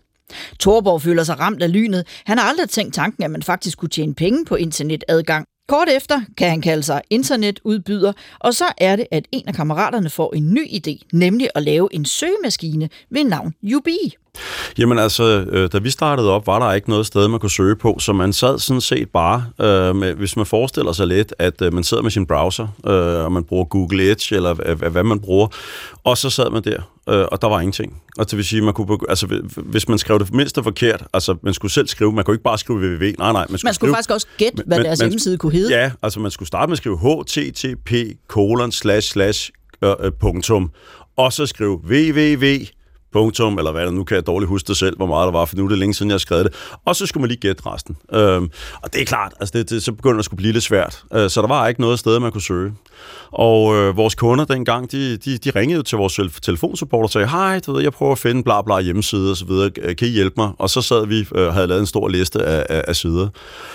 Torborg 0.59 1.01
føler 1.01 1.23
sig 1.23 1.39
ramt 1.39 1.63
af 1.63 1.71
lynet. 1.71 2.07
Han 2.25 2.37
har 2.37 2.45
aldrig 2.49 2.69
tænkt 2.69 2.93
tanken, 2.93 3.23
at 3.23 3.31
man 3.31 3.43
faktisk 3.43 3.77
kunne 3.77 3.89
tjene 3.89 4.15
penge 4.15 4.45
på 4.45 4.55
internetadgang. 4.55 5.45
Kort 5.67 5.89
efter 5.89 6.21
kan 6.37 6.49
han 6.49 6.61
kalde 6.61 6.83
sig 6.83 7.01
internetudbyder, 7.09 8.13
og 8.39 8.53
så 8.53 8.65
er 8.77 8.95
det, 8.95 9.07
at 9.11 9.25
en 9.31 9.47
af 9.47 9.53
kammeraterne 9.53 10.09
får 10.09 10.33
en 10.33 10.53
ny 10.53 10.67
idé, 10.67 11.07
nemlig 11.13 11.49
at 11.55 11.63
lave 11.63 11.89
en 11.91 12.05
søgemaskine 12.05 12.89
ved 13.09 13.23
navn 13.23 13.53
Ubi. 13.75 14.15
Jamen 14.77 14.99
altså, 14.99 15.23
øh, 15.23 15.69
da 15.73 15.77
vi 15.77 15.89
startede 15.89 16.31
op, 16.31 16.47
var 16.47 16.59
der 16.59 16.73
ikke 16.73 16.89
noget 16.89 17.05
sted, 17.05 17.27
man 17.27 17.39
kunne 17.39 17.49
søge 17.51 17.75
på, 17.75 17.97
så 17.99 18.13
man 18.13 18.33
sad 18.33 18.59
sådan 18.59 18.81
set 18.81 19.09
bare, 19.09 19.45
øh, 19.61 19.95
med, 19.95 20.13
hvis 20.13 20.37
man 20.37 20.45
forestiller 20.45 20.91
sig 20.91 21.07
lidt, 21.07 21.33
at 21.39 21.61
øh, 21.61 21.73
man 21.73 21.83
sidder 21.83 22.03
med 22.03 22.11
sin 22.11 22.25
browser, 22.25 22.67
øh, 22.87 23.23
og 23.25 23.31
man 23.31 23.43
bruger 23.43 23.65
Google 23.65 24.11
Edge, 24.11 24.35
eller 24.35 24.53
hvad, 24.53 24.89
hvad 24.89 25.03
man 25.03 25.19
bruger, 25.19 25.47
og 26.03 26.17
så 26.17 26.29
sad 26.29 26.49
man 26.49 26.63
der 26.63 26.77
øh, 27.09 27.25
og 27.31 27.41
der 27.41 27.47
var 27.47 27.59
ingenting. 27.59 28.01
Og 28.17 28.29
det 28.31 28.37
vil 28.37 28.45
sige, 28.45 28.61
man 28.61 28.73
kunne, 28.73 28.97
altså, 29.09 29.41
hvis 29.57 29.87
man 29.89 29.97
skrev 29.97 30.19
det 30.19 30.33
mindste 30.33 30.63
forkert, 30.63 31.03
altså 31.13 31.35
man 31.41 31.53
skulle 31.53 31.71
selv 31.71 31.87
skrive, 31.87 32.11
man 32.11 32.23
kunne 32.23 32.33
ikke 32.35 32.43
bare 32.43 32.57
skrive 32.57 32.79
www, 32.79 33.03
nej, 33.19 33.31
nej. 33.31 33.31
Man 33.31 33.33
skulle, 33.33 33.49
Man 33.49 33.57
skulle 33.57 33.73
skrive, 33.73 33.89
faktisk 33.95 34.11
også 34.11 34.27
gætte, 34.37 34.63
hvad 34.67 34.77
Men- 34.77 34.85
deres 34.85 34.99
men- 34.99 35.09
hjemmeside 35.09 35.37
kunne 35.37 35.51
hedde. 35.51 35.77
Ja, 35.81 35.91
altså 36.01 36.19
man 36.19 36.31
skulle 36.31 36.47
starte 36.47 36.69
med 36.69 36.73
at 36.73 36.77
skrive 36.77 36.97
http 37.23 37.91
kolon 38.27 38.71
slash 38.71 39.11
slash 39.11 39.51
øh, 39.81 39.91
øh, 39.99 40.11
punktum, 40.21 40.71
og 41.17 41.33
så 41.33 41.45
skrive 41.45 41.79
www 41.89 42.45
punktum, 43.15 43.57
eller 43.57 43.71
hvad 43.71 43.85
det 43.85 43.93
nu 43.93 44.03
kan 44.03 44.15
jeg 44.15 44.27
dårligt 44.27 44.49
huske 44.49 44.67
det 44.67 44.77
selv, 44.77 44.97
hvor 44.97 45.05
meget 45.05 45.25
der 45.25 45.31
var, 45.31 45.45
for 45.45 45.55
nu 45.55 45.65
er 45.65 45.69
det 45.69 45.77
længe 45.77 45.93
siden, 45.93 46.11
jeg 46.11 46.19
skrev 46.19 46.43
det. 46.43 46.53
Og 46.85 46.95
så 46.95 47.05
skulle 47.05 47.21
man 47.21 47.27
lige 47.27 47.39
gætte 47.39 47.63
resten. 47.65 47.97
Øhm, 48.13 48.49
og 48.83 48.93
det 48.93 49.01
er 49.01 49.05
klart, 49.05 49.33
altså 49.39 49.57
det, 49.57 49.69
det, 49.69 49.83
så 49.83 49.91
begynder 49.91 50.13
det 50.13 50.19
at 50.19 50.25
skulle 50.25 50.37
blive 50.37 50.53
lidt 50.53 50.63
svært. 50.63 51.03
Øh, 51.13 51.29
så 51.29 51.41
der 51.41 51.47
var 51.47 51.67
ikke 51.67 51.81
noget 51.81 51.99
sted, 51.99 52.19
man 52.19 52.31
kunne 52.31 52.41
søge. 52.41 52.73
Og 53.31 53.75
øh, 53.75 53.97
vores 53.97 54.15
kunder 54.15 54.45
dengang, 54.45 54.91
de, 54.91 55.17
de, 55.17 55.37
de 55.37 55.49
ringede 55.49 55.77
jo 55.77 55.83
til 55.83 55.97
vores 55.97 56.19
telefonsupport 56.41 57.03
og 57.03 57.09
sagde, 57.09 57.27
hej, 57.27 57.59
du 57.59 57.73
ved, 57.73 57.81
jeg 57.81 57.91
prøver 57.91 58.11
at 58.11 58.17
finde 58.17 58.43
bla 58.43 58.61
bla 58.61 58.81
hjemmeside 58.81 59.31
og 59.31 59.37
så 59.37 59.45
videre, 59.45 59.69
kan 59.95 60.07
I 60.07 60.11
hjælpe 60.11 60.33
mig? 60.37 60.51
Og 60.57 60.69
så 60.69 60.81
sad 60.81 61.07
vi 61.07 61.27
og 61.31 61.41
øh, 61.41 61.53
havde 61.53 61.67
lavet 61.67 61.79
en 61.79 61.87
stor 61.87 62.07
liste 62.07 62.43
af, 62.43 62.65
af, 62.69 62.83
af 62.87 62.95
sider. 62.95 63.27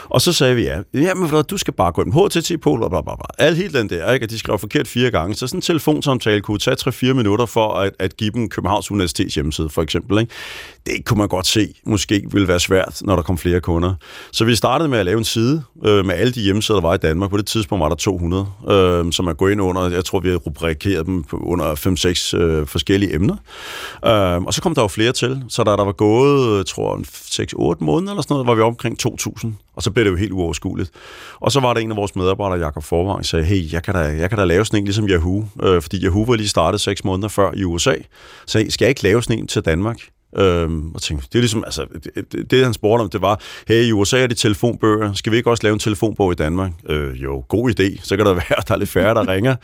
Og 0.04 0.20
så 0.20 0.32
sagde 0.32 0.54
vi, 0.54 0.62
ja, 0.62 0.80
jamen, 0.94 1.30
du 1.30 1.42
du 1.50 1.58
skal 1.58 1.74
bare 1.74 1.92
gå 1.92 2.02
ind 2.02 2.12
på 2.12 2.26
HTTP, 2.26 2.62
bla 2.62 2.88
bla 2.88 3.00
bla. 3.00 3.14
Alt 3.38 3.56
helt 3.56 3.74
den 3.74 3.88
der, 3.88 4.12
ikke? 4.12 4.26
og 4.26 4.30
de 4.30 4.38
skrev 4.38 4.58
forkert 4.58 4.88
fire 4.88 5.10
gange. 5.10 5.34
Så 5.34 5.46
sådan 5.46 5.58
en 5.58 5.62
telefonsamtale 5.62 6.40
kunne 6.40 6.58
tage 6.58 6.76
3-4 7.10 7.12
minutter 7.12 7.46
for 7.46 7.74
at, 7.74 7.92
at 7.98 8.16
give 8.16 8.30
dem 8.30 8.48
Københavns 8.48 8.90
Universitet 8.90 9.29
Universitets 9.30 9.34
hjemmeside, 9.34 9.68
for 9.68 9.82
eksempel. 9.82 10.18
Ikke? 10.18 10.32
Det 10.86 11.04
kunne 11.04 11.18
man 11.18 11.28
godt 11.28 11.46
se, 11.46 11.74
måske 11.86 12.22
ville 12.32 12.48
være 12.48 12.60
svært, 12.60 13.02
når 13.04 13.16
der 13.16 13.22
kom 13.22 13.38
flere 13.38 13.60
kunder. 13.60 13.94
Så 14.32 14.44
vi 14.44 14.54
startede 14.54 14.88
med 14.88 14.98
at 14.98 15.06
lave 15.06 15.18
en 15.18 15.24
side 15.24 15.62
øh, 15.84 16.04
med 16.06 16.14
alle 16.14 16.32
de 16.32 16.40
hjemmesider, 16.40 16.80
der 16.80 16.88
var 16.88 16.94
i 16.94 16.98
Danmark. 16.98 17.30
På 17.30 17.36
det 17.36 17.46
tidspunkt 17.46 17.82
var 17.82 17.88
der 17.88 17.96
200, 17.96 18.46
øh, 18.70 19.12
som 19.12 19.24
man 19.24 19.34
går 19.34 19.48
ind 19.48 19.60
under. 19.60 19.90
Jeg 19.90 20.04
tror, 20.04 20.20
vi 20.20 20.28
har 20.28 20.36
rubrikeret 20.36 21.06
dem 21.06 21.24
under 21.32 21.74
5-6 22.34 22.36
øh, 22.36 22.66
forskellige 22.66 23.14
emner. 23.14 23.36
Øh, 24.04 24.42
og 24.42 24.54
så 24.54 24.62
kom 24.62 24.74
der 24.74 24.82
jo 24.82 24.88
flere 24.88 25.12
til. 25.12 25.42
Så 25.48 25.64
da 25.64 25.70
der 25.70 25.84
var 25.84 25.92
gået, 25.92 26.56
jeg 26.56 26.66
tror, 26.66 26.96
6-8 27.80 27.84
måneder 27.84 28.12
eller 28.12 28.22
sådan 28.22 28.34
noget, 28.34 28.46
var 28.46 28.54
vi 28.54 28.62
omkring 28.62 28.96
2.000. 29.06 29.48
Og 29.76 29.82
så 29.82 29.90
blev 29.90 30.04
det 30.04 30.10
jo 30.10 30.16
helt 30.16 30.32
uoverskueligt. 30.32 30.90
Og 31.40 31.52
så 31.52 31.60
var 31.60 31.74
der 31.74 31.80
en 31.80 31.90
af 31.90 31.96
vores 31.96 32.16
medarbejdere, 32.16 32.58
Jakob 32.58 32.84
Forvang, 32.84 33.26
sagde, 33.26 33.44
hey, 33.44 33.72
jeg 33.72 33.82
kan, 33.82 33.94
da, 33.94 34.00
jeg 34.00 34.28
kan 34.28 34.38
da 34.38 34.44
lave 34.44 34.64
sådan 34.64 34.78
en 34.78 34.84
ligesom 34.84 35.08
Yahoo. 35.08 35.44
Øh, 35.62 35.82
fordi 35.82 36.04
Yahoo 36.04 36.22
var 36.22 36.34
lige 36.34 36.48
startet 36.48 36.80
6 36.80 37.04
måneder 37.04 37.28
før 37.28 37.50
i 37.56 37.64
USA. 37.64 37.94
Så 38.46 38.58
jeg, 38.58 38.72
skal 38.72 38.84
jeg 38.84 38.88
ikke 38.88 39.02
lave 39.02 39.19
sådan 39.20 39.38
en 39.38 39.46
til 39.46 39.62
Danmark? 39.62 39.98
Øhm, 40.36 40.94
og 40.94 41.02
tænkte, 41.02 41.28
det 41.32 41.38
er 41.38 41.40
ligesom, 41.40 41.64
altså, 41.64 41.86
det, 42.32 42.50
det, 42.50 42.64
han 42.64 42.74
spurgte 42.74 43.02
om, 43.02 43.10
det 43.10 43.22
var, 43.22 43.40
hey, 43.68 43.84
i 43.84 43.92
USA 43.92 44.22
er 44.22 44.26
det 44.26 44.36
telefonbøger, 44.36 45.12
skal 45.12 45.32
vi 45.32 45.36
ikke 45.36 45.50
også 45.50 45.62
lave 45.62 45.72
en 45.72 45.78
telefonbog 45.78 46.32
i 46.32 46.34
Danmark? 46.34 46.70
Øh, 46.88 47.22
jo, 47.22 47.44
god 47.48 47.70
idé, 47.70 48.00
så 48.02 48.16
kan 48.16 48.26
der 48.26 48.32
være, 48.42 48.58
at 48.58 48.68
der 48.68 48.74
er 48.74 48.78
lidt 48.78 48.90
færre, 48.90 49.14
der 49.14 49.28
ringer. 49.28 49.56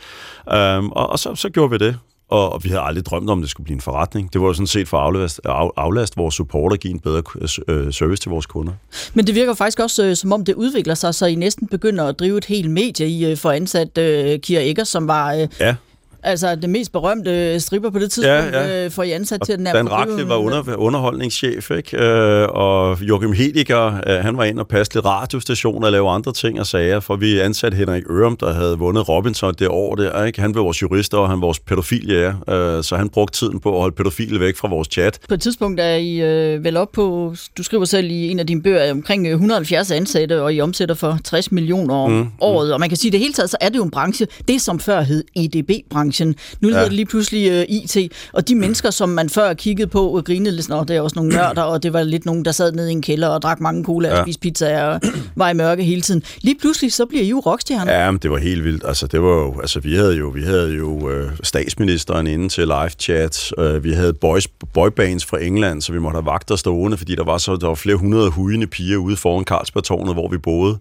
Øhm, 0.53 0.89
og 0.89 1.09
og 1.09 1.19
så, 1.19 1.35
så 1.35 1.49
gjorde 1.49 1.71
vi 1.71 1.77
det, 1.77 1.97
og, 2.29 2.53
og 2.53 2.63
vi 2.63 2.69
havde 2.69 2.81
aldrig 2.81 3.05
drømt 3.05 3.29
om, 3.29 3.39
at 3.39 3.41
det 3.41 3.49
skulle 3.49 3.65
blive 3.65 3.75
en 3.75 3.81
forretning. 3.81 4.33
Det 4.33 4.41
var 4.41 4.47
jo 4.47 4.53
sådan 4.53 4.67
set 4.67 4.87
for 4.87 4.97
at 4.97 5.03
aflaste, 5.03 5.41
af, 5.47 5.69
aflaste 5.77 6.17
vores 6.17 6.35
support 6.35 6.71
og 6.71 6.77
give 6.77 6.93
en 6.93 6.99
bedre 6.99 7.23
øh, 7.67 7.93
service 7.93 8.21
til 8.21 8.29
vores 8.29 8.45
kunder. 8.45 8.73
Men 9.13 9.27
det 9.27 9.35
virker 9.35 9.53
faktisk 9.53 9.79
også, 9.79 10.05
øh, 10.05 10.15
som 10.15 10.31
om 10.31 10.45
det 10.45 10.55
udvikler 10.55 10.95
sig, 10.95 11.15
så 11.15 11.25
I 11.25 11.35
næsten 11.35 11.67
begynder 11.67 12.05
at 12.05 12.19
drive 12.19 12.37
et 12.37 12.45
helt 12.45 12.71
medie. 12.71 13.07
I 13.07 13.31
øh, 13.31 13.37
ansat 13.45 13.97
øh, 13.97 14.39
Kira 14.39 14.61
Eggers, 14.61 14.87
som 14.87 15.07
var 15.07 15.33
øh, 15.33 15.47
Ja, 15.59 15.75
altså 16.23 16.55
det 16.55 16.69
mest 16.69 16.91
berømte 16.91 17.59
stripper 17.59 17.89
på 17.89 17.99
det 17.99 18.11
tidspunkt, 18.11 18.53
Ja, 18.53 18.67
ja. 18.67 18.85
øh, 18.85 18.91
får 18.91 19.03
I 19.03 19.11
ansat 19.11 19.41
Og 19.41 19.47
til 19.47 19.57
den 19.57 19.67
her. 19.67 19.73
Dan 19.73 19.91
Rakle 19.91 20.29
var 20.29 20.35
under, 20.35 20.75
underholdningschef, 20.75 21.71
ikke? 21.71 21.97
Øh, 22.03 22.47
og 22.49 23.01
Joachim 23.01 23.33
Hediger, 23.33 23.85
øh, 24.07 24.15
han 24.23 24.37
var 24.37 24.43
ind 24.43 24.59
og 24.59 24.67
passe 24.67 24.93
lidt 24.93 25.05
radiostationer 25.05 25.85
og 25.87 25.91
lave 25.91 26.09
andre 26.09 26.33
ting 26.33 26.59
og 26.59 26.67
sager, 26.67 26.99
for 26.99 27.15
vi 27.15 27.39
ansatte 27.39 27.77
Henrik 27.77 28.03
Ørum, 28.09 28.37
der 28.37 28.53
havde 28.53 28.77
vundet 28.77 29.09
Robinson 29.09 29.53
det 29.59 29.67
år 29.67 29.95
der, 29.95 30.23
ikke? 30.25 30.41
Han 30.41 30.51
blev 30.51 30.63
vores 30.63 30.81
jurist, 30.81 31.13
og 31.13 31.29
han 31.29 31.41
var 31.41 31.45
vores 31.47 31.59
pædofiljæger, 31.59 32.33
øh, 32.77 32.83
så 32.83 32.95
han 32.95 33.09
brugte 33.09 33.39
tiden 33.39 33.59
på 33.59 33.73
at 33.73 33.79
holde 33.79 33.95
pædofile 33.95 34.39
væk 34.39 34.57
fra 34.57 34.67
vores 34.67 34.87
chat. 34.91 35.19
På 35.27 35.33
et 35.33 35.41
tidspunkt 35.41 35.79
er 35.79 35.95
I 35.95 36.21
øh, 36.21 36.63
vel 36.63 36.77
op 36.77 36.91
på, 36.91 37.35
du 37.57 37.63
skriver 37.63 37.85
selv 37.85 38.11
i 38.11 38.27
en 38.29 38.39
af 38.39 38.47
dine 38.47 38.61
bøger, 38.61 38.91
omkring 38.91 39.27
øh, 39.27 39.31
170 39.33 39.91
ansatte, 39.91 40.41
og 40.41 40.53
I 40.53 40.61
omsætter 40.61 40.95
for 40.95 41.17
60 41.23 41.51
millioner 41.51 41.95
om 41.95 42.11
mm, 42.11 42.27
året. 42.41 42.73
Og 42.73 42.79
man 42.79 42.89
kan 42.89 42.97
sige, 42.97 43.09
at 43.09 43.13
det 43.13 43.19
hele 43.19 43.33
taget, 43.33 43.49
så 43.49 43.57
er 43.61 43.69
det 43.69 43.77
jo 43.77 43.83
en 43.83 43.91
branche, 43.91 44.27
det 44.47 44.61
som 44.61 44.79
før 44.79 45.01
hed 45.01 45.23
EDB-branchen. 45.35 46.06
Nu 46.59 46.67
hedder 46.67 46.79
Ja. 46.81 46.85
det 46.85 46.93
lige 46.93 47.05
pludselig 47.05 47.49
øh, 47.51 47.65
IT, 47.69 47.97
og 48.33 48.47
de 48.47 48.55
mennesker, 48.55 48.89
som 48.91 49.09
man 49.09 49.29
før 49.29 49.53
kiggede 49.53 49.87
på 49.87 50.07
og 50.17 50.25
grinede 50.25 50.55
lidt, 50.55 50.69
"Nå, 50.69 50.83
det 50.83 50.95
er 50.95 51.01
også 51.01 51.15
nogle 51.15 51.33
nørder, 51.37 51.61
og 51.61 51.83
det 51.83 51.93
var 51.93 52.03
lidt 52.03 52.25
nogen, 52.25 52.45
der 52.45 52.51
sad 52.51 52.71
nede 52.71 52.89
i 52.89 52.91
en 52.91 53.01
kælder 53.01 53.27
og 53.27 53.41
drak 53.41 53.59
mange 53.59 53.83
cola 53.85 54.09
og 54.11 54.17
Ja. 54.17 54.23
spiste 54.23 54.39
pizza 54.41 54.83
og 54.83 55.01
var 55.35 55.49
i 55.49 55.53
mørke 55.53 55.83
hele 55.83 56.01
tiden. 56.01 56.23
Lige 56.41 56.55
pludselig, 56.61 56.93
så 56.93 57.05
bliver 57.05 57.23
I 57.23 57.29
jo 57.29 57.39
rockstjerner. 57.39 57.93
Ja, 57.93 58.11
men 58.11 58.19
det 58.23 58.31
var 58.31 58.37
helt 58.37 58.63
vildt. 58.63 58.83
Altså, 58.87 59.07
det 59.07 59.21
var 59.21 59.29
jo, 59.29 59.59
altså, 59.61 59.79
vi 59.79 59.95
havde 59.95 60.15
jo, 60.15 60.27
vi 60.27 60.41
havde 60.41 60.73
jo 60.73 61.09
øh, 61.09 61.31
statsministeren 61.43 62.27
inde 62.27 62.49
til 62.49 62.63
live 62.67 62.89
chats. 62.99 63.53
Øh, 63.57 63.83
vi 63.83 63.91
havde 63.91 64.13
boys, 64.13 64.47
boybands 64.73 65.25
fra 65.25 65.41
England, 65.43 65.81
så 65.81 65.91
vi 65.91 65.99
måtte 65.99 66.15
have 66.15 66.25
vagter 66.25 66.55
stående, 66.55 66.97
fordi 66.97 67.15
der 67.15 67.23
var 67.23 67.37
så 67.37 67.55
der 67.55 67.67
var 67.67 67.75
flere 67.75 67.95
hundrede 67.95 68.29
hujende 68.29 68.67
piger 68.67 68.97
ude 68.97 69.15
foran 69.17 69.43
Carlsbergtårnet, 69.45 70.13
hvor 70.13 70.27
vi 70.29 70.37
boede. 70.37 70.77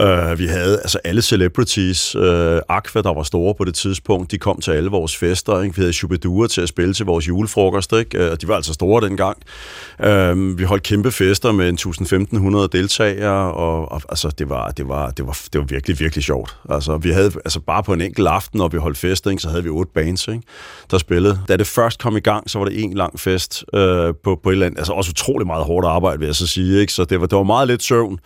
Øh, 0.00 0.38
vi 0.38 0.46
havde 0.46 0.78
altså 0.78 0.98
alle 1.04 1.22
celebrities. 1.22 2.14
Øh, 2.14 2.60
Aqua, 2.68 3.02
der 3.02 3.14
var 3.14 3.22
store 3.22 3.54
på 3.54 3.64
det 3.64 3.74
tidspunkt, 3.74 4.30
de 4.30 4.38
kom 4.46 4.60
til 4.60 4.70
alle 4.70 4.90
vores 4.90 5.16
fester. 5.16 5.62
Ikke? 5.62 5.76
Vi 5.76 5.82
havde 5.82 5.92
Shubidua 5.92 6.46
til 6.46 6.60
at 6.60 6.68
spille 6.68 6.94
til 6.94 7.06
vores 7.06 7.28
julefrokost, 7.28 7.92
ikke? 7.92 8.18
Øh, 8.18 8.32
og 8.32 8.42
de 8.42 8.48
var 8.48 8.56
altså 8.56 8.72
store 8.72 9.08
dengang. 9.08 9.36
Øhm, 10.04 10.58
vi 10.58 10.64
holdt 10.64 10.82
kæmpe 10.82 11.12
fester 11.12 11.52
med 11.52 11.68
1500 11.68 12.68
deltagere, 12.72 13.52
og, 13.52 13.92
og 13.92 14.02
altså, 14.08 14.28
det, 14.38 14.48
var, 14.48 14.70
det, 14.70 14.88
var, 14.88 15.10
det, 15.10 15.26
var, 15.26 15.38
det 15.52 15.60
var 15.60 15.66
virkelig, 15.66 16.00
virkelig 16.00 16.24
sjovt. 16.24 16.56
Altså, 16.70 16.96
vi 16.96 17.10
havde 17.10 17.32
altså 17.34 17.60
bare 17.60 17.82
på 17.82 17.92
en 17.92 18.00
enkelt 18.00 18.28
aften, 18.28 18.58
når 18.58 18.68
vi 18.68 18.78
holdt 18.78 18.98
fester, 18.98 19.30
ikke, 19.30 19.42
så 19.42 19.48
havde 19.48 19.62
vi 19.62 19.68
otte 19.68 19.92
bands, 19.94 20.28
ikke, 20.28 20.42
der 20.90 20.98
spillede. 20.98 21.40
Da 21.48 21.56
det 21.56 21.66
først 21.66 22.00
kom 22.00 22.16
i 22.16 22.20
gang, 22.20 22.50
så 22.50 22.58
var 22.58 22.66
det 22.66 22.84
en 22.84 22.94
lang 22.94 23.20
fest 23.20 23.64
øh, 23.74 24.14
på, 24.24 24.40
på 24.42 24.48
et 24.48 24.52
eller 24.52 24.66
andet, 24.66 24.78
altså 24.78 24.92
også 24.92 25.10
utrolig 25.10 25.46
meget 25.46 25.64
hårdt 25.64 25.86
arbejde, 25.86 26.18
vil 26.18 26.26
jeg 26.26 26.34
så 26.34 26.46
sige, 26.46 26.80
ikke? 26.80 26.92
så 26.92 27.04
det 27.04 27.20
var, 27.20 27.26
det 27.26 27.36
var 27.36 27.42
meget 27.42 27.68
lidt 27.68 27.82
søvn, 27.82 28.18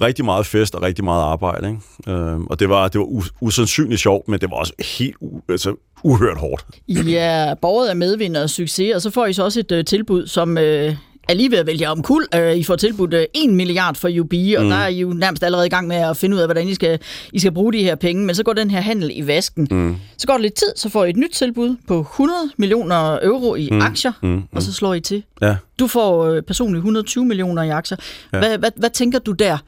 rigtig 0.00 0.24
meget 0.24 0.46
fest 0.46 0.74
og 0.74 0.82
rigtig 0.82 1.04
meget 1.04 1.22
arbejde, 1.22 1.68
ikke? 1.68 2.12
Øh, 2.20 2.40
og 2.40 2.60
det 2.60 2.68
var, 2.68 2.88
det 2.88 2.98
var 3.00 3.06
us- 3.06 3.30
usandsynligt 3.40 4.00
sjovt, 4.00 4.28
men 4.28 4.40
det 4.40 4.50
var 4.50 4.56
også 4.56 4.72
helt 4.98 5.16
u- 5.22 5.40
altså, 5.48 5.74
uhørt 6.04 6.36
hårdt. 6.38 6.64
I 6.86 7.14
er 7.14 7.54
borget 7.54 7.88
af 7.88 7.96
medvind 7.96 8.36
og 8.36 8.50
succes, 8.50 8.94
og 8.94 9.02
så 9.02 9.10
får 9.10 9.26
I 9.26 9.32
så 9.32 9.44
også 9.44 9.60
et 9.60 9.72
øh, 9.72 9.84
tilbud, 9.84 10.26
som 10.26 10.58
øh, 10.58 10.96
er 11.28 11.34
lige 11.34 11.50
ved 11.50 11.58
at 11.58 11.66
vælge 11.66 11.88
om 11.88 12.02
kul. 12.02 12.26
Øh, 12.34 12.56
I 12.56 12.62
får 12.64 12.76
tilbudt 12.76 13.14
øh, 13.14 13.24
1 13.34 13.50
milliard 13.50 13.94
for 13.94 14.08
UB, 14.20 14.32
og 14.58 14.62
mm. 14.64 14.68
der 14.70 14.76
er 14.76 14.86
I 14.88 15.00
jo 15.00 15.08
nærmest 15.08 15.42
allerede 15.44 15.66
i 15.66 15.70
gang 15.70 15.86
med 15.88 15.96
at 15.96 16.16
finde 16.16 16.36
ud 16.36 16.40
af, 16.40 16.46
hvordan 16.46 16.68
I 16.68 16.74
skal, 16.74 16.98
I 17.32 17.38
skal 17.38 17.52
bruge 17.52 17.72
de 17.72 17.82
her 17.82 17.94
penge. 17.94 18.26
Men 18.26 18.34
så 18.34 18.42
går 18.42 18.52
den 18.52 18.70
her 18.70 18.80
handel 18.80 19.10
i 19.14 19.26
vasken. 19.26 19.68
Mm. 19.70 19.96
Så 20.18 20.26
går 20.26 20.34
det 20.34 20.42
lidt 20.42 20.54
tid, 20.54 20.72
så 20.76 20.88
får 20.88 21.04
I 21.04 21.10
et 21.10 21.16
nyt 21.16 21.30
tilbud 21.30 21.76
på 21.88 22.00
100 22.00 22.38
millioner 22.56 23.18
euro 23.22 23.54
i 23.54 23.68
mm. 23.70 23.80
aktier, 23.80 24.12
mm. 24.22 24.42
og 24.52 24.62
så 24.62 24.72
slår 24.72 24.94
I 24.94 25.00
til. 25.00 25.22
Ja. 25.42 25.56
Du 25.78 25.86
får 25.86 26.24
øh, 26.26 26.42
personligt 26.42 26.78
120 26.78 27.24
millioner 27.24 27.62
i 27.62 27.68
aktier. 27.68 27.98
Ja. 28.32 28.38
Hvad, 28.38 28.58
hvad, 28.58 28.70
hvad 28.76 28.90
tænker 28.90 29.18
du 29.18 29.32
der? 29.32 29.58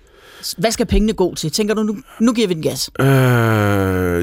Hvad 0.58 0.70
skal 0.70 0.86
pengene 0.86 1.12
gå 1.12 1.34
til? 1.34 1.50
Tænker 1.50 1.74
du, 1.74 1.82
nu, 1.82 1.96
nu 2.20 2.32
giver 2.32 2.48
vi 2.48 2.54
den 2.54 2.62
gas? 2.62 2.90
Øh, 3.00 3.06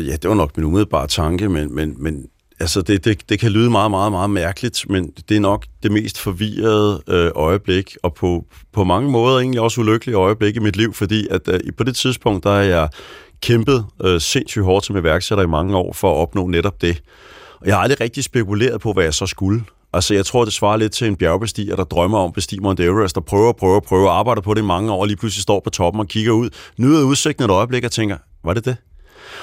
ja, 0.07 0.15
det 0.15 0.29
var 0.29 0.33
nok 0.35 0.57
min 0.57 0.65
umiddelbare 0.65 1.07
tanke, 1.07 1.49
men, 1.49 1.75
men, 1.75 1.95
men 1.97 2.25
altså 2.59 2.81
det, 2.81 3.05
det, 3.05 3.29
det 3.29 3.39
kan 3.39 3.51
lyde 3.51 3.69
meget, 3.69 3.91
meget, 3.91 4.11
meget 4.11 4.29
mærkeligt, 4.29 4.89
men 4.89 5.11
det 5.29 5.37
er 5.37 5.41
nok 5.41 5.65
det 5.83 5.91
mest 5.91 6.19
forvirrede 6.19 7.03
øh, 7.07 7.31
øjeblik, 7.35 7.97
og 8.03 8.13
på, 8.13 8.45
på 8.73 8.83
mange 8.83 9.11
måder 9.11 9.39
egentlig 9.39 9.61
også 9.61 9.81
ulykkelige 9.81 10.17
øjeblik 10.17 10.55
i 10.55 10.59
mit 10.59 10.75
liv, 10.75 10.93
fordi 10.93 11.27
at 11.31 11.47
øh, 11.47 11.59
på 11.77 11.83
det 11.83 11.95
tidspunkt, 11.95 12.43
der 12.43 12.51
har 12.51 12.61
jeg 12.61 12.89
kæmpet 13.41 13.85
øh, 14.03 14.21
sindssygt 14.21 14.65
hårdt 14.65 14.85
som 14.85 14.97
iværksætter 14.97 15.43
i 15.43 15.47
mange 15.47 15.75
år 15.75 15.93
for 15.93 16.11
at 16.11 16.17
opnå 16.17 16.47
netop 16.47 16.81
det. 16.81 17.01
Og 17.59 17.67
jeg 17.67 17.75
har 17.75 17.81
aldrig 17.81 18.01
rigtig 18.01 18.23
spekuleret 18.23 18.81
på, 18.81 18.93
hvad 18.93 19.03
jeg 19.03 19.13
så 19.13 19.25
skulle. 19.25 19.63
Altså, 19.93 20.13
jeg 20.13 20.25
tror, 20.25 20.45
det 20.45 20.53
svarer 20.53 20.77
lidt 20.77 20.91
til 20.91 21.07
en 21.07 21.15
bjergbestiger, 21.15 21.75
der 21.75 21.83
drømmer 21.83 22.17
om 22.17 22.27
at 22.27 22.33
bestige 22.33 22.61
Mount 22.61 22.79
Everest, 22.79 23.15
der 23.15 23.21
prøver, 23.21 23.53
prøver, 23.53 23.79
prøver, 23.79 24.09
arbejder 24.09 24.41
på 24.41 24.53
det 24.53 24.61
i 24.61 24.65
mange 24.65 24.91
år, 24.91 25.01
og 25.01 25.07
lige 25.07 25.17
pludselig 25.17 25.41
står 25.41 25.59
på 25.59 25.69
toppen 25.69 25.99
og 25.99 26.07
kigger 26.07 26.31
ud, 26.31 26.49
nyder 26.77 27.03
udsigten 27.03 27.45
et 27.45 27.49
øjeblik 27.49 27.83
og 27.83 27.91
tænker, 27.91 28.17
var 28.43 28.53
det 28.53 28.65
det? 28.65 28.77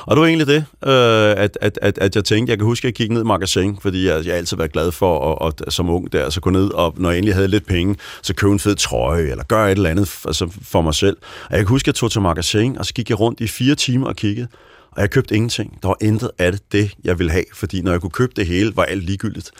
Og 0.06 0.16
det 0.16 0.20
var 0.20 0.26
egentlig 0.26 0.46
det, 0.46 0.64
øh, 0.86 1.44
at, 1.44 1.58
at, 1.60 1.78
at, 1.82 1.98
at 1.98 2.16
jeg 2.16 2.24
tænkte, 2.24 2.50
jeg 2.50 2.58
kan 2.58 2.66
huske, 2.66 2.84
at 2.84 2.86
jeg 2.86 2.94
kiggede 2.94 3.14
ned 3.14 3.22
i 3.22 3.26
magasin, 3.26 3.78
fordi 3.82 4.06
jeg, 4.06 4.26
jeg 4.26 4.34
altid 4.34 4.56
været 4.56 4.72
glad 4.72 4.92
for 4.92 5.44
at, 5.46 5.54
at, 5.66 5.72
som 5.72 5.90
ung 5.90 6.12
der, 6.12 6.30
så 6.30 6.40
gå 6.40 6.50
ned, 6.50 6.70
og 6.70 6.94
når 6.96 7.10
jeg 7.10 7.18
endelig 7.18 7.34
havde 7.34 7.48
lidt 7.48 7.66
penge, 7.66 7.96
så 8.22 8.34
købe 8.34 8.52
en 8.52 8.58
fed 8.58 8.74
trøje, 8.74 9.22
eller 9.22 9.44
gøre 9.44 9.72
et 9.72 9.76
eller 9.76 9.90
andet 9.90 10.18
altså 10.26 10.48
for 10.62 10.82
mig 10.82 10.94
selv. 10.94 11.16
Og 11.50 11.56
jeg 11.56 11.58
kan 11.58 11.68
huske, 11.68 11.84
at 11.84 11.86
jeg 11.86 11.94
tog 11.94 12.10
til 12.10 12.20
magasin, 12.20 12.78
og 12.78 12.86
så 12.86 12.94
gik 12.94 13.10
jeg 13.10 13.20
rundt 13.20 13.40
i 13.40 13.46
fire 13.46 13.74
timer 13.74 14.06
og 14.06 14.16
kiggede, 14.16 14.48
og 14.92 15.00
jeg 15.00 15.10
købte 15.10 15.34
ingenting. 15.34 15.78
Der 15.82 15.88
var 15.88 15.96
intet 16.00 16.30
af 16.38 16.52
det, 16.52 16.72
det, 16.72 16.94
jeg 17.04 17.18
ville 17.18 17.32
have, 17.32 17.44
fordi 17.54 17.82
når 17.82 17.90
jeg 17.90 18.00
kunne 18.00 18.10
købe 18.10 18.32
det 18.36 18.46
hele, 18.46 18.76
var 18.76 18.82
alt 18.82 19.04
ligegyldigt. 19.04 19.50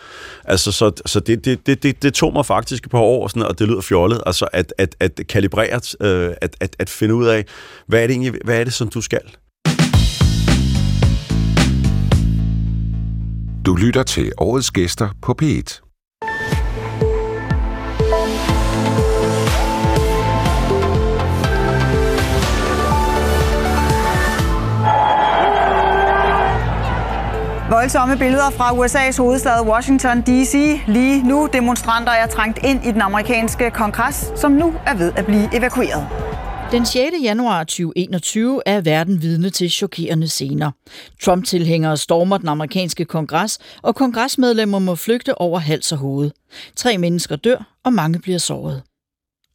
Altså, 0.44 0.72
så, 0.72 0.92
så 1.06 1.20
det, 1.20 1.44
det, 1.44 1.66
det, 1.66 1.82
det, 1.82 2.02
det 2.02 2.14
tog 2.14 2.32
mig 2.32 2.46
faktisk 2.46 2.84
et 2.84 2.90
par 2.90 2.98
år, 2.98 3.28
sådan, 3.28 3.42
og 3.42 3.58
det 3.58 3.68
lyder 3.68 3.80
fjollet, 3.80 4.22
altså 4.26 4.48
at, 4.52 4.74
at, 4.78 4.96
at 5.00 5.20
kalibrere, 5.28 5.80
øh, 6.00 6.34
at, 6.40 6.56
at, 6.60 6.76
at 6.78 6.90
finde 6.90 7.14
ud 7.14 7.26
af, 7.26 7.44
hvad 7.86 8.02
er 8.02 8.06
det 8.06 8.14
egentlig, 8.14 8.40
hvad 8.44 8.60
er 8.60 8.64
det, 8.64 8.72
som 8.72 8.88
du 8.88 9.00
skal? 9.00 9.20
Du 13.66 13.74
lytter 13.74 14.02
til 14.02 14.32
årets 14.38 14.70
gæster 14.70 15.08
på 15.22 15.34
P1. 15.42 15.89
Voldsomme 27.70 28.18
billeder 28.18 28.50
fra 28.50 28.72
USA's 28.72 29.18
hovedstad 29.18 29.66
Washington 29.66 30.20
D.C. 30.20 30.80
Lige 30.88 31.28
nu 31.28 31.48
demonstranter 31.52 32.12
er 32.12 32.26
trængt 32.26 32.58
ind 32.64 32.86
i 32.86 32.90
den 32.90 33.00
amerikanske 33.00 33.70
kongres, 33.70 34.32
som 34.36 34.52
nu 34.52 34.74
er 34.86 34.94
ved 34.94 35.12
at 35.16 35.26
blive 35.26 35.56
evakueret. 35.56 36.06
Den 36.72 36.86
6. 36.86 37.00
januar 37.22 37.64
2021 37.64 38.62
er 38.66 38.80
verden 38.80 39.22
vidne 39.22 39.50
til 39.50 39.70
chokerende 39.70 40.28
scener. 40.28 40.70
Trump-tilhængere 41.22 41.96
stormer 41.96 42.38
den 42.38 42.48
amerikanske 42.48 43.04
kongres, 43.04 43.58
og 43.82 43.94
kongresmedlemmer 43.94 44.78
må 44.78 44.94
flygte 44.94 45.40
over 45.40 45.58
hals 45.58 45.92
og 45.92 45.98
hoved. 45.98 46.30
Tre 46.76 46.98
mennesker 46.98 47.36
dør, 47.36 47.76
og 47.84 47.92
mange 47.92 48.18
bliver 48.18 48.38
såret. 48.38 48.82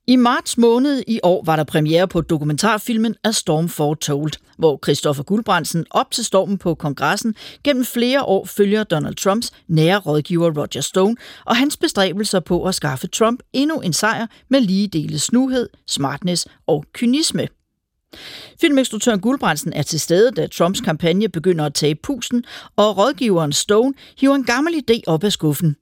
I 0.08 0.16
marts 0.16 0.58
måned 0.58 1.04
i 1.08 1.20
år 1.24 1.44
var 1.46 1.56
der 1.56 1.64
premiere 1.64 2.08
på 2.08 2.22
dokumentarfilmen 2.22 3.16
A 3.24 3.32
Storm 3.32 3.70
Foretold, 3.70 4.32
hvor 4.58 4.80
Christoffer 4.84 5.24
Guldbrandsen 5.24 5.86
op 5.90 6.12
til 6.12 6.26
stormen 6.26 6.58
på 6.58 6.76
kongressen 6.76 7.36
gennem 7.64 7.86
flere 7.86 8.24
år 8.24 8.46
følger 8.46 8.84
Donald 8.84 9.16
Trumps 9.16 9.52
nære 9.68 9.98
rådgiver 9.98 10.52
Roger 10.58 10.82
Stone 10.82 11.16
og 11.46 11.56
hans 11.56 11.78
bestræbelser 11.78 12.40
på 12.40 12.64
at 12.64 12.76
skaffe 12.76 13.08
Trump 13.08 13.40
endnu 13.54 13.80
en 13.80 13.94
sejr 13.94 14.28
med 14.50 14.62
lige 14.62 14.88
dele 14.88 15.20
snuhed, 15.20 15.70
smartness 15.88 16.48
og 16.68 16.86
kynisme. 16.94 17.48
Filminstruktøren 18.62 19.20
Guldbrandsen 19.20 19.74
er 19.74 19.84
til 19.84 20.00
stede, 20.00 20.32
da 20.32 20.48
Trumps 20.48 20.82
kampagne 20.82 21.30
begynder 21.30 21.66
at 21.66 21.74
tage 21.74 21.96
pusten, 21.96 22.44
og 22.76 22.98
rådgiveren 22.98 23.54
Stone 23.54 23.94
hiver 24.20 24.36
en 24.36 24.44
gammel 24.44 24.74
idé 24.74 25.00
op 25.08 25.24
af 25.24 25.32
skuffen. 25.32 25.76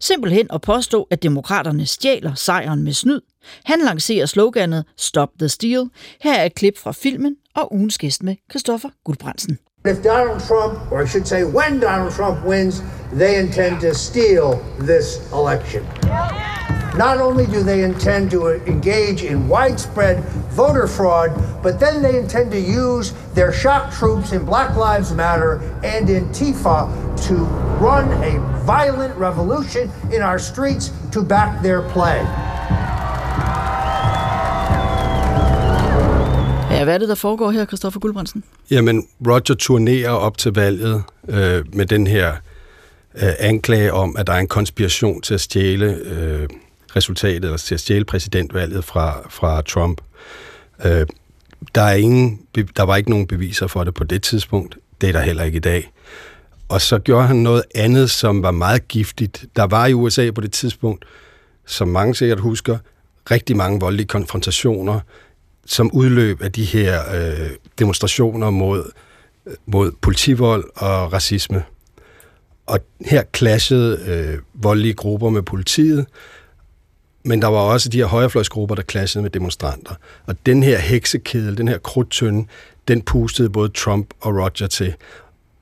Simpelthen 0.00 0.46
at 0.52 0.60
påstå, 0.60 1.08
at 1.10 1.22
demokraterne 1.22 1.86
stjæler 1.86 2.34
sejren 2.34 2.82
med 2.82 2.92
snyd. 2.92 3.20
Han 3.64 3.80
lancerer 3.80 4.26
sloganet 4.26 4.84
Stop 4.96 5.28
the 5.38 5.48
Steal. 5.48 5.88
Her 6.20 6.40
er 6.40 6.44
et 6.44 6.54
klip 6.54 6.78
fra 6.78 6.92
filmen 6.92 7.36
og 7.54 7.74
ugens 7.74 7.98
gæst 7.98 8.22
med 8.22 8.36
Christoffer 8.50 8.88
Guldbrandsen. 9.04 9.58
If 9.84 10.02
Donald 10.02 10.40
Trump, 10.40 10.92
or 10.92 11.02
I 11.02 11.06
should 11.06 11.26
say 11.26 11.44
when 11.44 11.80
Donald 11.80 12.12
Trump 12.12 12.44
wins, 12.44 12.82
they 13.12 13.38
intend 13.38 13.80
to 13.80 13.94
steal 13.94 14.60
this 14.80 15.30
election. 15.32 15.82
Not 16.96 17.20
only 17.20 17.46
do 17.46 17.62
they 17.62 17.84
intend 17.84 18.30
to 18.30 18.48
engage 18.66 19.22
in 19.22 19.48
widespread 19.48 20.24
voter 20.50 20.86
fraud, 20.86 21.30
but 21.62 21.78
then 21.78 22.02
they 22.02 22.18
intend 22.18 22.50
to 22.52 22.58
use 22.58 23.12
their 23.34 23.52
shock 23.52 23.92
troops 23.92 24.32
in 24.32 24.44
Black 24.44 24.76
Lives 24.76 25.12
Matter 25.12 25.60
and 25.84 26.08
in 26.08 26.24
Tifa 26.30 26.88
to 27.28 27.34
run 27.78 28.10
a 28.24 28.40
violent 28.64 29.14
revolution 29.16 29.90
in 30.10 30.22
our 30.22 30.38
streets 30.38 30.90
to 31.12 31.22
back 31.22 31.62
their 31.62 31.82
play. 31.90 32.26
Hvad 36.86 36.94
er 36.94 36.98
det, 36.98 37.08
der 37.08 37.14
foregår 37.14 37.50
her, 37.50 37.66
Christoffer 37.66 38.00
Guldbrandsen? 38.00 38.44
Jamen, 38.70 39.08
Roger 39.26 39.54
turnerer 39.58 40.10
op 40.10 40.38
til 40.38 40.52
valget 40.52 41.02
øh, 41.28 41.64
med 41.72 41.86
den 41.86 42.06
her 42.06 42.32
øh, 43.14 43.32
anklage 43.38 43.92
om, 43.92 44.16
at 44.16 44.26
der 44.26 44.32
er 44.32 44.38
en 44.38 44.48
konspiration 44.48 45.20
til 45.20 45.34
at 45.34 45.40
stjæle 45.40 45.86
øh, 45.86 46.48
resultatet, 46.96 47.44
eller 47.44 47.56
til 47.56 47.74
at 47.74 47.80
stjæle 47.80 48.04
præsidentvalget 48.04 48.84
fra, 48.84 49.26
fra 49.30 49.62
Trump. 49.62 50.00
Øh, 50.84 51.06
der, 51.74 51.82
er 51.82 51.94
ingen, 51.94 52.40
der 52.76 52.82
var 52.82 52.96
ikke 52.96 53.10
nogen 53.10 53.26
beviser 53.26 53.66
for 53.66 53.84
det 53.84 53.94
på 53.94 54.04
det 54.04 54.22
tidspunkt. 54.22 54.78
Det 55.00 55.08
er 55.08 55.12
der 55.12 55.20
heller 55.20 55.44
ikke 55.44 55.56
i 55.56 55.60
dag. 55.60 55.92
Og 56.68 56.80
så 56.80 56.98
gjorde 56.98 57.26
han 57.26 57.36
noget 57.36 57.62
andet, 57.74 58.10
som 58.10 58.42
var 58.42 58.50
meget 58.50 58.88
giftigt. 58.88 59.44
Der 59.56 59.64
var 59.64 59.86
i 59.86 59.94
USA 59.94 60.30
på 60.30 60.40
det 60.40 60.52
tidspunkt, 60.52 61.04
som 61.66 61.88
mange 61.88 62.14
sikkert 62.14 62.40
husker, 62.40 62.78
rigtig 63.30 63.56
mange 63.56 63.80
voldelige 63.80 64.06
konfrontationer, 64.06 65.00
som 65.66 65.90
udløb 65.92 66.42
af 66.42 66.52
de 66.52 66.64
her 66.64 67.00
øh, 67.14 67.50
demonstrationer 67.78 68.50
mod, 68.50 68.90
øh, 69.46 69.52
mod 69.66 69.92
politivold 70.00 70.64
og 70.74 71.12
racisme. 71.12 71.64
Og 72.66 72.78
her 73.06 73.22
clashede 73.36 74.00
øh, 74.06 74.38
voldelige 74.54 74.94
grupper 74.94 75.30
med 75.30 75.42
politiet, 75.42 76.06
men 77.24 77.42
der 77.42 77.48
var 77.48 77.58
også 77.58 77.88
de 77.88 77.98
her 77.98 78.06
højrefløjsgrupper, 78.06 78.74
der 78.74 78.82
clashede 78.82 79.22
med 79.22 79.30
demonstranter. 79.30 79.94
Og 80.26 80.46
den 80.46 80.62
her 80.62 80.78
heksekedel, 80.78 81.58
den 81.58 81.68
her 81.68 81.78
krudtønde, 81.78 82.46
den 82.88 83.02
pustede 83.02 83.50
både 83.50 83.68
Trump 83.68 84.14
og 84.20 84.34
Roger 84.34 84.66
til. 84.66 84.94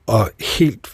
Og 0.07 0.29
helt 0.57 0.87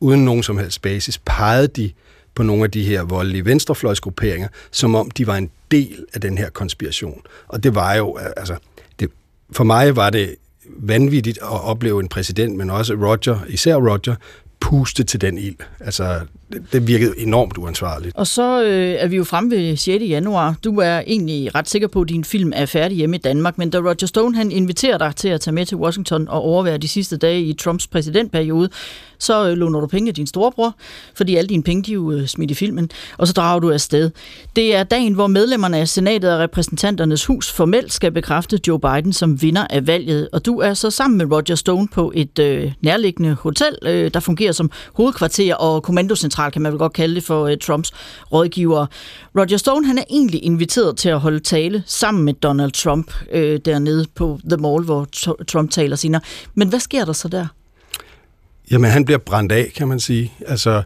uden 0.00 0.24
nogen 0.24 0.42
som 0.42 0.58
helst 0.58 0.82
basis 0.82 1.18
pegede 1.18 1.68
de 1.68 1.92
på 2.34 2.42
nogle 2.42 2.64
af 2.64 2.70
de 2.70 2.82
her 2.82 3.02
voldelige 3.02 3.44
venstrefløjsgrupperinger, 3.44 4.48
som 4.70 4.94
om 4.94 5.10
de 5.10 5.26
var 5.26 5.36
en 5.36 5.50
del 5.70 6.04
af 6.14 6.20
den 6.20 6.38
her 6.38 6.50
konspiration. 6.50 7.22
Og 7.48 7.62
det 7.62 7.74
var 7.74 7.94
jo, 7.94 8.16
altså, 8.36 8.56
det, 9.00 9.10
for 9.52 9.64
mig 9.64 9.96
var 9.96 10.10
det 10.10 10.36
vanvittigt 10.66 11.38
at 11.38 11.64
opleve 11.64 12.00
en 12.00 12.08
præsident, 12.08 12.56
men 12.56 12.70
også 12.70 12.94
Roger, 12.94 13.44
især 13.48 13.76
Roger, 13.76 14.14
puste 14.60 15.04
til 15.04 15.20
den 15.20 15.38
ild. 15.38 15.56
Altså, 15.80 16.20
det, 16.52 16.62
det 16.72 16.86
virkede 16.86 17.18
enormt 17.18 17.58
uansvarligt. 17.58 18.16
Og 18.16 18.26
så 18.26 18.64
øh, 18.64 18.94
er 18.98 19.06
vi 19.06 19.16
jo 19.16 19.24
fremme 19.24 19.50
ved 19.50 19.76
6. 19.76 20.04
januar. 20.04 20.54
Du 20.64 20.78
er 20.78 21.02
egentlig 21.06 21.54
ret 21.54 21.68
sikker 21.68 21.88
på, 21.88 22.00
at 22.00 22.08
din 22.08 22.24
film 22.24 22.52
er 22.54 22.66
færdig 22.66 22.96
hjemme 22.96 23.16
i 23.16 23.18
Danmark, 23.18 23.58
men 23.58 23.70
da 23.70 23.78
Roger 23.78 24.06
Stone 24.06 24.36
han 24.36 24.50
inviterer 24.50 24.98
dig 24.98 25.16
til 25.16 25.28
at 25.28 25.40
tage 25.40 25.54
med 25.54 25.66
til 25.66 25.76
Washington 25.76 26.28
og 26.28 26.42
overvære 26.42 26.78
de 26.78 26.88
sidste 26.88 27.16
dage 27.16 27.42
i 27.42 27.52
Trumps 27.52 27.86
præsidentperiode, 27.86 28.68
så 29.18 29.48
øh, 29.48 29.56
låner 29.56 29.80
du 29.80 29.86
penge 29.86 30.08
af 30.08 30.14
din 30.14 30.26
storebror, 30.26 30.74
fordi 31.14 31.36
alle 31.36 31.48
dine 31.48 31.62
penge 31.62 31.82
de 31.82 31.90
er 31.90 31.94
jo 31.94 32.12
øh, 32.12 32.26
smidt 32.26 32.50
i 32.50 32.54
filmen, 32.54 32.90
og 33.18 33.26
så 33.26 33.32
drager 33.32 33.60
du 33.60 33.70
afsted. 33.70 34.10
Det 34.56 34.76
er 34.76 34.82
dagen, 34.82 35.14
hvor 35.14 35.26
medlemmerne 35.26 35.78
af 35.78 35.88
senatet 35.88 36.32
og 36.32 36.38
repræsentanternes 36.38 37.26
hus 37.26 37.52
formelt 37.52 37.92
skal 37.92 38.12
bekræfte 38.12 38.60
Joe 38.68 38.80
Biden 38.80 39.12
som 39.12 39.42
vinder 39.42 39.66
af 39.70 39.86
valget, 39.86 40.28
og 40.32 40.46
du 40.46 40.58
er 40.58 40.74
så 40.74 40.90
sammen 40.90 41.18
med 41.18 41.26
Roger 41.32 41.54
Stone 41.54 41.88
på 41.88 42.12
et 42.14 42.38
øh, 42.38 42.72
nærliggende 42.80 43.34
hotel, 43.34 43.76
øh, 43.82 44.10
der 44.14 44.20
fungerer 44.20 44.52
som 44.54 44.70
hovedkvarter 44.94 45.54
og 45.54 45.82
kommandocentral, 45.82 46.52
kan 46.52 46.62
man 46.62 46.72
vel 46.72 46.78
godt 46.78 46.92
kalde 46.92 47.14
det 47.14 47.24
for 47.24 47.46
øh, 47.46 47.56
Trumps 47.58 47.92
rådgiver. 48.32 48.86
Roger 49.38 49.56
Stone 49.56 49.86
han 49.86 49.98
er 49.98 50.04
egentlig 50.10 50.44
inviteret 50.44 50.96
til 50.96 51.08
at 51.08 51.20
holde 51.20 51.40
tale 51.40 51.82
sammen 51.86 52.24
med 52.24 52.34
Donald 52.34 52.72
Trump 52.72 53.12
øh, 53.32 53.60
dernede 53.64 54.06
på 54.14 54.40
The 54.48 54.56
Mall, 54.56 54.84
hvor 54.84 55.06
Trump 55.48 55.70
taler 55.70 55.96
senere. 55.96 56.20
Men 56.54 56.68
hvad 56.68 56.80
sker 56.80 57.04
der 57.04 57.12
så 57.12 57.28
der? 57.28 57.46
Jamen, 58.70 58.90
han 58.90 59.04
bliver 59.04 59.18
brændt 59.18 59.52
af, 59.52 59.72
kan 59.76 59.88
man 59.88 60.00
sige. 60.00 60.32
Altså, 60.46 60.82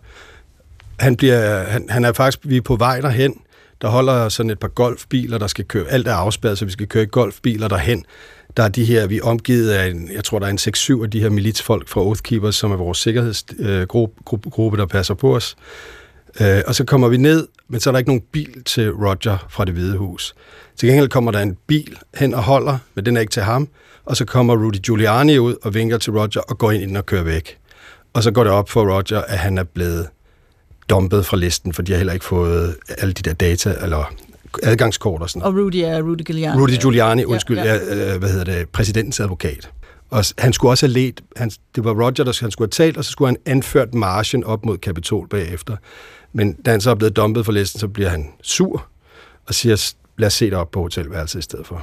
han, 0.98 1.16
bliver, 1.16 1.64
han, 1.64 1.86
han 1.90 2.04
er 2.04 2.12
faktisk, 2.12 2.38
vi 2.42 2.56
er 2.56 2.60
på 2.60 2.76
vej 2.76 3.00
derhen. 3.00 3.34
Der 3.80 3.88
holder 3.88 4.28
sådan 4.28 4.50
et 4.50 4.58
par 4.58 4.68
golfbiler, 4.68 5.38
der 5.38 5.46
skal 5.46 5.64
køre. 5.64 5.88
Alt 5.88 6.08
er 6.08 6.14
afspærret, 6.14 6.58
så 6.58 6.64
vi 6.64 6.70
skal 6.70 6.86
køre 6.86 7.02
i 7.02 7.06
golfbiler 7.10 7.68
derhen. 7.68 8.04
Der 8.58 8.64
er 8.64 8.68
de 8.68 8.84
her, 8.84 9.06
vi 9.06 9.18
er 9.18 9.22
omgivet 9.22 9.70
af, 9.70 9.88
en, 9.90 10.10
jeg 10.12 10.24
tror, 10.24 10.38
der 10.38 10.46
er 10.46 10.50
en 10.50 10.58
6-7 11.00 11.02
af 11.02 11.10
de 11.10 11.20
her 11.20 11.30
militsfolk 11.30 11.88
fra 11.88 12.00
Oath 12.00 12.22
Keepers, 12.22 12.56
som 12.56 12.72
er 12.72 12.76
vores 12.76 12.98
sikkerhedsgruppe, 12.98 14.76
øh, 14.76 14.78
der 14.78 14.86
passer 14.86 15.14
på 15.14 15.36
os. 15.36 15.56
Øh, 16.40 16.62
og 16.66 16.74
så 16.74 16.84
kommer 16.84 17.08
vi 17.08 17.16
ned, 17.16 17.48
men 17.68 17.80
så 17.80 17.90
er 17.90 17.92
der 17.92 17.98
ikke 17.98 18.10
nogen 18.10 18.22
bil 18.32 18.64
til 18.64 18.92
Roger 18.92 19.46
fra 19.50 19.64
det 19.64 19.74
hvide 19.74 19.96
hus. 19.96 20.34
Til 20.76 20.88
gengæld 20.88 21.08
kommer 21.08 21.30
der 21.30 21.40
en 21.40 21.56
bil 21.66 21.98
hen 22.14 22.34
og 22.34 22.42
holder, 22.42 22.78
men 22.94 23.06
den 23.06 23.16
er 23.16 23.20
ikke 23.20 23.30
til 23.30 23.42
ham. 23.42 23.68
Og 24.04 24.16
så 24.16 24.24
kommer 24.24 24.56
Rudy 24.56 24.78
Giuliani 24.82 25.38
ud 25.38 25.56
og 25.62 25.74
vinker 25.74 25.98
til 25.98 26.12
Roger 26.12 26.40
og 26.48 26.58
går 26.58 26.70
ind 26.70 26.96
og 26.96 27.06
kører 27.06 27.24
væk. 27.24 27.58
Og 28.12 28.22
så 28.22 28.30
går 28.30 28.44
det 28.44 28.52
op 28.52 28.70
for 28.70 28.96
Roger, 28.96 29.22
at 29.22 29.38
han 29.38 29.58
er 29.58 29.64
blevet 29.64 30.08
dumpet 30.90 31.26
fra 31.26 31.36
listen, 31.36 31.72
for 31.72 31.82
de 31.82 31.92
har 31.92 31.96
heller 31.96 32.12
ikke 32.12 32.24
fået 32.24 32.76
alle 32.98 33.12
de 33.12 33.22
der 33.22 33.32
data, 33.32 33.74
eller 33.82 34.14
adgangskort 34.62 35.22
og 35.22 35.30
sådan 35.30 35.42
Og 35.42 35.54
Rudy 35.54 35.76
er 35.76 36.02
Rudy 36.02 36.22
Giuliani. 36.22 36.60
Rudy 36.60 36.80
Giuliani, 36.80 37.24
undskyld, 37.24 37.58
ja, 37.58 37.74
ja. 37.74 38.12
Er, 38.12 38.18
hvad 38.18 38.30
hedder 38.30 38.44
det, 38.44 38.68
præsidentens 38.68 39.20
advokat. 39.20 39.70
Og 40.10 40.24
han 40.38 40.52
skulle 40.52 40.72
også 40.72 40.86
have 40.86 40.92
let, 40.92 41.20
han, 41.36 41.50
det 41.74 41.84
var 41.84 41.90
Roger, 41.90 42.24
der 42.24 42.38
han 42.40 42.50
skulle 42.50 42.66
have 42.66 42.86
talt, 42.86 42.96
og 42.96 43.04
så 43.04 43.10
skulle 43.10 43.28
han 43.28 43.36
anført 43.46 43.94
marchen 43.94 44.44
op 44.44 44.64
mod 44.64 44.78
Kapitol 44.78 45.28
bagefter. 45.28 45.76
Men 46.32 46.52
da 46.52 46.70
han 46.70 46.80
så 46.80 46.90
er 46.90 46.94
blevet 46.94 47.16
dumpet 47.16 47.46
fra 47.46 47.52
listen, 47.52 47.80
så 47.80 47.88
bliver 47.88 48.08
han 48.08 48.32
sur 48.42 48.86
og 49.46 49.54
siger, 49.54 49.94
lad 50.18 50.26
os 50.26 50.34
se 50.34 50.50
dig 50.50 50.58
op 50.58 50.70
på 50.70 50.80
hotelværelset 50.80 51.38
i 51.38 51.42
stedet 51.42 51.66
for. 51.66 51.82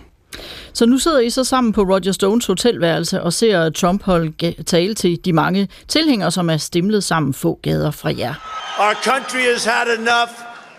Så 0.74 0.86
nu 0.86 0.98
sidder 0.98 1.20
I 1.20 1.30
så 1.30 1.44
sammen 1.44 1.74
på 1.74 1.82
Roger 1.82 2.12
Stones 2.12 2.46
hotelværelse 2.46 3.22
og 3.22 3.34
ser 3.34 3.70
Trump 3.70 4.04
holde 4.04 4.54
tale 4.64 4.94
til 4.94 5.20
de 5.26 5.34
mange 5.34 5.68
tilhængere, 5.88 6.32
som 6.32 6.50
er 6.50 6.58
stimlet 6.58 7.04
sammen 7.04 7.34
få 7.34 7.60
gader 7.62 7.92
fra 7.92 8.14
jer. 8.18 8.34
Our 8.80 8.94
country 9.04 9.54
has 9.54 9.66
had 9.66 9.88
enough. 9.98 10.32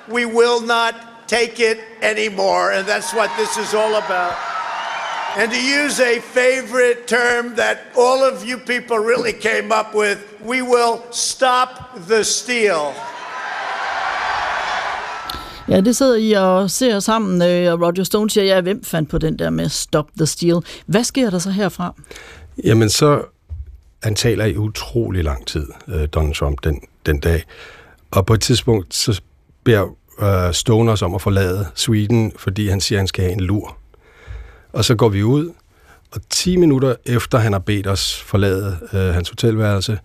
We 0.09 0.27
will 0.27 0.67
not 0.67 1.16
take 1.29 1.55
it 1.71 1.79
anymore, 2.03 2.73
and 2.77 2.87
that's 2.87 3.15
what 3.19 3.31
this 3.39 3.57
is 3.65 3.75
all 3.75 3.95
about. 4.05 4.35
And 5.39 5.51
to 5.51 5.61
use 5.85 6.01
a 6.01 6.21
favorite 6.21 7.07
term 7.07 7.57
that 7.57 7.77
all 7.97 8.21
of 8.33 8.45
you 8.49 8.59
people 8.59 8.99
really 8.99 9.33
came 9.33 9.71
up 9.81 9.95
with, 9.95 10.19
we 10.45 10.63
will 10.63 11.03
stop 11.11 11.69
the 12.09 12.25
steal. 12.25 12.95
Ja, 15.69 15.81
det 15.81 15.97
sidder 15.97 16.17
I 16.17 16.33
og 16.33 16.71
ser 16.71 17.01
sammen, 17.01 17.43
øh, 17.43 17.73
og 17.73 17.81
Roger 17.81 18.05
Stone 18.05 18.31
siger, 18.31 18.45
ja, 18.45 18.61
hvem 18.61 18.85
fandt 18.85 19.11
på 19.11 19.19
den 19.19 19.39
der 19.39 19.51
med 19.51 19.69
Stop 19.69 20.07
the 20.17 20.27
Steal? 20.27 20.63
Hvad 20.87 21.05
sker 21.05 21.31
der 21.31 21.39
så 21.39 21.51
herfra? 21.51 21.95
Jamen 22.65 22.91
så, 22.91 23.23
han 24.03 24.15
taler 24.15 24.45
i 24.45 24.57
utrolig 24.57 25.25
lang 25.25 25.47
tid, 25.47 25.67
øh, 25.89 26.09
Donald 26.09 26.35
Trump, 26.35 26.65
den, 26.65 26.81
den 27.07 27.21
dag. 27.21 27.45
Og 28.11 28.27
på 28.27 28.35
et 28.35 28.41
tidspunkt, 28.41 28.95
så 28.95 29.21
beder 29.65 29.87
øh, 30.23 30.55
Stoners 30.55 31.03
om 31.03 31.15
at 31.15 31.23
forlade 31.23 31.67
Sweden, 31.75 32.33
fordi 32.37 32.69
han 32.69 32.81
siger, 32.81 32.99
at 32.99 33.01
han 33.01 33.07
skal 33.07 33.25
have 33.25 33.33
en 33.33 33.41
lur. 33.41 33.77
Og 34.73 34.85
så 34.85 34.95
går 34.95 35.09
vi 35.09 35.23
ud, 35.23 35.53
og 36.15 36.21
10 36.31 36.57
minutter 36.57 36.95
efter 37.05 37.39
han 37.39 37.53
har 37.53 37.59
bedt 37.59 37.87
os 37.87 38.23
forlade 38.23 38.79
øh, 38.93 39.01
hans 39.01 39.29
hotelværelse, 39.29 39.99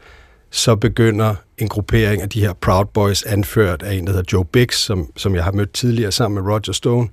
så 0.52 0.76
begynder 0.76 1.36
en 1.58 1.68
gruppering 1.68 2.22
af 2.22 2.30
de 2.30 2.42
her 2.42 2.54
Proud 2.54 2.86
Boys, 2.86 3.24
anført 3.24 3.84
af 3.84 3.94
en, 3.94 4.08
der 4.08 4.14
hedder 4.14 4.30
Joe 4.34 4.46
Biggs, 4.46 4.78
som, 4.78 5.12
som 5.18 5.36
jeg 5.36 5.44
har 5.44 5.52
mødt 5.52 5.74
tidligere 5.74 6.12
sammen 6.12 6.44
med 6.44 6.52
Roger 6.52 6.72
Stone, 6.72 7.10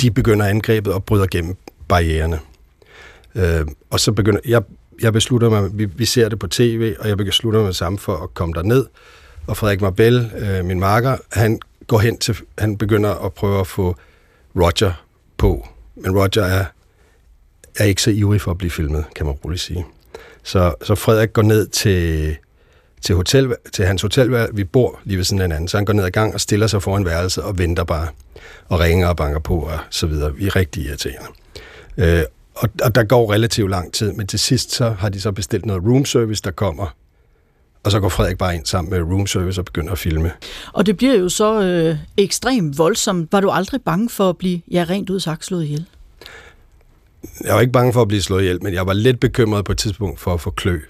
de 0.00 0.10
begynder 0.10 0.46
angrebet 0.46 0.92
og 0.92 1.04
bryder 1.04 1.26
gennem 1.26 1.56
barriererne. 1.88 2.40
Øh, 3.34 3.66
og 3.90 4.00
så 4.00 4.12
begynder, 4.12 4.40
jeg, 4.44 4.62
jeg 5.02 5.12
beslutter 5.12 5.50
mig, 5.50 5.78
vi, 5.78 5.84
vi 5.84 6.04
ser 6.04 6.28
det 6.28 6.38
på 6.38 6.46
tv, 6.46 6.94
og 7.00 7.08
jeg 7.08 7.16
beslutter 7.16 7.62
mig 7.62 7.74
sammen 7.74 7.98
for 7.98 8.16
at 8.16 8.34
komme 8.34 8.54
der 8.54 8.62
ned. 8.62 8.86
Og 9.46 9.56
Frederik 9.56 9.80
Marbel, 9.80 10.30
øh, 10.38 10.64
min 10.64 10.80
marker, 10.80 11.16
han 11.32 11.60
går 11.86 11.98
hen 11.98 12.18
til, 12.18 12.36
han 12.58 12.78
begynder 12.78 13.14
at 13.14 13.32
prøve 13.32 13.60
at 13.60 13.66
få 13.66 13.96
Roger 14.56 15.04
på. 15.36 15.68
Men 15.94 16.10
Roger 16.10 16.42
er, 16.42 16.64
er 17.76 17.84
ikke 17.84 18.02
så 18.02 18.10
ivrig 18.10 18.40
for 18.40 18.50
at 18.50 18.58
blive 18.58 18.70
filmet, 18.70 19.04
kan 19.16 19.26
man 19.26 19.34
roligt 19.34 19.62
sige. 19.62 19.86
Så, 20.42 20.74
så 20.82 20.94
Frederik 20.94 21.32
går 21.32 21.42
ned 21.42 21.66
til, 21.66 22.36
til, 23.00 23.14
hotel, 23.14 23.54
til 23.72 23.84
hans 23.86 24.02
hotelværelse. 24.02 24.56
Vi 24.56 24.64
bor 24.64 25.00
lige 25.04 25.16
ved 25.16 25.24
siden 25.24 25.40
af 25.40 25.44
hinanden, 25.44 25.68
Så 25.68 25.76
han 25.76 25.84
går 25.84 25.92
ned 25.92 26.04
ad 26.04 26.10
gang 26.10 26.34
og 26.34 26.40
stiller 26.40 26.66
sig 26.66 26.82
foran 26.82 27.04
værelset 27.04 27.44
og 27.44 27.58
venter 27.58 27.84
bare. 27.84 28.08
Og 28.68 28.80
ringer 28.80 29.08
og 29.08 29.16
banker 29.16 29.40
på 29.40 29.58
og 29.58 29.78
så 29.90 30.06
videre. 30.06 30.34
Vi 30.34 30.46
er 30.46 30.56
rigtig 30.56 30.84
irriterende. 30.84 31.28
Øh, 31.96 32.22
og, 32.54 32.68
og 32.82 32.94
der 32.94 33.04
går 33.04 33.32
relativt 33.32 33.70
lang 33.70 33.92
tid, 33.92 34.12
men 34.12 34.26
til 34.26 34.38
sidst 34.38 34.72
så 34.72 34.90
har 34.90 35.08
de 35.08 35.20
så 35.20 35.32
bestilt 35.32 35.66
noget 35.66 35.82
room 35.84 36.04
service, 36.04 36.42
der 36.42 36.50
kommer. 36.50 36.94
Og 37.86 37.92
så 37.92 38.00
går 38.00 38.08
Frederik 38.08 38.38
bare 38.38 38.54
ind 38.54 38.66
sammen 38.66 38.90
med 38.90 39.00
room 39.00 39.26
service 39.26 39.60
og 39.60 39.64
begynder 39.64 39.92
at 39.92 39.98
filme. 39.98 40.32
Og 40.72 40.86
det 40.86 40.96
bliver 40.96 41.14
jo 41.14 41.28
så 41.28 41.62
øh, 41.62 41.96
ekstremt 42.16 42.78
voldsomt. 42.78 43.32
Var 43.32 43.40
du 43.40 43.50
aldrig 43.50 43.82
bange 43.82 44.08
for 44.08 44.30
at 44.30 44.38
blive 44.38 44.60
ja, 44.70 44.86
rent 44.90 45.10
ud 45.10 45.20
sagt 45.20 45.44
slået 45.44 45.64
ihjel? 45.64 45.86
Jeg 47.44 47.54
var 47.54 47.60
ikke 47.60 47.72
bange 47.72 47.92
for 47.92 48.02
at 48.02 48.08
blive 48.08 48.22
slået 48.22 48.42
ihjel, 48.42 48.62
men 48.62 48.74
jeg 48.74 48.86
var 48.86 48.92
lidt 48.92 49.20
bekymret 49.20 49.64
på 49.64 49.72
et 49.72 49.78
tidspunkt 49.78 50.20
for 50.20 50.34
at 50.34 50.40
få 50.40 50.50
klø. 50.50 50.80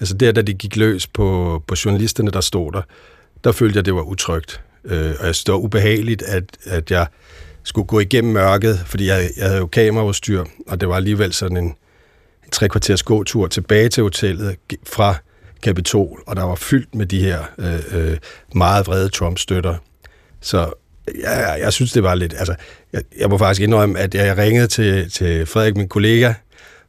Altså 0.00 0.14
der, 0.14 0.32
da 0.32 0.42
det 0.42 0.58
gik 0.58 0.76
løs 0.76 1.06
på, 1.06 1.62
på 1.66 1.74
journalisterne, 1.84 2.30
der 2.30 2.40
stod 2.40 2.72
der, 2.72 2.82
der 3.44 3.52
følte 3.52 3.76
jeg, 3.76 3.84
det 3.84 3.94
var 3.94 4.02
utrygt. 4.02 4.60
Øh, 4.84 5.14
og 5.20 5.26
jeg 5.26 5.34
stod 5.34 5.64
ubehageligt, 5.64 6.22
at, 6.22 6.44
at 6.64 6.90
jeg 6.90 7.06
skulle 7.62 7.86
gå 7.86 8.00
igennem 8.00 8.32
mørket, 8.32 8.78
fordi 8.86 9.06
jeg, 9.06 9.30
jeg 9.36 9.46
havde 9.46 9.58
jo 9.58 9.66
kameraudstyr, 9.66 10.44
og 10.66 10.80
det 10.80 10.88
var 10.88 10.96
alligevel 10.96 11.32
sådan 11.32 11.56
en, 11.56 11.74
en 12.44 12.50
tre 12.52 12.68
kvarters 12.68 13.02
gåtur 13.02 13.46
tilbage 13.46 13.88
til 13.88 14.02
hotellet 14.02 14.56
fra 14.86 15.16
Capitol, 15.62 16.22
og 16.26 16.36
der 16.36 16.42
var 16.42 16.54
fyldt 16.54 16.94
med 16.94 17.06
de 17.06 17.20
her 17.20 17.40
øh, 17.58 17.80
øh, 17.92 18.16
meget 18.54 18.86
vrede 18.86 19.08
Trump-støtter. 19.08 19.76
Så 20.40 20.72
ja, 21.20 21.50
jeg 21.52 21.72
synes, 21.72 21.92
det 21.92 22.02
var 22.02 22.14
lidt... 22.14 22.34
Altså, 22.38 22.54
jeg, 22.92 23.02
jeg 23.18 23.30
må 23.30 23.38
faktisk 23.38 23.62
indrømme, 23.62 23.98
at 23.98 24.14
jeg 24.14 24.36
ringede 24.38 24.66
til, 24.66 25.10
til 25.10 25.46
Frederik, 25.46 25.76
min 25.76 25.88
kollega, 25.88 26.34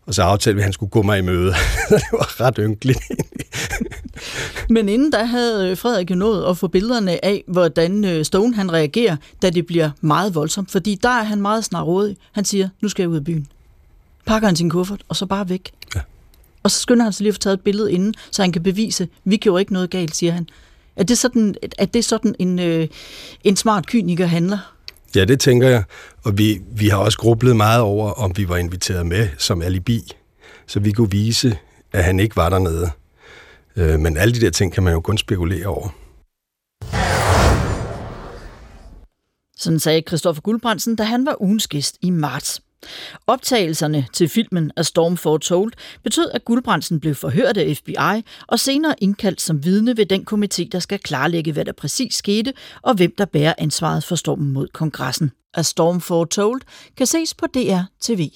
og 0.05 0.13
så 0.13 0.23
aftalte 0.23 0.55
vi, 0.55 0.59
at 0.59 0.63
han 0.63 0.73
skulle 0.73 0.89
gå 0.89 1.01
mig 1.01 1.19
i 1.19 1.21
møde. 1.21 1.53
det 1.89 2.03
var 2.11 2.41
ret 2.41 2.55
ynkeligt. 2.59 2.99
Men 4.69 4.89
inden 4.89 5.11
da 5.11 5.23
havde 5.23 5.69
øh, 5.69 5.77
Frederik 5.77 6.09
jo 6.09 6.15
nået 6.15 6.49
at 6.49 6.57
få 6.57 6.67
billederne 6.67 7.25
af, 7.25 7.43
hvordan 7.47 8.05
øh, 8.05 8.25
Stone 8.25 8.55
han 8.55 8.73
reagerer, 8.73 9.15
da 9.41 9.49
det 9.49 9.65
bliver 9.65 9.91
meget 10.01 10.35
voldsomt. 10.35 10.71
Fordi 10.71 10.99
der 11.03 11.09
er 11.09 11.23
han 11.23 11.41
meget 11.41 11.65
snart 11.65 11.87
rådig. 11.87 12.17
Han 12.31 12.45
siger, 12.45 12.69
nu 12.81 12.89
skal 12.89 13.03
jeg 13.03 13.09
ud 13.09 13.15
af 13.15 13.23
byen. 13.23 13.47
Pakker 14.25 14.47
han 14.47 14.55
sin 14.55 14.69
kuffert, 14.69 15.01
og 15.09 15.15
så 15.15 15.25
bare 15.25 15.49
væk. 15.49 15.71
Ja. 15.95 16.01
Og 16.63 16.71
så 16.71 16.79
skynder 16.79 17.03
han 17.03 17.13
sig 17.13 17.23
lige 17.23 17.29
at 17.29 17.35
få 17.35 17.39
taget 17.39 17.53
et 17.53 17.61
billede 17.61 17.91
inden, 17.91 18.13
så 18.31 18.41
han 18.41 18.51
kan 18.51 18.63
bevise, 18.63 19.07
vi 19.23 19.37
gjorde 19.37 19.61
ikke 19.61 19.73
noget 19.73 19.89
galt, 19.89 20.15
siger 20.15 20.31
han. 20.31 20.47
Er 20.95 21.03
det 21.03 21.17
sådan, 21.17 21.55
er 21.77 21.85
det 21.85 22.05
sådan 22.05 22.35
en, 22.39 22.59
øh, 22.59 22.87
en 23.43 23.55
smart 23.55 23.87
kyniker 23.87 24.25
handler? 24.25 24.75
Ja, 25.15 25.25
det 25.25 25.39
tænker 25.39 25.69
jeg. 25.69 25.83
Og 26.23 26.37
vi, 26.37 26.61
vi 26.75 26.87
har 26.87 26.97
også 26.97 27.17
grublet 27.17 27.55
meget 27.55 27.81
over, 27.81 28.11
om 28.11 28.37
vi 28.37 28.49
var 28.49 28.57
inviteret 28.57 29.05
med 29.05 29.27
som 29.37 29.61
alibi, 29.61 30.11
så 30.67 30.79
vi 30.79 30.91
kunne 30.91 31.11
vise, 31.11 31.57
at 31.91 32.03
han 32.03 32.19
ikke 32.19 32.35
var 32.35 32.49
dernede. 32.49 32.89
Øh, 33.75 33.99
men 33.99 34.17
alle 34.17 34.33
de 34.33 34.41
der 34.41 34.49
ting 34.49 34.73
kan 34.73 34.83
man 34.83 34.93
jo 34.93 35.01
kun 35.01 35.17
spekulere 35.17 35.67
over. 35.67 35.89
Sådan 39.57 39.79
sagde 39.79 40.01
Christoffer 40.07 40.41
Guldbrandsen, 40.41 40.95
da 40.95 41.03
han 41.03 41.25
var 41.25 41.41
ugens 41.41 41.67
gæst 41.67 41.97
i 42.01 42.09
marts. 42.09 42.61
Optagelserne 43.27 44.07
til 44.13 44.29
filmen 44.29 44.71
af 44.77 44.85
Storm 44.85 45.17
Foretold 45.17 45.73
betød, 46.03 46.29
at 46.33 46.45
Guldbrandsen 46.45 46.99
blev 46.99 47.15
forhørt 47.15 47.57
af 47.57 47.77
FBI 47.77 48.23
og 48.47 48.59
senere 48.59 48.95
indkaldt 49.01 49.41
som 49.41 49.63
vidne 49.63 49.97
ved 49.97 50.05
den 50.05 50.27
komité, 50.31 50.69
der 50.71 50.79
skal 50.79 50.99
klarlægge, 50.99 51.51
hvad 51.51 51.65
der 51.65 51.71
præcis 51.71 52.15
skete 52.15 52.53
og 52.81 52.93
hvem 52.93 53.13
der 53.17 53.25
bærer 53.25 53.53
ansvaret 53.57 54.03
for 54.03 54.15
stormen 54.15 54.53
mod 54.53 54.67
kongressen. 54.67 55.31
A 55.53 55.61
Storm 55.61 56.01
Foretold 56.01 56.61
kan 56.97 57.07
ses 57.07 57.33
på 57.33 57.47
DR 57.47 57.81
TV. 58.01 58.29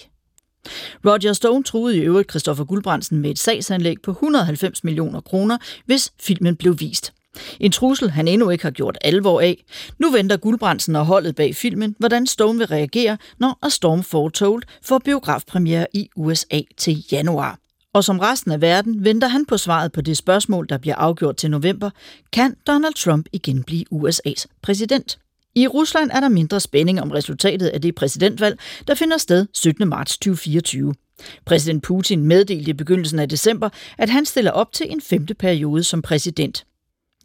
Roger 1.06 1.34
Stone 1.34 1.64
truede 1.64 1.98
i 1.98 2.02
øvrigt 2.02 2.30
Christoffer 2.30 2.66
Guldbrandsen 2.66 3.20
med 3.20 3.30
et 3.30 3.40
sagsanlæg 3.40 3.96
på 4.04 4.12
190 4.12 4.84
millioner 4.84 5.22
kroner, 5.22 5.58
hvis 5.86 6.12
filmen 6.20 6.56
blev 6.56 6.80
vist. 6.80 7.14
En 7.60 7.72
trussel, 7.72 8.12
han 8.12 8.28
endnu 8.28 8.50
ikke 8.50 8.64
har 8.64 8.72
gjort 8.72 8.98
alvor 9.02 9.42
af. 9.42 9.64
Nu 10.00 10.12
venter 10.12 10.38
Guldbrandsen 10.38 10.96
og 10.96 11.06
holdet 11.06 11.36
bag 11.36 11.56
filmen, 11.56 11.96
hvordan 12.00 12.28
Stone 12.28 12.58
vil 12.58 12.68
reagere, 12.68 13.18
når 13.40 13.60
A 13.64 13.70
Storm 13.70 14.04
Foretold 14.04 14.64
får 14.84 15.00
biografpremiere 15.00 15.88
i 15.94 16.10
USA 16.16 16.62
til 16.78 17.06
januar. 17.12 17.60
Og 17.94 18.04
som 18.04 18.20
resten 18.20 18.52
af 18.52 18.62
verden 18.62 19.04
venter 19.04 19.28
han 19.28 19.46
på 19.46 19.58
svaret 19.58 19.92
på 19.92 20.02
det 20.02 20.18
spørgsmål, 20.18 20.70
der 20.70 20.78
bliver 20.78 20.96
afgjort 20.96 21.38
til 21.38 21.52
november. 21.52 21.90
Kan 22.34 22.56
Donald 22.68 22.94
Trump 22.94 23.26
igen 23.32 23.64
blive 23.64 23.86
USA's 23.94 24.46
præsident? 24.62 25.20
I 25.56 25.68
Rusland 25.68 26.12
er 26.14 26.20
der 26.20 26.30
mindre 26.30 26.60
spænding 26.60 27.02
om 27.02 27.12
resultatet 27.12 27.68
af 27.68 27.82
det 27.82 27.96
præsidentvalg, 27.96 28.60
der 28.88 28.96
finder 28.96 29.18
sted 29.18 29.48
17. 29.54 29.88
marts 29.88 30.18
2024. 30.18 30.94
Præsident 31.46 31.84
Putin 31.84 32.24
meddelte 32.24 32.70
i 32.70 32.74
begyndelsen 32.74 33.20
af 33.20 33.30
december, 33.30 33.70
at 33.98 34.10
han 34.10 34.26
stiller 34.26 34.52
op 34.52 34.72
til 34.72 34.92
en 34.92 35.02
femte 35.02 35.34
periode 35.34 35.84
som 35.84 36.02
præsident. 36.02 36.66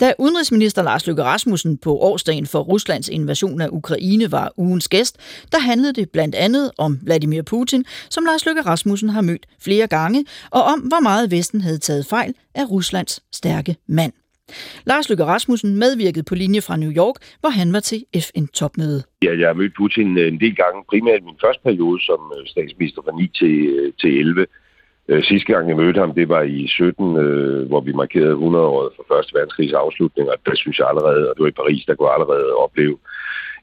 Da 0.03 0.12
udenrigsminister 0.18 0.82
Lars 0.82 1.07
Løkke 1.07 1.22
Rasmussen 1.22 1.78
på 1.78 1.90
årsdagen 1.96 2.46
for 2.46 2.59
Ruslands 2.59 3.09
invasion 3.09 3.61
af 3.61 3.68
Ukraine 3.72 4.32
var 4.32 4.53
ugens 4.57 4.88
gæst, 4.88 5.14
der 5.53 5.59
handlede 5.59 5.92
det 5.92 6.11
blandt 6.11 6.34
andet 6.34 6.70
om 6.78 6.98
Vladimir 7.03 7.42
Putin, 7.42 7.84
som 8.11 8.24
Lars 8.24 8.46
Løkke 8.46 8.61
Rasmussen 8.61 9.09
har 9.09 9.20
mødt 9.20 9.46
flere 9.64 9.86
gange, 9.86 10.24
og 10.50 10.62
om 10.62 10.80
hvor 10.80 11.00
meget 11.00 11.30
Vesten 11.30 11.61
havde 11.61 11.78
taget 11.78 12.07
fejl 12.07 12.34
af 12.55 12.70
Ruslands 12.70 13.22
stærke 13.32 13.76
mand. 13.88 14.12
Lars 14.86 15.09
Løkke 15.09 15.24
Rasmussen 15.24 15.76
medvirkede 15.76 16.24
på 16.24 16.34
linje 16.34 16.61
fra 16.61 16.76
New 16.76 16.92
York, 16.92 17.16
hvor 17.40 17.50
han 17.50 17.72
var 17.72 17.80
til 17.80 18.05
FN-topmøde. 18.26 19.03
Ja, 19.22 19.38
jeg 19.40 19.48
har 19.48 19.55
mødt 19.55 19.74
Putin 19.76 20.18
en 20.18 20.40
del 20.40 20.55
gange, 20.62 20.78
primært 20.90 21.20
i 21.20 21.24
min 21.24 21.42
første 21.44 21.62
periode 21.62 22.00
som 22.09 22.20
øh, 22.36 22.46
statsminister 22.46 23.03
fra 23.03 23.16
9 23.16 23.30
til, 23.40 23.55
øh, 23.76 23.92
til 24.00 24.11
11. 24.18 24.46
Øh, 25.13 25.23
sidste 25.23 25.53
gang 25.53 25.69
jeg 25.69 25.77
mødte 25.77 26.01
ham, 26.01 26.15
det 26.15 26.29
var 26.29 26.43
i 26.43 26.67
17, 26.67 27.17
øh, 27.17 27.69
hvor 27.69 27.81
vi 27.81 27.93
markerede 27.93 28.31
100 28.31 28.65
år 28.65 28.93
for 28.97 29.05
Første 29.15 29.35
Verdenskrigs 29.35 29.73
afslutning, 29.73 30.31
og 30.31 30.37
der 30.47 30.55
synes 30.55 30.79
jeg 30.79 30.89
allerede, 30.89 31.31
og 31.31 31.35
det 31.37 31.43
var 31.43 31.49
i 31.49 31.61
Paris, 31.63 31.85
der 31.85 31.95
kunne 31.95 32.09
jeg 32.09 32.15
allerede 32.15 32.55
opleve 32.55 32.97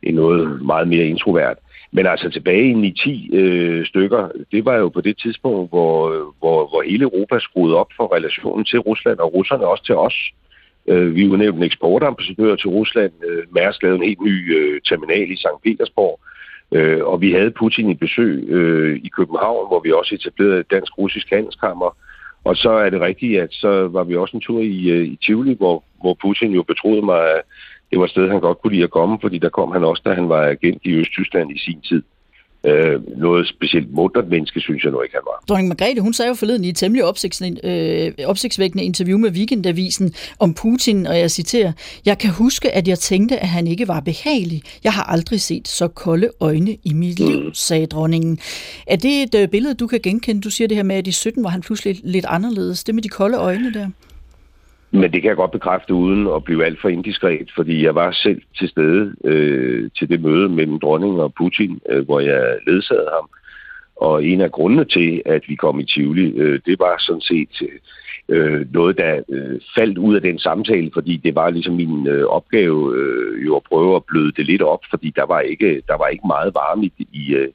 en 0.03 0.15
noget 0.15 0.61
meget 0.61 0.87
mere 0.87 1.05
introvert. 1.05 1.57
Men 1.91 2.05
altså 2.05 2.29
tilbage 2.29 2.69
i 2.69 2.93
9-10 3.31 3.35
øh, 3.35 3.85
stykker, 3.85 4.29
det 4.51 4.65
var 4.65 4.75
jo 4.75 4.89
på 4.89 5.01
det 5.01 5.17
tidspunkt, 5.23 5.69
hvor, 5.69 5.97
hvor, 6.39 6.67
hvor 6.69 6.81
hele 6.81 7.03
Europa 7.03 7.39
skruede 7.39 7.75
op 7.75 7.91
for 7.97 8.15
relationen 8.15 8.65
til 8.65 8.79
Rusland, 8.79 9.19
og 9.19 9.33
russerne 9.33 9.67
også 9.67 9.83
til 9.85 9.95
os. 9.95 10.17
Øh, 10.87 11.15
vi 11.15 11.27
udnævnte 11.27 11.57
en 11.57 11.63
eksportambassadør 11.63 12.55
til 12.55 12.69
Rusland. 12.69 13.11
Øh, 13.27 13.43
Mærsk 13.51 13.83
lavede 13.83 13.99
en 13.99 14.07
helt 14.07 14.21
ny 14.21 14.57
øh, 14.57 14.81
terminal 14.81 15.31
i 15.31 15.35
St. 15.35 15.63
Petersborg. 15.63 16.19
Øh, 16.71 17.05
og 17.05 17.21
vi 17.21 17.31
havde 17.31 17.51
Putin 17.51 17.89
i 17.89 17.93
besøg 17.93 18.49
øh, 18.49 18.99
i 19.03 19.07
København, 19.07 19.67
hvor 19.67 19.79
vi 19.79 19.91
også 19.91 20.15
etablerede 20.15 20.59
et 20.59 20.71
dansk-russisk 20.71 21.29
handelskammer. 21.29 21.97
Og 22.43 22.55
så 22.55 22.69
er 22.69 22.89
det 22.89 23.01
rigtigt, 23.01 23.41
at 23.41 23.49
så 23.51 23.87
var 23.87 24.03
vi 24.03 24.15
også 24.15 24.37
en 24.37 24.41
tur 24.41 24.61
i, 24.61 24.89
øh, 24.89 25.05
i 25.05 25.15
Tivoli, 25.25 25.53
hvor, 25.53 25.83
hvor 26.01 26.17
Putin 26.21 26.51
jo 26.51 26.63
betroede 26.63 27.01
mig, 27.01 27.21
at 27.21 27.41
det 27.91 27.99
var 27.99 28.05
et 28.05 28.11
sted, 28.11 28.29
han 28.29 28.39
godt 28.39 28.61
kunne 28.61 28.73
lide 28.73 28.83
at 28.83 28.91
komme, 28.91 29.17
fordi 29.21 29.37
der 29.37 29.49
kom 29.49 29.71
han 29.71 29.83
også, 29.83 30.01
da 30.05 30.13
han 30.13 30.29
var 30.29 30.43
agent 30.47 30.81
i 30.83 30.91
Østtyskland 30.93 31.51
i 31.51 31.59
sin 31.59 31.81
tid. 31.81 32.03
Øh, 32.63 33.17
noget 33.17 33.47
specielt 33.47 33.93
muntert 33.93 34.29
menneske, 34.29 34.59
synes 34.59 34.83
jeg 34.83 34.91
nu 34.91 35.01
ikke, 35.01 35.15
han 35.15 35.21
var. 35.25 35.43
Dronning 35.49 35.67
Margrethe, 35.67 36.01
hun 36.01 36.13
sagde 36.13 36.29
jo 36.29 36.35
forleden 36.35 36.63
i 36.63 36.69
et 36.69 36.75
temmelig 36.75 37.03
øh, 37.63 38.11
opsigtsvækkende 38.25 38.83
interview 38.83 39.17
med 39.17 39.31
Weekendavisen 39.31 40.13
om 40.39 40.53
Putin, 40.53 41.07
og 41.07 41.19
jeg 41.19 41.31
citerer, 41.31 41.71
Jeg 42.05 42.17
kan 42.17 42.29
huske, 42.29 42.71
at 42.71 42.87
jeg 42.87 42.99
tænkte, 42.99 43.39
at 43.39 43.47
han 43.47 43.67
ikke 43.67 43.87
var 43.87 43.99
behagelig. 43.99 44.61
Jeg 44.83 44.93
har 44.93 45.03
aldrig 45.03 45.41
set 45.41 45.67
så 45.67 45.87
kolde 45.87 46.29
øjne 46.39 46.77
i 46.83 46.93
mit 46.93 47.19
liv, 47.19 47.39
mm. 47.39 47.53
sagde 47.53 47.85
dronningen. 47.85 48.39
Er 48.87 48.95
det 48.95 49.23
et 49.23 49.35
øh, 49.35 49.47
billede, 49.47 49.73
du 49.73 49.87
kan 49.87 49.99
genkende? 50.03 50.41
Du 50.41 50.49
siger 50.49 50.67
det 50.67 50.77
her 50.77 50.83
med, 50.83 50.95
at 50.95 51.07
i 51.07 51.11
17 51.11 51.43
var 51.43 51.49
han 51.49 51.61
pludselig 51.61 51.99
lidt 52.03 52.25
anderledes. 52.25 52.83
Det 52.83 52.95
med 52.95 53.03
de 53.03 53.09
kolde 53.09 53.37
øjne 53.37 53.73
der. 53.73 53.87
Men 54.91 55.13
det 55.13 55.21
kan 55.21 55.29
jeg 55.29 55.35
godt 55.35 55.51
bekræfte 55.51 55.93
uden 55.93 56.27
at 56.27 56.43
blive 56.43 56.65
alt 56.65 56.81
for 56.81 56.89
indiskret, 56.89 57.51
fordi 57.55 57.83
jeg 57.85 57.95
var 57.95 58.11
selv 58.11 58.41
til 58.57 58.69
stede 58.69 59.15
øh, 59.23 59.89
til 59.97 60.09
det 60.09 60.21
møde 60.21 60.49
mellem 60.49 60.79
dronningen 60.79 61.19
og 61.19 61.33
Putin, 61.33 61.81
øh, 61.89 62.05
hvor 62.05 62.19
jeg 62.19 62.57
ledsagede 62.67 63.09
ham. 63.13 63.29
Og 63.95 64.25
en 64.25 64.41
af 64.41 64.51
grundene 64.51 64.85
til, 64.85 65.21
at 65.25 65.41
vi 65.47 65.55
kom 65.55 65.79
i 65.79 65.85
Tivoli, 65.85 66.31
øh, 66.31 66.59
det 66.65 66.79
var 66.79 66.95
sådan 66.99 67.21
set 67.21 67.69
øh, 68.29 68.73
noget, 68.73 68.97
der 68.97 69.21
øh, 69.29 69.59
faldt 69.77 69.97
ud 69.97 70.15
af 70.15 70.21
den 70.21 70.39
samtale, 70.39 70.91
fordi 70.93 71.17
det 71.17 71.35
var 71.35 71.49
ligesom 71.49 71.75
min 71.75 72.07
øh, 72.07 72.25
opgave 72.25 72.95
øh, 72.97 73.45
jo 73.45 73.55
at 73.55 73.63
prøve 73.63 73.95
at 73.95 74.05
bløde 74.07 74.31
det 74.31 74.45
lidt 74.45 74.61
op, 74.61 74.81
fordi 74.89 75.13
der 75.15 75.25
var 75.25 75.39
ikke, 75.39 75.81
der 75.87 75.97
var 75.97 76.07
ikke 76.07 76.27
meget 76.27 76.53
varme 76.53 76.85
i, 76.85 77.07
i 77.13 77.33
øh, 77.33 77.47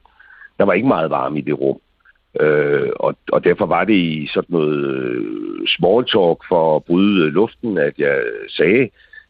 der 0.57 0.65
var 0.65 0.73
ikke 0.73 0.87
meget 0.87 1.09
varme 1.09 1.39
i 1.39 1.41
det 1.41 1.59
rum. 1.59 1.79
Øh, 2.39 2.89
og, 2.95 3.15
og 3.31 3.43
derfor 3.43 3.65
var 3.65 3.83
det 3.83 3.93
i 3.93 4.27
sådan 4.33 4.53
noget 4.53 4.85
øh, 4.85 5.67
small 5.67 6.05
talk 6.05 6.39
for 6.49 6.75
at 6.75 6.83
bryde 6.83 7.29
luften, 7.29 7.77
at 7.77 7.93
jeg 7.97 8.23
sagde 8.49 8.89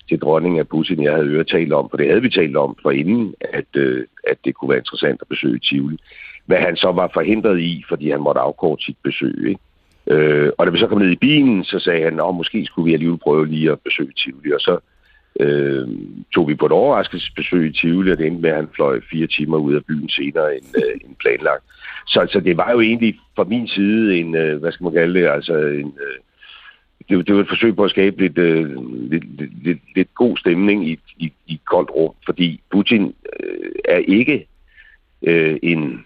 til 0.09 0.19
dronningen 0.19 0.59
af 0.59 0.67
Putin, 0.67 1.03
jeg 1.03 1.13
havde 1.13 1.27
øvrigt 1.27 1.49
talt 1.49 1.73
om, 1.73 1.89
for 1.89 1.97
det 1.97 2.07
havde 2.07 2.21
vi 2.21 2.29
talt 2.29 2.57
om 2.57 2.77
for 2.81 2.91
inden, 2.91 3.35
at, 3.53 3.65
øh, 3.75 4.05
at 4.27 4.37
det 4.45 4.55
kunne 4.55 4.69
være 4.69 4.77
interessant 4.77 5.21
at 5.21 5.27
besøge 5.27 5.59
Tivoli. 5.59 5.97
Hvad 6.45 6.57
han 6.57 6.75
så 6.75 6.91
var 6.91 7.11
forhindret 7.13 7.59
i, 7.59 7.83
fordi 7.89 8.09
han 8.09 8.21
måtte 8.21 8.41
afkorte 8.41 8.83
sit 8.83 8.97
besøg. 9.03 9.45
Ikke? 9.47 9.61
Øh, 10.07 10.51
og 10.57 10.65
da 10.65 10.71
vi 10.71 10.77
så 10.77 10.87
kom 10.87 10.97
ned 10.97 11.11
i 11.11 11.15
bilen, 11.15 11.63
så 11.63 11.79
sagde 11.79 12.03
han, 12.03 12.19
at 12.19 12.35
måske 12.35 12.65
skulle 12.65 12.85
vi 12.85 12.93
alligevel 12.93 13.19
prøve 13.19 13.47
lige 13.47 13.71
at 13.71 13.79
besøge 13.79 14.11
Tivoli. 14.17 14.51
Og 14.51 14.59
så 14.59 14.79
øh, 15.39 15.87
tog 16.33 16.47
vi 16.47 16.55
på 16.55 16.65
et 16.65 16.71
overraskelsesbesøg 16.71 17.67
i 17.67 17.71
Tivoli, 17.71 18.11
og 18.11 18.17
det 18.17 18.27
endte 18.27 18.41
med, 18.41 18.49
at 18.49 18.55
han 18.55 18.67
fløj 18.75 18.99
fire 19.11 19.27
timer 19.27 19.57
ud 19.57 19.75
af 19.75 19.85
byen 19.85 20.09
senere 20.09 20.55
end, 20.55 20.65
øh, 20.77 20.93
end 21.05 21.15
planlagt. 21.19 21.63
Så, 22.07 22.27
så 22.31 22.39
det 22.39 22.57
var 22.57 22.71
jo 22.71 22.81
egentlig 22.81 23.19
fra 23.35 23.43
min 23.43 23.67
side 23.67 24.17
en, 24.17 24.35
øh, 24.35 24.59
hvad 24.59 24.71
skal 24.71 24.83
man 24.83 24.93
kalde 24.93 25.19
det, 25.19 25.27
altså 25.27 25.57
en... 25.57 25.93
Øh, 26.07 26.19
det, 27.09 27.27
det 27.27 27.35
var 27.35 27.41
et 27.41 27.49
forsøg 27.49 27.75
på 27.75 27.83
at 27.83 27.91
skabe 27.91 28.21
lidt, 28.21 28.37
øh, 28.37 28.91
lidt, 29.11 29.37
lidt, 29.37 29.63
lidt, 29.63 29.79
lidt 29.95 30.15
god 30.15 30.37
stemning 30.37 30.89
i, 30.89 30.99
i, 31.17 31.33
i 31.47 31.53
et 31.53 31.65
koldt 31.65 31.89
rum, 31.89 32.13
fordi 32.25 32.61
Putin 32.71 33.13
øh, 33.39 33.71
er 33.85 33.97
ikke 33.97 34.47
øh, 35.21 35.57
en, 35.63 36.05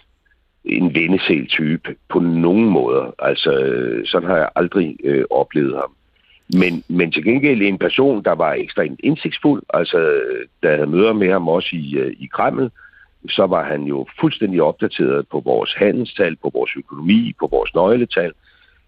en 0.65 0.95
vendesel-type 0.95 1.95
på 2.09 2.19
nogen 2.19 2.69
måder. 2.69 3.15
Altså, 3.19 3.51
øh, 3.51 4.05
sådan 4.05 4.29
har 4.29 4.37
jeg 4.37 4.49
aldrig 4.55 4.97
øh, 5.03 5.25
oplevet 5.29 5.75
ham. 5.75 5.95
Men, 6.53 6.83
men 6.87 7.11
til 7.11 7.23
gengæld 7.23 7.61
en 7.61 7.77
person, 7.77 8.23
der 8.23 8.31
var 8.31 8.53
ekstremt 8.53 8.99
indsigtsfuld, 9.03 9.63
altså 9.73 10.21
da 10.63 10.77
jeg 10.77 10.89
møder 10.89 11.13
med 11.13 11.31
ham 11.31 11.47
også 11.47 11.69
i, 11.73 11.97
øh, 11.97 12.15
i 12.19 12.29
Kreml, 12.33 12.71
så 13.29 13.45
var 13.45 13.63
han 13.63 13.83
jo 13.83 14.05
fuldstændig 14.19 14.61
opdateret 14.61 15.27
på 15.27 15.39
vores 15.39 15.73
handelstal, 15.73 16.35
på 16.35 16.51
vores 16.53 16.71
økonomi, 16.77 17.33
på 17.39 17.47
vores 17.47 17.75
nøgletal, 17.75 18.31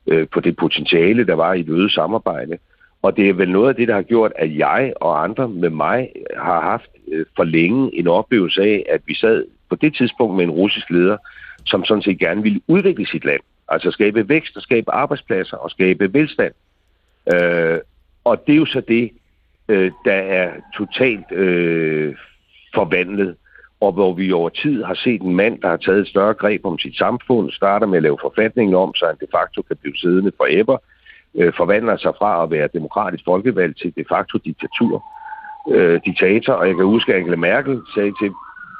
øh, 0.07 0.27
på 0.27 0.39
det 0.39 0.55
potentiale, 0.55 1.25
der 1.25 1.33
var 1.33 1.53
i 1.53 1.59
et 1.59 1.69
øget 1.69 1.91
samarbejde. 1.91 2.57
Og 3.01 3.17
det 3.17 3.29
er 3.29 3.33
vel 3.33 3.51
noget 3.51 3.69
af 3.69 3.75
det, 3.75 3.87
der 3.87 3.95
har 3.95 4.01
gjort, 4.01 4.31
at 4.35 4.57
jeg 4.57 4.93
og 5.01 5.23
andre 5.23 5.49
med 5.49 5.69
mig 5.69 6.09
har 6.37 6.61
haft 6.61 6.89
øh, 7.11 7.25
for 7.35 7.43
længe 7.43 7.95
en 7.95 8.07
oplevelse 8.07 8.61
af, 8.61 8.85
at 8.89 9.01
vi 9.05 9.15
sad 9.15 9.45
på 9.69 9.75
det 9.75 9.95
tidspunkt 9.95 10.35
med 10.35 10.43
en 10.43 10.51
russisk 10.51 10.89
leder, 10.89 11.17
som 11.65 11.85
sådan 11.85 12.01
set 12.01 12.19
gerne 12.19 12.43
ville 12.43 12.61
udvikle 12.67 13.07
sit 13.07 13.25
land. 13.25 13.41
Altså 13.67 13.91
skabe 13.91 14.29
vækst 14.29 14.57
og 14.57 14.61
skabe 14.61 14.91
arbejdspladser 14.91 15.57
og 15.57 15.71
skabe 15.71 16.13
velstand. 16.13 16.53
Øh, 17.33 17.79
og 18.23 18.43
det 18.47 18.53
er 18.53 18.57
jo 18.57 18.65
så 18.65 18.81
det, 18.87 19.11
øh, 19.67 19.91
der 20.05 20.13
er 20.13 20.51
totalt 20.77 21.31
øh, 21.31 22.15
forvandlet, 22.75 23.35
og 23.81 23.91
hvor 23.91 24.13
vi 24.13 24.31
over 24.31 24.49
tid 24.49 24.83
har 24.83 24.93
set 24.93 25.21
en 25.21 25.35
mand, 25.35 25.61
der 25.61 25.67
har 25.69 25.77
taget 25.77 25.99
et 25.99 26.07
større 26.07 26.33
greb 26.33 26.65
om 26.65 26.79
sit 26.79 26.97
samfund, 26.97 27.51
starter 27.51 27.87
med 27.87 27.97
at 27.97 28.03
lave 28.03 28.17
forfatningen 28.21 28.75
om, 28.75 28.95
så 28.95 29.05
han 29.05 29.15
de 29.21 29.37
facto 29.37 29.61
kan 29.61 29.77
blive 29.77 29.97
siddende 29.97 30.31
forever, 30.37 30.77
øh, 31.35 31.53
forvandler 31.57 31.97
sig 31.97 32.13
fra 32.17 32.43
at 32.43 32.51
være 32.51 32.69
demokratisk 32.73 33.23
folkevalg 33.25 33.77
til 33.77 33.93
de 33.95 34.05
facto 34.09 34.37
diktatur, 34.37 35.03
øh, 35.71 36.01
diktator. 36.05 36.53
Og 36.53 36.67
jeg 36.67 36.75
kan 36.75 36.85
huske, 36.85 37.13
at 37.13 37.19
Angela 37.19 37.37
Merkel 37.37 37.81
sagde 37.95 38.13
til 38.21 38.31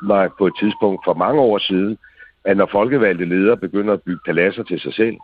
mig 0.03 0.29
på 0.37 0.47
et 0.47 0.53
tidspunkt 0.59 1.01
for 1.05 1.13
mange 1.13 1.41
år 1.41 1.57
siden, 1.57 1.97
at 2.45 2.57
når 2.57 2.69
folkevalgte 2.71 3.25
ledere 3.25 3.57
begynder 3.57 3.93
at 3.93 4.01
bygge 4.01 4.21
paladser 4.25 4.63
til 4.63 4.79
sig 4.79 4.93
selv, 4.93 5.17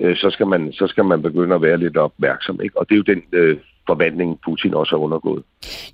øh, 0.00 0.16
så, 0.16 0.30
skal 0.30 0.46
man, 0.46 0.72
så 0.72 0.86
skal 0.86 1.04
man 1.04 1.22
begynde 1.22 1.54
at 1.54 1.62
være 1.62 1.78
lidt 1.78 1.96
opmærksom. 1.96 2.60
Ikke? 2.62 2.78
Og 2.78 2.88
det 2.88 2.94
er 2.94 2.96
jo 2.96 3.14
den 3.14 3.22
øh, 3.32 3.56
forvandling, 3.86 4.38
Putin 4.44 4.74
også 4.74 4.96
har 4.96 5.02
undergået. 5.02 5.42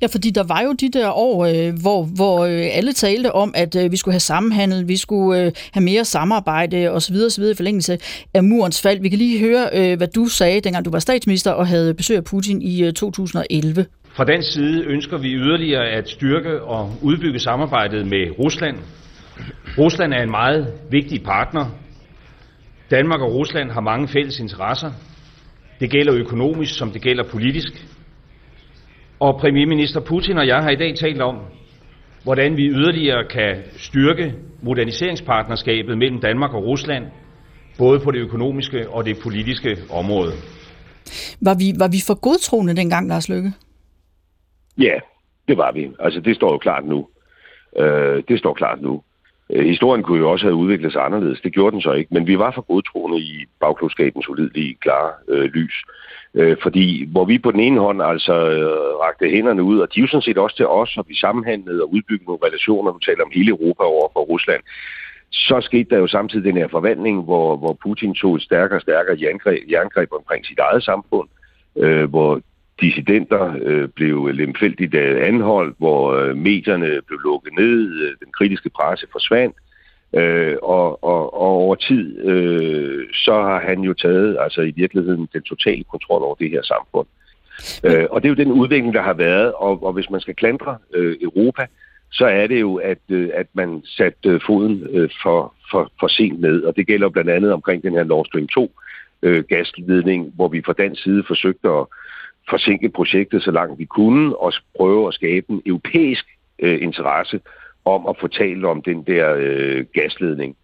Ja, 0.02 0.06
fordi 0.06 0.30
der 0.30 0.44
var 0.44 0.62
jo 0.62 0.72
de 0.72 0.90
der 0.90 1.10
år, 1.10 1.46
øh, 1.46 1.72
hvor, 1.82 2.04
hvor 2.16 2.44
øh, 2.44 2.76
alle 2.78 2.92
talte 2.92 3.32
om, 3.32 3.52
at 3.56 3.76
øh, 3.76 3.92
vi 3.92 3.96
skulle 3.96 4.12
have 4.12 4.20
sammenhandel, 4.20 4.88
vi 4.88 4.96
skulle 4.96 5.44
øh, 5.44 5.52
have 5.72 5.84
mere 5.84 6.04
samarbejde 6.04 6.90
osv. 6.90 7.16
osv. 7.26 7.44
i 7.44 7.54
forlængelse 7.56 7.98
af 8.34 8.44
murens 8.44 8.82
fald. 8.82 9.00
Vi 9.00 9.08
kan 9.08 9.18
lige 9.18 9.40
høre, 9.40 9.68
øh, 9.74 9.96
hvad 9.96 10.08
du 10.08 10.26
sagde, 10.26 10.60
dengang 10.60 10.84
du 10.84 10.90
var 10.90 10.98
statsminister 10.98 11.50
og 11.50 11.66
havde 11.66 11.94
besøg 11.94 12.16
af 12.16 12.24
Putin 12.24 12.62
i 12.62 12.84
øh, 12.84 12.92
2011. 12.92 13.86
Fra 14.12 14.24
den 14.24 14.42
side 14.42 14.84
ønsker 14.84 15.18
vi 15.18 15.28
yderligere 15.28 15.86
at 15.88 16.08
styrke 16.08 16.62
og 16.62 16.92
udbygge 17.02 17.38
samarbejdet 17.38 18.06
med 18.06 18.38
Rusland. 18.38 18.76
Rusland 19.78 20.14
er 20.14 20.22
en 20.22 20.30
meget 20.30 20.72
vigtig 20.90 21.22
partner. 21.22 21.66
Danmark 22.90 23.20
og 23.20 23.34
Rusland 23.34 23.70
har 23.70 23.80
mange 23.80 24.08
fælles 24.08 24.40
interesser. 24.40 24.90
Det 25.80 25.90
gælder 25.90 26.14
økonomisk, 26.14 26.78
som 26.78 26.90
det 26.90 27.02
gælder 27.02 27.24
politisk. 27.30 27.86
Og 29.20 29.40
premierminister 29.40 30.00
Putin 30.00 30.38
og 30.38 30.46
jeg 30.46 30.62
har 30.62 30.70
i 30.70 30.76
dag 30.76 30.94
talt 30.94 31.22
om, 31.22 31.36
hvordan 32.24 32.56
vi 32.56 32.68
yderligere 32.68 33.24
kan 33.24 33.62
styrke 33.76 34.34
moderniseringspartnerskabet 34.62 35.98
mellem 35.98 36.20
Danmark 36.20 36.54
og 36.54 36.64
Rusland, 36.64 37.04
både 37.78 38.00
på 38.00 38.10
det 38.10 38.18
økonomiske 38.18 38.90
og 38.90 39.04
det 39.04 39.16
politiske 39.22 39.76
område. 39.90 40.32
Var 41.40 41.54
vi, 41.54 41.72
var 41.78 41.88
vi 41.88 41.96
for 42.06 42.20
godtroende 42.20 42.76
dengang, 42.76 43.08
Lars 43.08 43.28
Lykke? 43.28 43.52
Ja, 44.78 44.94
det 45.48 45.56
var 45.56 45.72
vi. 45.72 45.90
Altså, 46.00 46.20
det 46.20 46.36
står 46.36 46.52
jo 46.52 46.58
klart 46.58 46.84
nu. 46.84 47.08
Øh, 47.76 48.22
det 48.28 48.38
står 48.38 48.54
klart 48.54 48.82
nu. 48.82 49.02
Øh, 49.52 49.66
historien 49.66 50.02
kunne 50.02 50.18
jo 50.18 50.30
også 50.30 50.46
have 50.46 50.54
udviklet 50.54 50.92
sig 50.92 51.04
anderledes. 51.04 51.40
Det 51.40 51.52
gjorde 51.52 51.72
den 51.72 51.80
så 51.80 51.92
ikke. 51.92 52.14
Men 52.14 52.26
vi 52.26 52.38
var 52.38 52.50
for 52.50 52.62
godtroende 52.62 53.18
i 53.18 53.46
bagklodskabens 53.60 54.28
ulidelige 54.28 54.76
klare 54.80 55.12
øh, 55.28 55.44
lys. 55.44 55.74
Øh, 56.34 56.56
fordi 56.62 57.08
hvor 57.12 57.24
vi 57.24 57.38
på 57.38 57.50
den 57.50 57.60
ene 57.60 57.80
hånd 57.80 58.02
altså 58.02 58.34
øh, 58.50 58.94
rakte 59.04 59.30
hænderne 59.30 59.62
ud, 59.62 59.78
og 59.80 59.94
de 59.94 60.00
er 60.00 60.02
jo 60.02 60.08
sådan 60.08 60.22
set 60.22 60.38
også 60.38 60.56
til 60.56 60.66
os, 60.66 60.96
og 60.96 61.04
vi 61.08 61.16
sammenhandlede 61.16 61.82
og 61.82 61.92
udbyggede 61.92 62.26
nogle 62.26 62.46
relationer, 62.46 62.92
vi 62.92 62.98
taler 63.04 63.24
om 63.24 63.30
hele 63.34 63.50
Europa 63.50 63.82
over 63.82 64.08
for 64.12 64.20
Rusland, 64.20 64.62
så 65.30 65.60
skete 65.60 65.90
der 65.90 65.98
jo 65.98 66.06
samtidig 66.06 66.44
den 66.44 66.56
her 66.56 66.68
forvandling, 66.68 67.22
hvor, 67.22 67.56
hvor 67.56 67.78
Putin 67.82 68.14
tog 68.14 68.36
et 68.36 68.42
stærkere 68.42 68.78
og 68.78 68.82
stærkere 68.82 69.16
jerngreb, 69.22 69.70
jerngreb 69.70 70.12
omkring 70.12 70.46
sit 70.46 70.58
eget 70.58 70.82
samfund, 70.82 71.28
øh, 71.76 72.10
hvor 72.10 72.40
dissidenter 72.80 73.54
øh, 73.62 73.88
blev 73.88 74.26
lemfældigt 74.26 74.94
anholdt, 74.94 75.76
hvor 75.78 76.12
øh, 76.12 76.36
medierne 76.36 77.00
blev 77.06 77.18
lukket 77.24 77.52
ned, 77.58 78.02
øh, 78.02 78.16
den 78.20 78.32
kritiske 78.32 78.70
presse 78.70 79.06
forsvandt, 79.12 79.56
øh, 80.14 80.56
og, 80.62 81.04
og, 81.04 81.34
og 81.34 81.50
over 81.64 81.74
tid, 81.74 82.18
øh, 82.24 83.06
så 83.12 83.32
har 83.32 83.60
han 83.60 83.80
jo 83.80 83.94
taget 83.94 84.36
altså 84.40 84.60
i 84.60 84.70
virkeligheden 84.70 85.28
den 85.32 85.42
totale 85.42 85.84
kontrol 85.84 86.22
over 86.22 86.34
det 86.34 86.50
her 86.50 86.62
samfund. 86.62 87.06
Øh, 87.84 88.06
og 88.10 88.22
det 88.22 88.28
er 88.28 88.34
jo 88.34 88.44
den 88.44 88.52
udvikling, 88.52 88.94
der 88.94 89.02
har 89.02 89.14
været, 89.14 89.52
og, 89.52 89.82
og 89.82 89.92
hvis 89.92 90.10
man 90.10 90.20
skal 90.20 90.34
klandre 90.34 90.78
øh, 90.94 91.16
Europa, 91.22 91.66
så 92.12 92.26
er 92.26 92.46
det 92.46 92.60
jo, 92.60 92.74
at, 92.76 92.98
øh, 93.08 93.30
at 93.34 93.46
man 93.52 93.82
satte 93.84 94.28
øh, 94.28 94.40
foden 94.46 94.86
øh, 94.90 95.10
for, 95.22 95.54
for, 95.70 95.92
for 96.00 96.08
sent 96.08 96.40
ned, 96.40 96.62
og 96.62 96.76
det 96.76 96.86
gælder 96.86 97.08
blandt 97.08 97.30
andet 97.30 97.52
omkring 97.52 97.82
den 97.82 97.92
her 97.92 98.04
Nord 98.04 98.26
Stream 98.26 98.48
2 98.48 98.72
øh, 99.22 99.44
gasledning, 99.44 100.32
hvor 100.34 100.48
vi 100.48 100.62
fra 100.66 100.72
dansk 100.72 101.02
side 101.02 101.24
forsøgte 101.26 101.68
at 101.68 101.86
forsinke 102.50 102.88
projektet 102.88 103.42
så 103.42 103.50
langt 103.50 103.78
vi 103.78 103.84
kunne, 103.84 104.36
og 104.36 104.52
prøve 104.76 105.08
at 105.08 105.14
skabe 105.14 105.46
en 105.48 105.62
europæisk 105.66 106.26
øh, 106.58 106.82
interesse 106.82 107.40
om 107.84 108.06
at 108.06 108.16
få 108.20 108.28
talt 108.28 108.64
om 108.64 108.82
den 108.82 109.02
der 109.02 109.34
øh, 109.38 109.84
gasledning. 109.94 110.56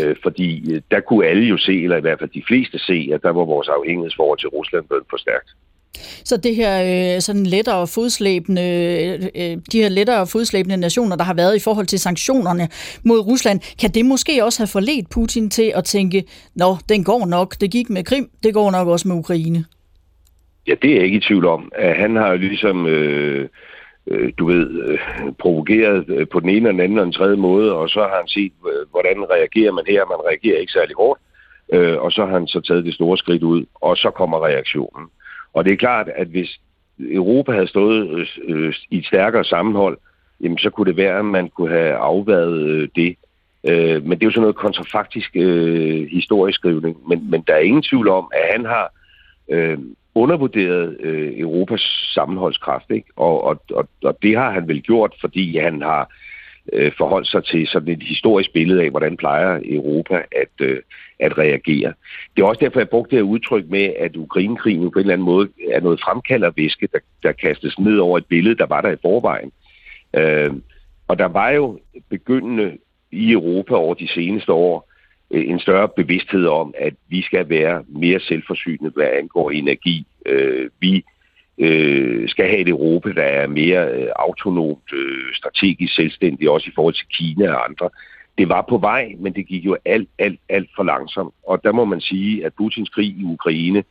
Øh, 0.00 0.16
fordi 0.22 0.74
øh, 0.74 0.82
der 0.90 1.00
kunne 1.00 1.26
alle 1.26 1.44
jo 1.44 1.56
se, 1.56 1.82
eller 1.82 1.96
i 1.96 2.00
hvert 2.00 2.18
fald 2.18 2.30
de 2.30 2.42
fleste 2.48 2.78
se, 2.78 3.10
at 3.12 3.22
der 3.22 3.30
var 3.30 3.44
vores 3.44 3.68
afhængighedsforhold 3.68 4.38
til 4.38 4.48
Rusland 4.48 4.84
blevet 4.84 5.04
for 5.10 5.16
stærkt. 5.16 5.50
Så 6.24 6.36
det 6.36 6.56
her 6.56 7.14
øh, 7.14 7.20
sådan 7.20 7.46
lettere 7.46 7.86
fodslæbende, 7.86 8.62
øh, 8.62 9.28
øh, 9.34 9.58
de 9.72 9.82
her 9.82 9.88
lettere 9.88 10.26
fodslæbende 10.26 10.76
nationer, 10.76 11.16
der 11.16 11.24
har 11.24 11.34
været 11.34 11.56
i 11.56 11.58
forhold 11.58 11.86
til 11.86 11.98
sanktionerne 11.98 12.68
mod 13.04 13.18
Rusland, 13.18 13.60
kan 13.80 13.90
det 13.90 14.06
måske 14.06 14.44
også 14.44 14.60
have 14.60 14.66
forledt 14.66 15.10
Putin 15.10 15.50
til 15.50 15.72
at 15.74 15.84
tænke, 15.84 16.24
nå, 16.54 16.76
den 16.88 17.04
går 17.04 17.26
nok, 17.26 17.60
det 17.60 17.70
gik 17.70 17.90
med 17.90 18.04
Krim, 18.04 18.30
det 18.42 18.54
går 18.54 18.70
nok 18.70 18.88
også 18.88 19.08
med 19.08 19.16
Ukraine? 19.16 19.64
Ja, 20.66 20.74
det 20.82 20.90
er 20.90 20.94
jeg 20.94 21.04
ikke 21.04 21.16
i 21.16 21.20
tvivl 21.20 21.46
om. 21.46 21.72
At 21.74 21.96
han 21.96 22.16
har 22.16 22.30
jo 22.30 22.36
ligesom, 22.36 22.86
øh, 22.86 23.48
øh, 24.06 24.32
du 24.38 24.46
ved, 24.46 24.82
øh, 24.82 24.98
provokeret 25.38 26.04
øh, 26.08 26.26
på 26.28 26.40
den 26.40 26.48
ene 26.48 26.68
og 26.68 26.72
den 26.72 26.80
anden 26.80 26.98
og 26.98 27.04
den 27.04 27.12
tredje 27.12 27.36
måde, 27.36 27.72
og 27.74 27.88
så 27.88 28.00
har 28.00 28.16
han 28.16 28.28
set, 28.28 28.52
øh, 28.66 28.90
hvordan 28.90 29.30
reagerer 29.30 29.72
man 29.72 29.84
her. 29.88 30.04
Man 30.04 30.26
reagerer 30.28 30.58
ikke 30.60 30.72
særlig 30.72 30.96
hårdt, 30.96 31.20
øh, 31.72 31.98
og 31.98 32.12
så 32.12 32.26
har 32.26 32.32
han 32.32 32.46
så 32.46 32.60
taget 32.60 32.84
det 32.84 32.94
store 32.94 33.18
skridt 33.18 33.42
ud, 33.42 33.64
og 33.74 33.96
så 33.96 34.10
kommer 34.10 34.46
reaktionen. 34.46 35.08
Og 35.52 35.64
det 35.64 35.72
er 35.72 35.76
klart, 35.76 36.08
at 36.16 36.26
hvis 36.26 36.60
Europa 37.00 37.52
havde 37.52 37.66
stået 37.66 38.28
øh, 38.44 38.74
i 38.90 38.98
et 38.98 39.06
stærkere 39.06 39.44
sammenhold, 39.44 39.98
jamen 40.40 40.58
så 40.58 40.70
kunne 40.70 40.86
det 40.86 40.96
være, 40.96 41.18
at 41.18 41.24
man 41.24 41.48
kunne 41.48 41.70
have 41.70 41.94
afværet 41.94 42.60
øh, 42.60 42.88
det. 42.96 43.16
Øh, 43.68 44.02
men 44.04 44.10
det 44.10 44.22
er 44.22 44.26
jo 44.26 44.30
sådan 44.30 44.40
noget 44.40 44.56
kontrafaktisk 44.56 45.30
øh, 45.34 46.06
historieskrivning. 46.10 47.08
Men, 47.08 47.30
men 47.30 47.44
der 47.46 47.54
er 47.54 47.58
ingen 47.58 47.82
tvivl 47.82 48.08
om, 48.08 48.30
at 48.34 48.52
han 48.52 48.64
har 48.64 48.92
øh, 49.50 49.78
undervurderet 50.14 50.96
øh, 51.00 51.32
Europas 51.40 52.10
sammenholdskraft, 52.14 52.90
ikke? 52.90 53.08
Og, 53.16 53.44
og, 53.44 53.62
og, 53.70 53.88
og 54.04 54.18
det 54.22 54.36
har 54.36 54.50
han 54.50 54.68
vel 54.68 54.82
gjort, 54.82 55.14
fordi 55.20 55.58
han 55.58 55.82
har 55.82 56.12
øh, 56.72 56.92
forholdt 56.98 57.28
sig 57.28 57.44
til 57.44 57.66
sådan 57.66 57.88
et 57.88 58.02
historisk 58.02 58.52
billede 58.52 58.82
af, 58.82 58.90
hvordan 58.90 59.16
plejer 59.16 59.60
Europa 59.64 60.14
at, 60.14 60.66
øh, 60.66 60.80
at 61.20 61.38
reagere. 61.38 61.92
Det 62.36 62.42
er 62.42 62.46
også 62.46 62.60
derfor, 62.60 62.80
jeg 62.80 62.88
brugte 62.88 63.10
det 63.10 63.18
her 63.18 63.30
udtryk 63.30 63.64
med, 63.68 63.92
at 63.98 64.16
Ukrainekrigen 64.16 64.90
på 64.90 64.98
en 64.98 65.00
eller 65.00 65.12
anden 65.12 65.24
måde 65.24 65.48
er 65.72 65.80
noget 65.80 66.00
fremkaldervæske, 66.00 66.88
der, 66.92 66.98
der 67.22 67.32
kastes 67.32 67.78
ned 67.78 67.98
over 67.98 68.18
et 68.18 68.26
billede, 68.26 68.56
der 68.56 68.66
var 68.66 68.80
der 68.80 68.90
i 68.90 69.02
forvejen. 69.02 69.52
Øh, 70.16 70.50
og 71.08 71.18
der 71.18 71.28
var 71.28 71.50
jo 71.50 71.78
begyndende 72.10 72.78
i 73.12 73.32
Europa 73.32 73.74
over 73.74 73.94
de 73.94 74.08
seneste 74.08 74.52
år 74.52 74.88
øh, 74.88 74.93
Øh, 75.34 75.50
en 75.50 75.58
større 75.58 75.88
bevidsthed 75.96 76.46
om, 76.46 76.74
at 76.78 76.94
vi 77.08 77.22
skal 77.22 77.48
være 77.48 77.84
mere 77.88 78.20
selvforsynende, 78.20 78.90
hvad 78.90 79.08
angår 79.20 79.50
energi. 79.50 80.06
Øh, 80.26 80.70
vi 80.80 81.04
øh, 81.58 82.28
skal 82.28 82.48
have 82.48 82.58
et 82.58 82.68
Europa, 82.68 83.12
der 83.12 83.22
er 83.22 83.46
mere 83.46 83.92
øh, 83.92 84.08
autonomt, 84.16 84.92
øh, 84.92 85.34
strategisk 85.34 85.94
selvstændigt, 85.94 86.50
også 86.50 86.68
i 86.68 86.72
forhold 86.74 86.94
til 86.94 87.06
Kina 87.06 87.52
og 87.52 87.68
andre. 87.68 87.88
Det 88.38 88.48
var 88.48 88.66
på 88.68 88.78
vej, 88.78 89.12
men 89.18 89.32
det 89.32 89.46
gik 89.46 89.64
jo 89.64 89.76
alt, 89.84 90.08
alt, 90.18 90.40
alt 90.48 90.70
for 90.76 90.82
langsomt. 90.82 91.34
Og 91.46 91.64
der 91.64 91.72
må 91.72 91.84
man 91.84 92.00
sige, 92.00 92.46
at 92.46 92.52
Putins 92.54 92.88
krig 92.88 93.06
i 93.06 93.24
Ukraine 93.24 93.84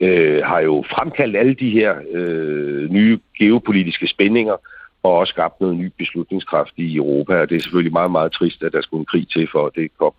øh, 0.00 0.42
har 0.44 0.60
jo 0.60 0.84
fremkaldt 0.90 1.36
alle 1.36 1.54
de 1.54 1.70
her 1.70 1.94
øh, 2.12 2.90
nye 2.90 3.18
geopolitiske 3.38 4.06
spændinger, 4.06 4.56
og 5.02 5.12
også 5.12 5.30
skabt 5.30 5.60
noget 5.60 5.76
ny 5.76 5.92
beslutningskraft 5.98 6.72
i 6.76 6.96
Europa. 6.96 7.40
Og 7.40 7.48
det 7.48 7.56
er 7.56 7.60
selvfølgelig 7.60 7.92
meget, 7.92 8.10
meget 8.10 8.32
trist, 8.32 8.62
at 8.62 8.72
der 8.72 8.80
skulle 8.80 9.00
en 9.00 9.06
krig 9.06 9.28
til, 9.28 9.48
for 9.52 9.66
at 9.66 9.72
det 9.74 9.90
kom. 9.98 10.12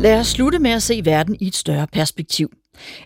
Lad 0.00 0.20
os 0.20 0.26
slutte 0.26 0.58
med 0.58 0.70
at 0.70 0.82
se 0.82 1.00
verden 1.04 1.36
i 1.40 1.46
et 1.46 1.54
større 1.54 1.86
perspektiv. 1.92 2.52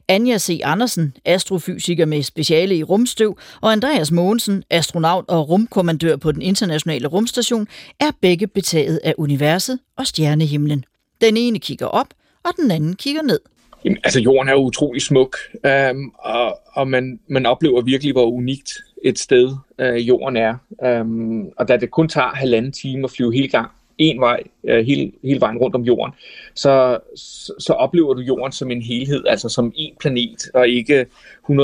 Anja 0.09 0.39
C. 0.39 0.61
Andersen, 0.65 1.17
astrofysiker 1.25 2.07
med 2.07 2.23
speciale 2.23 2.77
i 2.77 2.83
rumstøv, 2.83 3.39
og 3.61 3.73
Andreas 3.73 4.13
Mogensen, 4.13 4.65
astronaut 4.71 5.25
og 5.29 5.49
rumkommandør 5.49 6.17
på 6.17 6.33
den 6.33 6.43
internationale 6.43 7.09
rumstation, 7.09 7.69
er 8.01 8.11
begge 8.21 8.47
betaget 8.47 9.01
af 9.05 9.15
universet 9.19 9.79
og 9.97 10.07
stjernehimlen. 10.07 10.85
Den 11.21 11.37
ene 11.37 11.59
kigger 11.59 11.87
op, 11.87 12.07
og 12.45 12.51
den 12.57 12.71
anden 12.71 12.97
kigger 12.97 13.23
ned. 13.23 13.41
Jamen, 13.85 13.99
altså 14.05 14.21
jorden 14.21 14.49
er 14.49 14.53
jo 14.53 14.61
utrolig 14.61 15.03
smuk, 15.03 15.37
øhm, 15.67 16.11
og, 16.19 16.59
og 16.73 16.89
man, 16.89 17.21
man 17.29 17.47
oplever 17.47 17.83
virkelig, 17.83 18.13
hvor 18.13 18.27
unikt 18.27 18.73
et 19.05 19.19
sted 19.19 19.57
øh, 19.79 20.09
jorden 20.09 20.37
er. 20.37 20.55
Øhm, 20.85 21.45
og 21.57 21.69
da 21.69 21.77
det 21.77 21.91
kun 21.91 22.09
tager 22.09 22.29
halvanden 22.29 22.73
time 22.73 23.05
at 23.05 23.11
flyve 23.11 23.35
hele 23.35 23.49
gang, 23.49 23.71
en 23.99 24.21
vej, 24.21 24.43
øh, 24.69 24.87
hele, 24.87 25.13
hele 25.23 25.41
vejen 25.41 25.59
rundt 25.59 25.77
om 25.77 25.83
jorden, 25.83 26.15
så, 26.55 26.99
så, 27.17 27.55
så 27.59 27.73
oplever 27.73 28.15
du 28.15 28.21
jorden 28.21 28.53
som 28.53 28.71
en 28.71 28.83
helhed, 28.83 29.25
altså 29.27 29.49
som 29.49 29.73
en 29.75 29.95
planet, 30.01 30.51
og 30.55 30.69
ikke 30.69 31.07
195-200 31.51 31.55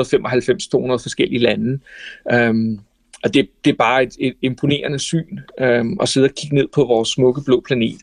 forskellige 1.02 1.40
lande. 1.40 1.78
Øhm, 2.32 2.80
og 3.24 3.34
det, 3.34 3.48
det 3.64 3.70
er 3.70 3.76
bare 3.76 4.02
et, 4.02 4.16
et 4.18 4.34
imponerende 4.42 4.98
syn 4.98 5.38
øhm, 5.60 5.98
at 6.02 6.08
sidde 6.08 6.24
og 6.24 6.34
kigge 6.34 6.56
ned 6.56 6.68
på 6.74 6.84
vores 6.84 7.08
smukke 7.08 7.42
blå 7.44 7.62
planet. 7.66 8.00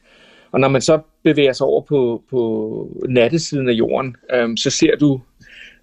Og 0.51 0.59
når 0.59 0.67
man 0.67 0.81
så 0.81 0.99
bevæger 1.23 1.53
sig 1.53 1.67
over 1.67 1.81
på, 1.81 2.23
på 2.29 3.03
nattesiden 3.09 3.69
af 3.69 3.73
jorden, 3.73 4.15
øhm, 4.33 4.57
så 4.57 4.69
ser 4.69 4.95
du 4.95 5.21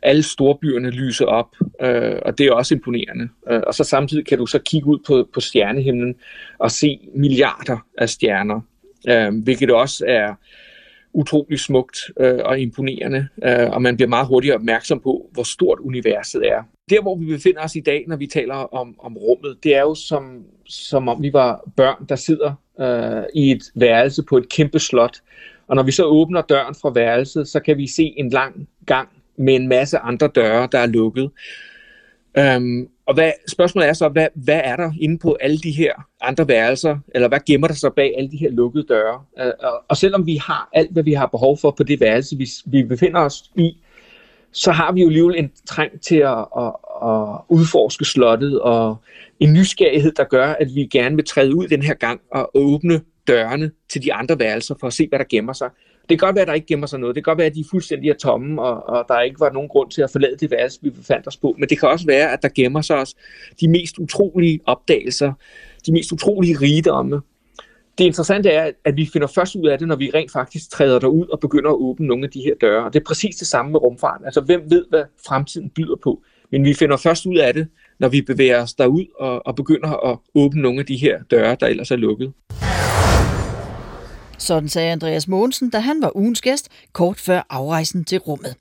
alle 0.05 0.23
storbyerne 0.23 0.91
lyse 0.91 1.27
op, 1.27 1.57
øh, 1.81 2.19
og 2.23 2.39
det 2.39 2.47
er 2.47 2.53
også 2.53 2.75
imponerende. 2.75 3.29
Øh, 3.51 3.61
og 3.67 3.75
så 3.75 3.85
samtidig 3.85 4.27
kan 4.27 4.39
du 4.39 4.47
så 4.47 4.59
kigge 4.59 4.87
ud 4.87 4.99
på, 5.07 5.29
på 5.35 5.41
stjernehimlen 5.41 6.15
og 6.59 6.71
se 6.71 6.99
milliarder 7.15 7.87
af 7.99 8.09
stjerner, 8.09 8.61
øh, 9.09 9.43
hvilket 9.43 9.71
også 9.71 10.05
er 10.09 10.35
utrolig 11.15 11.61
smukt 11.61 11.99
øh, 12.21 12.41
og 12.45 12.61
imponerende, 12.61 13.29
øh, 13.45 13.71
og 13.71 13.83
man 13.83 13.97
bliver 13.97 14.09
meget 14.09 14.27
hurtigt 14.27 14.55
opmærksom 14.55 15.01
på, 15.01 15.31
hvor 15.33 15.43
stort 15.43 15.79
universet 15.79 16.43
er. 16.47 16.63
Der, 16.91 17.03
hvor 17.03 17.17
vi 17.17 17.27
befinder 17.27 17.63
os 17.63 17.77
i 17.77 17.81
dag, 17.81 18.05
når 18.09 18.17
vi 18.17 18.27
taler 18.27 18.55
om, 18.55 18.95
om 18.99 19.17
rummet, 19.17 19.57
det 19.63 19.77
er 19.77 19.81
jo 19.81 19.95
som, 19.95 20.45
som 20.67 21.09
om 21.09 21.23
vi 21.23 21.33
var 21.33 21.71
børn, 21.77 22.07
der 22.09 22.17
sidder 22.17 22.53
øh, 22.81 23.23
i 23.35 23.51
et 23.51 23.63
værelse 23.75 24.23
på 24.23 24.37
et 24.37 24.49
kæmpe 24.49 24.79
slot. 24.79 25.17
Og 25.67 25.77
når 25.77 25.83
vi 25.83 25.93
så 25.93 26.05
åbner 26.05 26.43
døren 26.43 26.75
fra 26.75 26.91
værelset, 26.91 27.49
så 27.49 27.61
kan 27.61 27.79
vi 27.79 27.87
se 27.87 28.15
en 28.17 28.29
lang 28.29 28.69
gang 28.87 29.09
med 29.37 29.55
en 29.55 29.69
masse 29.69 29.99
andre 29.99 30.29
døre, 30.29 30.69
der 30.73 30.79
er 30.79 30.87
lukket. 30.87 31.31
Øhm, 32.39 32.89
og 33.07 33.15
hvad, 33.15 33.33
spørgsmålet 33.49 33.89
er 33.89 33.93
så, 33.93 34.09
hvad, 34.09 34.29
hvad 34.35 34.61
er 34.65 34.77
der 34.77 34.93
inde 35.01 35.19
på 35.19 35.37
alle 35.41 35.59
de 35.59 35.71
her 35.71 35.93
andre 36.21 36.49
værelser, 36.49 36.99
eller 37.15 37.29
hvad 37.29 37.39
gemmer 37.47 37.69
der 37.69 37.75
sig 37.75 37.93
bag 37.93 38.15
alle 38.17 38.31
de 38.31 38.37
her 38.37 38.51
lukkede 38.51 38.87
døre? 38.89 39.21
Øh, 39.41 39.53
og, 39.61 39.85
og 39.89 39.97
selvom 39.97 40.27
vi 40.27 40.37
har 40.37 40.69
alt, 40.73 40.93
hvad 40.93 41.03
vi 41.03 41.13
har 41.13 41.27
behov 41.27 41.59
for 41.59 41.71
på 41.71 41.83
det 41.83 42.01
værelse, 42.01 42.37
vi, 42.37 42.49
vi 42.67 42.83
befinder 42.83 43.21
os 43.21 43.51
i, 43.57 43.77
så 44.53 44.73
har 44.73 44.93
vi 44.93 45.01
jo 45.01 45.07
alligevel 45.07 45.39
en 45.39 45.51
træng 45.67 46.01
til 46.01 46.17
at, 46.17 46.39
at, 46.59 46.73
at 47.03 47.41
udforske 47.49 48.05
slottet, 48.05 48.61
og 48.61 48.97
en 49.41 49.53
nysgerrighed, 49.53 50.13
der 50.13 50.25
gør, 50.25 50.47
at 50.47 50.69
vi 50.75 50.87
gerne 50.87 51.17
vil 51.17 51.25
træde 51.25 51.57
ud 51.57 51.69
den 51.69 51.83
her 51.83 51.95
gang 51.95 52.21
og 52.33 52.51
åbne 52.55 53.01
dørene 53.29 53.71
til 53.89 54.03
de 54.03 54.15
andre 54.15 54.39
værelser 54.39 54.75
for 54.81 54.87
at 54.87 54.93
se, 54.93 55.09
hvad 55.09 55.19
der 55.19 55.25
gemmer 55.31 55.53
sig. 55.53 55.71
Det 56.09 56.19
kan 56.19 56.27
godt 56.27 56.37
være, 56.37 56.43
at 56.43 56.49
der 56.49 56.55
ikke 56.55 56.67
gemmer 56.67 56.87
sig 56.87 57.01
noget. 57.01 57.17
Det 57.17 57.25
kan 57.25 57.31
godt 57.31 57.39
være, 57.39 57.47
at 57.47 57.55
de 57.55 57.61
er 57.61 57.65
fuldstændig 57.71 58.11
er 58.11 58.15
tomme, 58.15 58.63
og, 58.63 58.89
og 58.89 59.05
der 59.09 59.21
ikke 59.21 59.41
var 59.41 59.53
nogen 59.53 59.69
grund 59.69 59.91
til 59.91 60.03
at 60.03 60.11
forlade 60.11 60.37
det 60.37 60.51
værelse, 60.51 60.79
vi 60.83 60.91
befandt 60.91 61.27
os 61.27 61.37
på. 61.37 61.55
Men 61.59 61.69
det 61.69 61.81
kan 61.81 61.89
også 61.89 62.07
være, 62.07 62.33
at 62.33 62.43
der 62.43 62.49
gemmer 62.55 62.81
sig 62.81 62.97
også 62.97 63.15
de 63.61 63.69
mest 63.69 63.99
utrolige 63.99 64.61
opdagelser, 64.67 65.33
de 65.87 65.93
mest 65.93 66.13
utrolige 66.13 66.57
rigdomme. 66.61 67.21
Det 67.99 68.05
interessante 68.05 68.49
er, 68.49 68.71
at 68.85 68.97
vi 68.97 69.09
finder 69.13 69.27
først 69.27 69.57
ud 69.57 69.67
af 69.67 69.79
det, 69.79 69.89
når 69.89 69.97
vi 69.97 70.11
rent 70.15 70.33
faktisk 70.33 70.71
træder 70.71 70.99
derud 70.99 71.27
og 71.27 71.41
begynder 71.41 71.71
at 71.71 71.77
åbne 71.77 72.07
nogle 72.07 72.25
af 72.25 72.31
de 72.31 72.41
her 72.41 72.55
døre. 72.61 72.85
Og 72.85 72.93
det 72.93 73.01
er 73.01 73.05
præcis 73.05 73.37
det 73.37 73.47
samme 73.47 73.73
med 73.73 73.83
rumfarten. 73.83 74.27
Altså, 74.27 74.41
hvem 74.41 74.63
ved, 74.71 74.85
hvad 74.91 75.03
fremtiden 75.27 75.71
byder 75.71 75.97
på? 76.03 76.23
Men 76.53 76.65
vi 76.65 76.75
finder 76.75 76.97
først 76.97 77.27
ud 77.27 77.37
af 77.37 77.55
det, 77.55 77.69
når 77.99 78.09
vi 78.09 78.23
bevæger 78.23 78.63
os 78.63 78.75
derud 78.75 79.05
og, 79.19 79.47
og 79.47 79.55
begynder 79.55 80.11
at 80.11 80.19
åbne 80.35 80.63
nogle 80.63 80.81
af 80.81 80.87
de 80.87 80.97
her 80.97 81.23
døre, 81.31 81.57
der 81.61 81.67
ellers 81.67 81.91
er 81.91 81.97
lukket. 81.97 82.33
Sådan 84.45 84.69
sagde 84.69 84.93
Andreas 84.93 85.29
Mogensen, 85.29 85.71
da 85.71 85.79
han 85.79 86.03
var 86.03 86.17
ugens 86.17 86.41
gæst, 86.41 86.69
kort 86.93 87.21
før 87.21 87.47
afrejsen 87.51 88.05
til 88.05 88.19
rummet. 88.19 88.57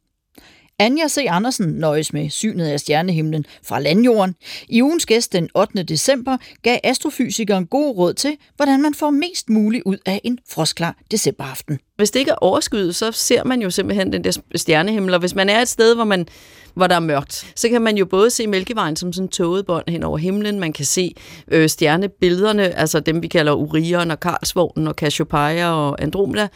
Anja 0.80 1.08
C. 1.08 1.26
Andersen 1.30 1.68
nøjes 1.68 2.14
med 2.14 2.30
synet 2.30 2.66
af 2.66 2.80
stjernehimlen 2.80 3.46
fra 3.64 3.80
landjorden. 3.80 4.36
I 4.70 4.82
ugens 4.82 5.06
gæst 5.06 5.34
den 5.34 5.50
8. 5.56 5.84
december 5.84 6.38
gav 6.62 6.78
astrofysikeren 6.84 7.66
god 7.66 7.98
råd 7.98 8.14
til, 8.14 8.38
hvordan 8.56 8.82
man 8.82 8.94
får 8.94 9.10
mest 9.10 9.50
muligt 9.50 9.84
ud 9.86 9.98
af 10.06 10.22
en 10.24 10.40
frostklar 10.50 10.98
decemberaften. 11.12 11.80
Hvis 11.96 12.12
det 12.12 12.20
ikke 12.20 12.32
er 12.32 12.36
overskyet, 12.36 12.96
så 12.96 13.12
ser 13.12 13.44
man 13.44 13.62
jo 13.62 13.70
simpelthen 13.70 14.14
den 14.14 14.24
der 14.24 14.40
stjernehimmel, 14.56 15.14
og 15.14 15.20
hvis 15.20 15.36
man 15.36 15.50
er 15.50 15.62
et 15.62 15.68
sted, 15.68 15.96
hvor 15.96 16.04
man 16.04 16.28
hvor 16.74 16.88
der 16.88 16.96
er 16.96 17.00
mørkt. 17.00 17.54
Så 17.56 17.70
kan 17.70 17.82
man 17.82 17.98
jo 17.98 18.06
både 18.06 18.30
se 18.30 18.48
Mælkevejen 18.48 18.96
som 18.96 19.14
sådan 19.14 19.28
tåget 19.28 19.66
bånd 19.66 19.84
hen 19.88 20.04
over 20.04 20.18
himlen, 20.18 20.60
man 20.60 20.74
kan 20.74 20.86
se 20.86 21.16
øh, 21.48 21.70
stjernebillederne, 21.70 22.64
altså 22.64 23.00
dem 23.00 23.22
vi 23.22 23.28
kalder 23.28 23.54
Orion 23.54 24.12
og 24.12 24.20
Karlsvognen 24.20 24.88
og 24.88 24.94
Cassiopeia 24.94 25.72
og 25.72 26.02
Andromeda, 26.02 26.48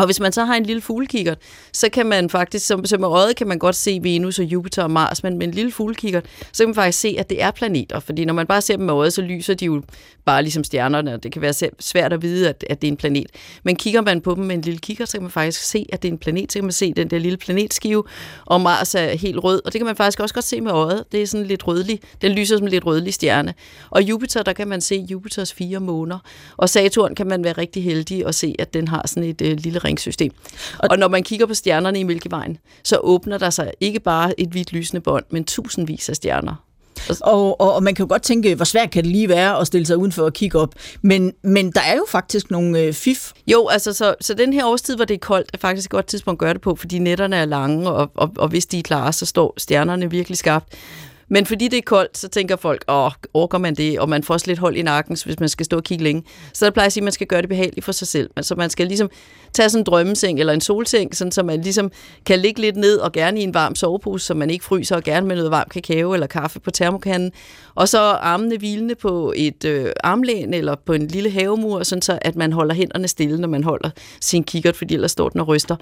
og 0.00 0.06
hvis 0.06 0.20
man 0.20 0.32
så 0.32 0.44
har 0.44 0.54
en 0.54 0.66
lille 0.66 0.82
fuglekikkert, 0.82 1.38
så 1.72 1.88
kan 1.92 2.06
man 2.06 2.30
faktisk, 2.30 2.66
som, 2.66 2.84
som 2.84 3.00
med 3.00 3.08
øjet 3.08 3.36
kan 3.36 3.48
man 3.48 3.58
godt 3.58 3.76
se 3.76 4.00
Venus 4.02 4.38
og 4.38 4.44
Jupiter 4.44 4.82
og 4.82 4.90
Mars, 4.90 5.22
men 5.22 5.38
med 5.38 5.46
en 5.46 5.54
lille 5.54 5.72
fuglekikkert, 5.72 6.26
så 6.52 6.62
kan 6.62 6.68
man 6.68 6.74
faktisk 6.74 7.00
se, 7.00 7.16
at 7.18 7.30
det 7.30 7.42
er 7.42 7.50
planeter. 7.50 8.00
Fordi 8.00 8.24
når 8.24 8.34
man 8.34 8.46
bare 8.46 8.62
ser 8.62 8.76
dem 8.76 8.86
med 8.86 8.94
øjet, 8.94 9.12
så 9.12 9.22
lyser 9.22 9.54
de 9.54 9.64
jo 9.64 9.82
bare 10.24 10.42
ligesom 10.42 10.64
stjernerne, 10.64 11.14
og 11.14 11.22
det 11.22 11.32
kan 11.32 11.42
være 11.42 11.70
svært 11.80 12.12
at 12.12 12.22
vide, 12.22 12.48
at, 12.48 12.64
at 12.70 12.82
det 12.82 12.88
er 12.88 12.92
en 12.92 12.96
planet. 12.96 13.26
Men 13.62 13.76
kigger 13.76 14.00
man 14.00 14.20
på 14.20 14.34
dem 14.34 14.44
med 14.44 14.54
en 14.54 14.60
lille 14.60 14.78
kikkert, 14.78 15.08
så 15.08 15.12
kan 15.12 15.22
man 15.22 15.30
faktisk 15.30 15.62
se, 15.62 15.86
at 15.92 16.02
det 16.02 16.08
er 16.08 16.12
en 16.12 16.18
planet. 16.18 16.52
Så 16.52 16.58
kan 16.58 16.64
man 16.64 16.72
se 16.72 16.92
den 16.92 17.10
der 17.10 17.18
lille 17.18 17.36
planetskive, 17.36 18.04
og 18.46 18.60
Mars 18.60 18.94
er 18.94 19.16
helt 19.16 19.44
rød, 19.44 19.62
og 19.64 19.72
det 19.72 19.78
kan 19.78 19.86
man 19.86 19.96
faktisk 19.96 20.20
også 20.20 20.34
godt 20.34 20.44
se 20.44 20.60
med 20.60 20.72
øjet. 20.72 21.04
Det 21.12 21.22
er 21.22 21.26
sådan 21.26 21.46
lidt 21.46 21.66
rødlig, 21.66 22.00
den 22.22 22.32
lyser 22.32 22.56
som 22.56 22.66
en 22.66 22.70
lidt 22.70 22.86
rødlig 22.86 23.14
stjerne. 23.14 23.54
Og 23.90 24.02
Jupiter, 24.02 24.42
der 24.42 24.52
kan 24.52 24.68
man 24.68 24.80
se 24.80 25.06
Jupiters 25.10 25.52
fire 25.52 25.80
måner. 25.80 26.18
Og 26.56 26.68
Saturn 26.68 27.14
kan 27.14 27.26
man 27.26 27.44
være 27.44 27.52
rigtig 27.52 27.84
heldig 27.84 28.26
og 28.26 28.34
se, 28.34 28.54
at 28.58 28.74
den 28.74 28.88
har 28.88 29.02
sådan 29.06 29.24
et 29.24 29.42
øh, 29.42 29.56
lille 29.58 29.78
ringsystem. 29.90 30.32
Og 30.78 30.98
når 30.98 31.08
man 31.08 31.22
kigger 31.22 31.46
på 31.46 31.54
stjernerne 31.54 32.00
i 32.00 32.02
Mælkevejen, 32.02 32.58
så 32.84 32.98
åbner 33.02 33.38
der 33.38 33.50
sig 33.50 33.72
ikke 33.80 34.00
bare 34.00 34.40
et 34.40 34.48
hvidt 34.48 34.72
lysende 34.72 35.00
bånd, 35.00 35.24
men 35.30 35.44
tusindvis 35.44 36.08
af 36.08 36.16
stjerner. 36.16 36.54
Og, 37.20 37.60
og, 37.60 37.74
og 37.74 37.82
man 37.82 37.94
kan 37.94 38.04
jo 38.04 38.08
godt 38.08 38.22
tænke, 38.22 38.54
hvor 38.54 38.64
svært 38.64 38.90
kan 38.90 39.04
det 39.04 39.12
lige 39.12 39.28
være 39.28 39.58
at 39.58 39.66
stille 39.66 39.86
sig 39.86 39.96
udenfor 39.96 40.22
og 40.22 40.32
kigge 40.32 40.58
op. 40.58 40.74
Men, 41.02 41.32
men 41.42 41.72
der 41.72 41.80
er 41.80 41.96
jo 41.96 42.04
faktisk 42.08 42.50
nogle 42.50 42.78
øh, 42.78 42.92
fif. 42.92 43.32
Jo, 43.46 43.68
altså 43.68 43.92
så, 43.92 44.14
så 44.20 44.34
den 44.34 44.52
her 44.52 44.66
årstid, 44.66 44.96
hvor 44.96 45.04
det 45.04 45.14
er 45.14 45.18
koldt, 45.18 45.50
er 45.52 45.58
faktisk 45.58 45.86
et 45.86 45.90
godt 45.90 46.06
tidspunkt 46.06 46.38
at 46.38 46.40
gøre 46.46 46.54
det 46.54 46.60
på, 46.60 46.76
fordi 46.76 46.98
netterne 46.98 47.36
er 47.36 47.44
lange, 47.44 47.90
og, 47.90 48.10
og, 48.14 48.32
og 48.38 48.48
hvis 48.48 48.66
de 48.66 48.78
er 48.78 48.82
klare, 48.82 49.12
så 49.12 49.26
står 49.26 49.54
stjernerne 49.56 50.10
virkelig 50.10 50.38
skarpt. 50.38 50.74
Men 51.32 51.46
fordi 51.46 51.68
det 51.68 51.76
er 51.76 51.82
koldt, 51.86 52.18
så 52.18 52.28
tænker 52.28 52.56
folk, 52.56 52.84
åh, 52.88 53.10
orker 53.34 53.58
man 53.58 53.74
det? 53.74 54.00
Og 54.00 54.08
man 54.08 54.22
får 54.22 54.34
også 54.34 54.46
lidt 54.46 54.58
hold 54.58 54.76
i 54.76 54.82
nakken, 54.82 55.16
hvis 55.24 55.40
man 55.40 55.48
skal 55.48 55.66
stå 55.66 55.76
og 55.76 55.84
kigge 55.84 56.04
længe. 56.04 56.22
Så 56.52 56.64
der 56.64 56.70
plejer 56.70 56.86
at 56.86 56.92
sige, 56.92 57.00
at 57.02 57.04
man 57.04 57.12
skal 57.12 57.26
gøre 57.26 57.40
det 57.40 57.48
behageligt 57.48 57.84
for 57.84 57.92
sig 57.92 58.08
selv. 58.08 58.30
Altså 58.36 58.54
man 58.54 58.70
skal 58.70 58.86
ligesom 58.86 59.10
tage 59.52 59.70
sådan 59.70 59.80
en 59.80 59.84
drømmeseng 59.84 60.40
eller 60.40 60.52
en 60.52 60.60
solseng, 60.60 61.16
sådan, 61.16 61.32
så 61.32 61.42
man 61.42 61.60
ligesom 61.60 61.90
kan 62.26 62.38
ligge 62.38 62.60
lidt 62.60 62.76
ned 62.76 62.96
og 62.96 63.12
gerne 63.12 63.40
i 63.40 63.42
en 63.42 63.54
varm 63.54 63.74
sovepose, 63.74 64.26
så 64.26 64.34
man 64.34 64.50
ikke 64.50 64.64
fryser, 64.64 64.96
og 64.96 65.02
gerne 65.02 65.26
med 65.26 65.36
noget 65.36 65.50
varm 65.50 65.66
kakao 65.70 66.12
eller 66.12 66.26
kaffe 66.26 66.60
på 66.60 66.70
termokanden. 66.70 67.32
Og 67.74 67.88
så 67.88 68.00
armene 68.00 68.56
hvilende 68.56 68.94
på 68.94 69.32
et 69.36 69.64
øh, 69.64 69.92
armlæn 70.04 70.54
eller 70.54 70.74
på 70.86 70.92
en 70.92 71.06
lille 71.06 71.30
havemur, 71.30 71.82
sådan 71.82 72.02
så 72.02 72.18
at 72.22 72.36
man 72.36 72.52
holder 72.52 72.74
hænderne 72.74 73.08
stille, 73.08 73.38
når 73.40 73.48
man 73.48 73.64
holder 73.64 73.90
sin 74.20 74.44
kikkert, 74.44 74.76
fordi 74.76 74.94
ellers 74.94 75.10
står 75.10 75.28
den 75.28 75.40
og 75.40 75.48
ryster. 75.48 75.76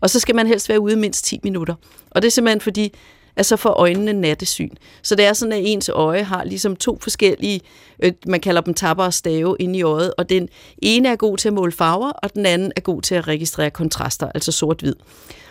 Og 0.00 0.10
så 0.10 0.20
skal 0.20 0.34
man 0.34 0.46
helst 0.46 0.68
være 0.68 0.80
ude 0.80 0.96
mindst 0.96 1.24
10 1.24 1.40
minutter. 1.42 1.74
Og 2.10 2.22
det 2.22 2.26
er 2.28 2.32
simpelthen 2.32 2.60
fordi, 2.60 2.94
altså 3.36 3.56
for 3.56 3.70
øjnene 3.70 4.12
nattesyn. 4.12 4.70
Så 5.02 5.14
det 5.14 5.24
er 5.24 5.32
sådan, 5.32 5.52
at 5.52 5.62
ens 5.64 5.88
øje 5.88 6.22
har 6.22 6.44
ligesom 6.44 6.76
to 6.76 6.98
forskellige, 7.02 7.60
øh, 8.04 8.12
man 8.26 8.40
kalder 8.40 8.60
dem 8.60 8.74
tapper 8.74 9.04
og 9.04 9.14
stave 9.14 9.56
inde 9.60 9.78
i 9.78 9.82
øjet, 9.82 10.14
og 10.18 10.28
den 10.28 10.48
ene 10.82 11.08
er 11.08 11.16
god 11.16 11.38
til 11.38 11.48
at 11.48 11.54
måle 11.54 11.72
farver, 11.72 12.10
og 12.10 12.34
den 12.34 12.46
anden 12.46 12.72
er 12.76 12.80
god 12.80 13.02
til 13.02 13.14
at 13.14 13.28
registrere 13.28 13.70
kontraster, 13.70 14.28
altså 14.34 14.52
sort-hvid. 14.52 14.94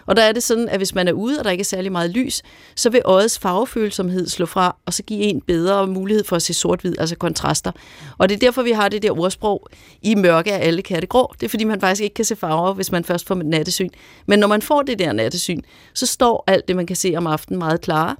Og 0.05 0.15
der 0.15 0.21
er 0.21 0.31
det 0.31 0.43
sådan, 0.43 0.69
at 0.69 0.77
hvis 0.77 0.95
man 0.95 1.07
er 1.07 1.11
ude, 1.11 1.39
og 1.39 1.43
der 1.43 1.51
ikke 1.51 1.61
er 1.61 1.65
særlig 1.65 1.91
meget 1.91 2.09
lys, 2.09 2.41
så 2.75 2.89
vil 2.89 3.01
øjets 3.05 3.39
farvefølsomhed 3.39 4.27
slå 4.27 4.45
fra, 4.45 4.75
og 4.85 4.93
så 4.93 5.03
give 5.03 5.21
en 5.21 5.41
bedre 5.41 5.87
mulighed 5.87 6.23
for 6.23 6.35
at 6.35 6.41
se 6.41 6.53
sort-hvid, 6.53 6.95
altså 6.99 7.15
kontraster. 7.15 7.71
Og 8.17 8.29
det 8.29 8.35
er 8.35 8.39
derfor, 8.39 8.63
vi 8.63 8.71
har 8.71 8.89
det 8.89 9.01
der 9.01 9.19
ordsprog, 9.19 9.67
i 10.01 10.15
mørke 10.15 10.51
er 10.51 10.57
alle 10.57 10.81
katte 10.81 11.07
grå. 11.07 11.33
Det 11.39 11.45
er 11.45 11.49
fordi, 11.49 11.63
man 11.63 11.81
faktisk 11.81 12.01
ikke 12.01 12.13
kan 12.13 12.25
se 12.25 12.35
farver, 12.35 12.73
hvis 12.73 12.91
man 12.91 13.03
først 13.03 13.27
får 13.27 13.35
nattesyn. 13.35 13.89
Men 14.25 14.39
når 14.39 14.47
man 14.47 14.61
får 14.61 14.81
det 14.81 14.99
der 14.99 15.11
nattesyn, 15.11 15.61
så 15.93 16.05
står 16.05 16.43
alt 16.47 16.67
det, 16.67 16.75
man 16.75 16.85
kan 16.85 16.95
se 16.95 17.13
om 17.17 17.27
aftenen 17.27 17.59
meget 17.59 17.81
klarere, 17.81 18.15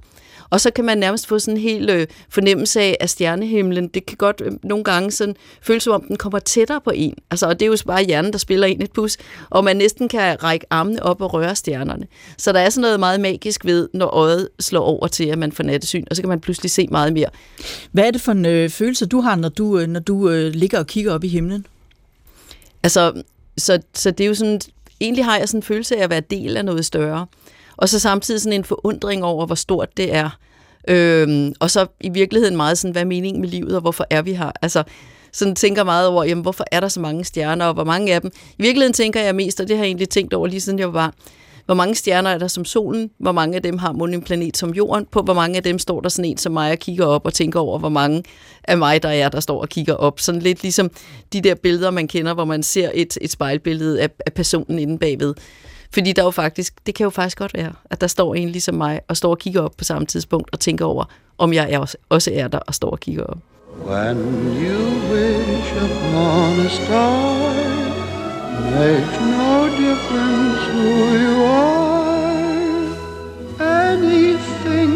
og 0.54 0.60
så 0.60 0.70
kan 0.70 0.84
man 0.84 0.98
nærmest 0.98 1.26
få 1.26 1.38
sådan 1.38 1.56
en 1.56 1.62
hel 1.62 1.90
øh, 1.90 2.06
fornemmelse 2.28 2.80
af, 2.80 2.96
at 3.00 3.10
stjernehimlen, 3.10 3.88
det 3.88 4.06
kan 4.06 4.16
godt 4.16 4.42
øh, 4.44 4.52
nogle 4.62 4.84
gange 4.84 5.10
sådan 5.10 5.36
føles 5.62 5.82
som 5.82 5.92
om, 5.92 6.04
den 6.08 6.16
kommer 6.16 6.38
tættere 6.38 6.80
på 6.80 6.90
en. 6.94 7.14
Altså, 7.30 7.46
og 7.46 7.60
det 7.60 7.66
er 7.66 7.70
jo 7.70 7.76
bare 7.86 8.04
hjernen, 8.04 8.32
der 8.32 8.38
spiller 8.38 8.66
en 8.66 8.82
et 8.82 8.92
pus, 8.92 9.16
og 9.50 9.64
man 9.64 9.76
næsten 9.76 10.08
kan 10.08 10.42
række 10.42 10.66
armene 10.70 11.02
op 11.02 11.20
og 11.22 11.34
røre 11.34 11.56
stjernerne. 11.56 12.06
Så 12.38 12.52
der 12.52 12.60
er 12.60 12.70
sådan 12.70 12.82
noget 12.82 13.00
meget 13.00 13.20
magisk 13.20 13.64
ved, 13.64 13.88
når 13.94 14.06
øjet 14.06 14.48
slår 14.60 14.84
over 14.84 15.06
til, 15.06 15.24
at 15.24 15.38
man 15.38 15.52
får 15.52 15.64
nattesyn, 15.64 16.04
og 16.10 16.16
så 16.16 16.22
kan 16.22 16.28
man 16.28 16.40
pludselig 16.40 16.70
se 16.70 16.88
meget 16.90 17.12
mere. 17.12 17.28
Hvad 17.92 18.04
er 18.04 18.10
det 18.10 18.20
for 18.20 18.32
en 18.32 18.46
øh, 18.46 18.70
følelse, 18.70 19.06
du 19.06 19.20
har, 19.20 19.36
når 19.36 19.48
du, 19.48 19.78
øh, 19.78 19.86
når 19.86 20.00
du 20.00 20.30
øh, 20.30 20.52
ligger 20.52 20.78
og 20.78 20.86
kigger 20.86 21.14
op 21.14 21.24
i 21.24 21.28
himlen? 21.28 21.66
Altså, 22.82 23.22
så, 23.58 23.80
så 23.94 24.10
det 24.10 24.24
er 24.24 24.28
jo 24.28 24.34
sådan, 24.34 24.60
egentlig 25.00 25.24
har 25.24 25.38
jeg 25.38 25.48
sådan 25.48 25.58
en 25.58 25.62
følelse 25.62 25.96
af 25.96 26.04
at 26.04 26.10
være 26.10 26.20
del 26.20 26.56
af 26.56 26.64
noget 26.64 26.84
større. 26.84 27.26
Og 27.76 27.88
så 27.88 27.98
samtidig 27.98 28.40
sådan 28.40 28.58
en 28.58 28.64
forundring 28.64 29.24
over, 29.24 29.46
hvor 29.46 29.54
stort 29.54 29.96
det 29.96 30.14
er. 30.14 30.30
Øhm, 30.88 31.52
og 31.60 31.70
så 31.70 31.86
i 32.00 32.08
virkeligheden 32.08 32.56
meget 32.56 32.78
sådan, 32.78 32.92
hvad 32.92 33.02
er 33.02 33.06
meningen 33.06 33.40
med 33.40 33.48
livet, 33.48 33.74
og 33.74 33.80
hvorfor 33.80 34.06
er 34.10 34.22
vi 34.22 34.32
her? 34.32 34.50
Altså, 34.62 34.82
sådan 35.32 35.54
tænker 35.54 35.84
meget 35.84 36.08
over, 36.08 36.24
jamen, 36.24 36.42
hvorfor 36.42 36.64
er 36.72 36.80
der 36.80 36.88
så 36.88 37.00
mange 37.00 37.24
stjerner, 37.24 37.66
og 37.66 37.74
hvor 37.74 37.84
mange 37.84 38.14
af 38.14 38.20
dem? 38.20 38.30
I 38.58 38.62
virkeligheden 38.62 38.92
tænker 38.92 39.20
jeg 39.20 39.34
mest, 39.34 39.60
og 39.60 39.68
det 39.68 39.76
har 39.76 39.84
jeg 39.84 39.88
egentlig 39.88 40.08
tænkt 40.08 40.34
over 40.34 40.46
lige 40.46 40.60
siden 40.60 40.78
jeg 40.78 40.92
var 40.92 41.00
barn, 41.00 41.12
hvor 41.66 41.74
mange 41.74 41.94
stjerner 41.94 42.30
er 42.30 42.38
der 42.38 42.48
som 42.48 42.64
solen? 42.64 43.10
Hvor 43.18 43.32
mange 43.32 43.56
af 43.56 43.62
dem 43.62 43.78
har 43.78 43.92
mon 43.92 44.14
en 44.14 44.22
planet 44.22 44.56
som 44.56 44.70
jorden? 44.70 45.06
På 45.12 45.22
hvor 45.22 45.34
mange 45.34 45.56
af 45.56 45.62
dem 45.62 45.78
står 45.78 46.00
der 46.00 46.08
sådan 46.08 46.30
en 46.30 46.38
som 46.38 46.52
mig 46.52 46.72
og 46.72 46.78
kigger 46.78 47.06
op 47.06 47.26
og 47.26 47.34
tænker 47.34 47.60
over, 47.60 47.78
hvor 47.78 47.88
mange 47.88 48.22
af 48.64 48.78
mig 48.78 49.02
der 49.02 49.08
er, 49.08 49.28
der 49.28 49.40
står 49.40 49.60
og 49.60 49.68
kigger 49.68 49.94
op. 49.94 50.20
Sådan 50.20 50.40
lidt 50.40 50.62
ligesom 50.62 50.90
de 51.32 51.40
der 51.40 51.54
billeder, 51.54 51.90
man 51.90 52.08
kender, 52.08 52.34
hvor 52.34 52.44
man 52.44 52.62
ser 52.62 52.90
et, 52.94 53.18
et 53.20 53.30
spejlbillede 53.30 54.02
af, 54.02 54.10
af 54.26 54.32
personen 54.32 54.78
inde 54.78 54.98
bagved. 54.98 55.34
Fordi 55.94 56.12
der 56.12 56.22
jo 56.22 56.30
faktisk, 56.30 56.74
det 56.86 56.94
kan 56.94 57.04
jo 57.04 57.10
faktisk 57.10 57.38
godt 57.38 57.54
være, 57.54 57.72
at 57.90 58.00
der 58.00 58.06
står 58.06 58.34
en 58.34 58.48
ligesom 58.48 58.74
mig 58.74 59.00
og 59.08 59.16
står 59.16 59.30
og 59.30 59.38
kigger 59.38 59.62
op 59.62 59.74
på 59.78 59.84
samme 59.84 60.06
tidspunkt 60.06 60.50
og 60.52 60.60
tænker 60.60 60.84
over, 60.84 61.04
om 61.38 61.52
jeg 61.52 61.72
er 61.72 61.78
også, 61.78 61.96
også 62.08 62.30
er 62.34 62.48
der 62.48 62.58
og 62.58 62.74
står 62.74 62.90
og 62.90 63.00
kigger 63.00 63.24
op. 63.24 63.38
When 63.86 64.18
you 64.62 64.80
wish 65.12 65.72
upon 65.84 66.60
a 66.60 66.68
star 66.68 67.54
Makes 68.70 69.20
no 69.20 69.68
difference 69.68 70.62
who 70.72 70.90
you 71.24 71.44
are 71.44 72.24
Anything 73.90 74.92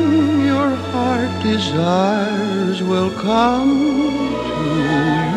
your 0.46 0.70
heart 0.90 1.42
desires 1.42 2.82
will 2.82 3.10
come 3.10 4.30
to 4.48 4.64
you 4.76 5.27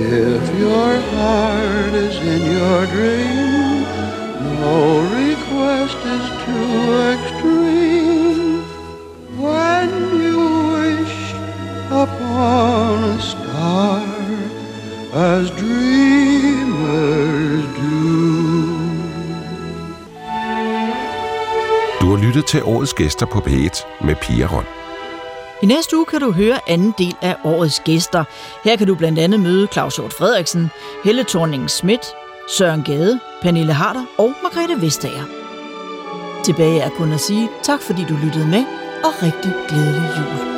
If 0.00 0.58
your 0.60 1.00
heart 1.12 1.94
is 1.94 2.16
in 2.18 2.42
your 2.56 2.86
dream 2.86 3.82
No 4.62 5.00
request 5.20 5.98
is 6.16 6.26
too 6.44 6.78
extreme 7.14 8.62
When 9.44 9.88
you 10.22 10.40
wish 10.76 11.18
upon 11.90 13.04
a 13.04 13.20
star 13.20 14.02
As 15.14 15.50
dreamers 15.50 16.78
do 17.76 17.98
Du 22.00 22.06
har 22.10 22.16
lyttet 22.26 22.46
til 22.46 22.62
årets 22.62 22.94
gæster 22.94 23.26
på 23.26 23.38
P1 23.38 24.06
med 24.06 24.14
Pia 24.22 24.46
Røn. 24.46 24.77
I 25.62 25.66
næste 25.66 25.96
uge 25.96 26.06
kan 26.06 26.20
du 26.20 26.32
høre 26.32 26.70
anden 26.70 26.94
del 26.98 27.16
af 27.22 27.36
årets 27.44 27.82
gæster. 27.84 28.24
Her 28.64 28.76
kan 28.76 28.86
du 28.86 28.94
blandt 28.94 29.18
andet 29.18 29.40
møde 29.40 29.68
Claus 29.72 29.96
Hjort 29.96 30.12
Frederiksen, 30.12 30.70
Helle 31.04 31.24
thorning 31.24 31.70
Schmidt, 31.70 32.06
Søren 32.48 32.82
Gade, 32.82 33.20
Pernille 33.42 33.72
Harder 33.72 34.04
og 34.18 34.32
Margrethe 34.42 34.82
Vestager. 34.82 35.24
Tilbage 36.44 36.80
er 36.80 36.88
kun 36.88 37.12
at 37.12 37.20
sige 37.20 37.48
tak, 37.62 37.82
fordi 37.82 38.04
du 38.08 38.16
lyttede 38.24 38.46
med, 38.46 38.64
og 39.04 39.22
rigtig 39.22 39.52
glædelig 39.68 40.10
jul. 40.16 40.57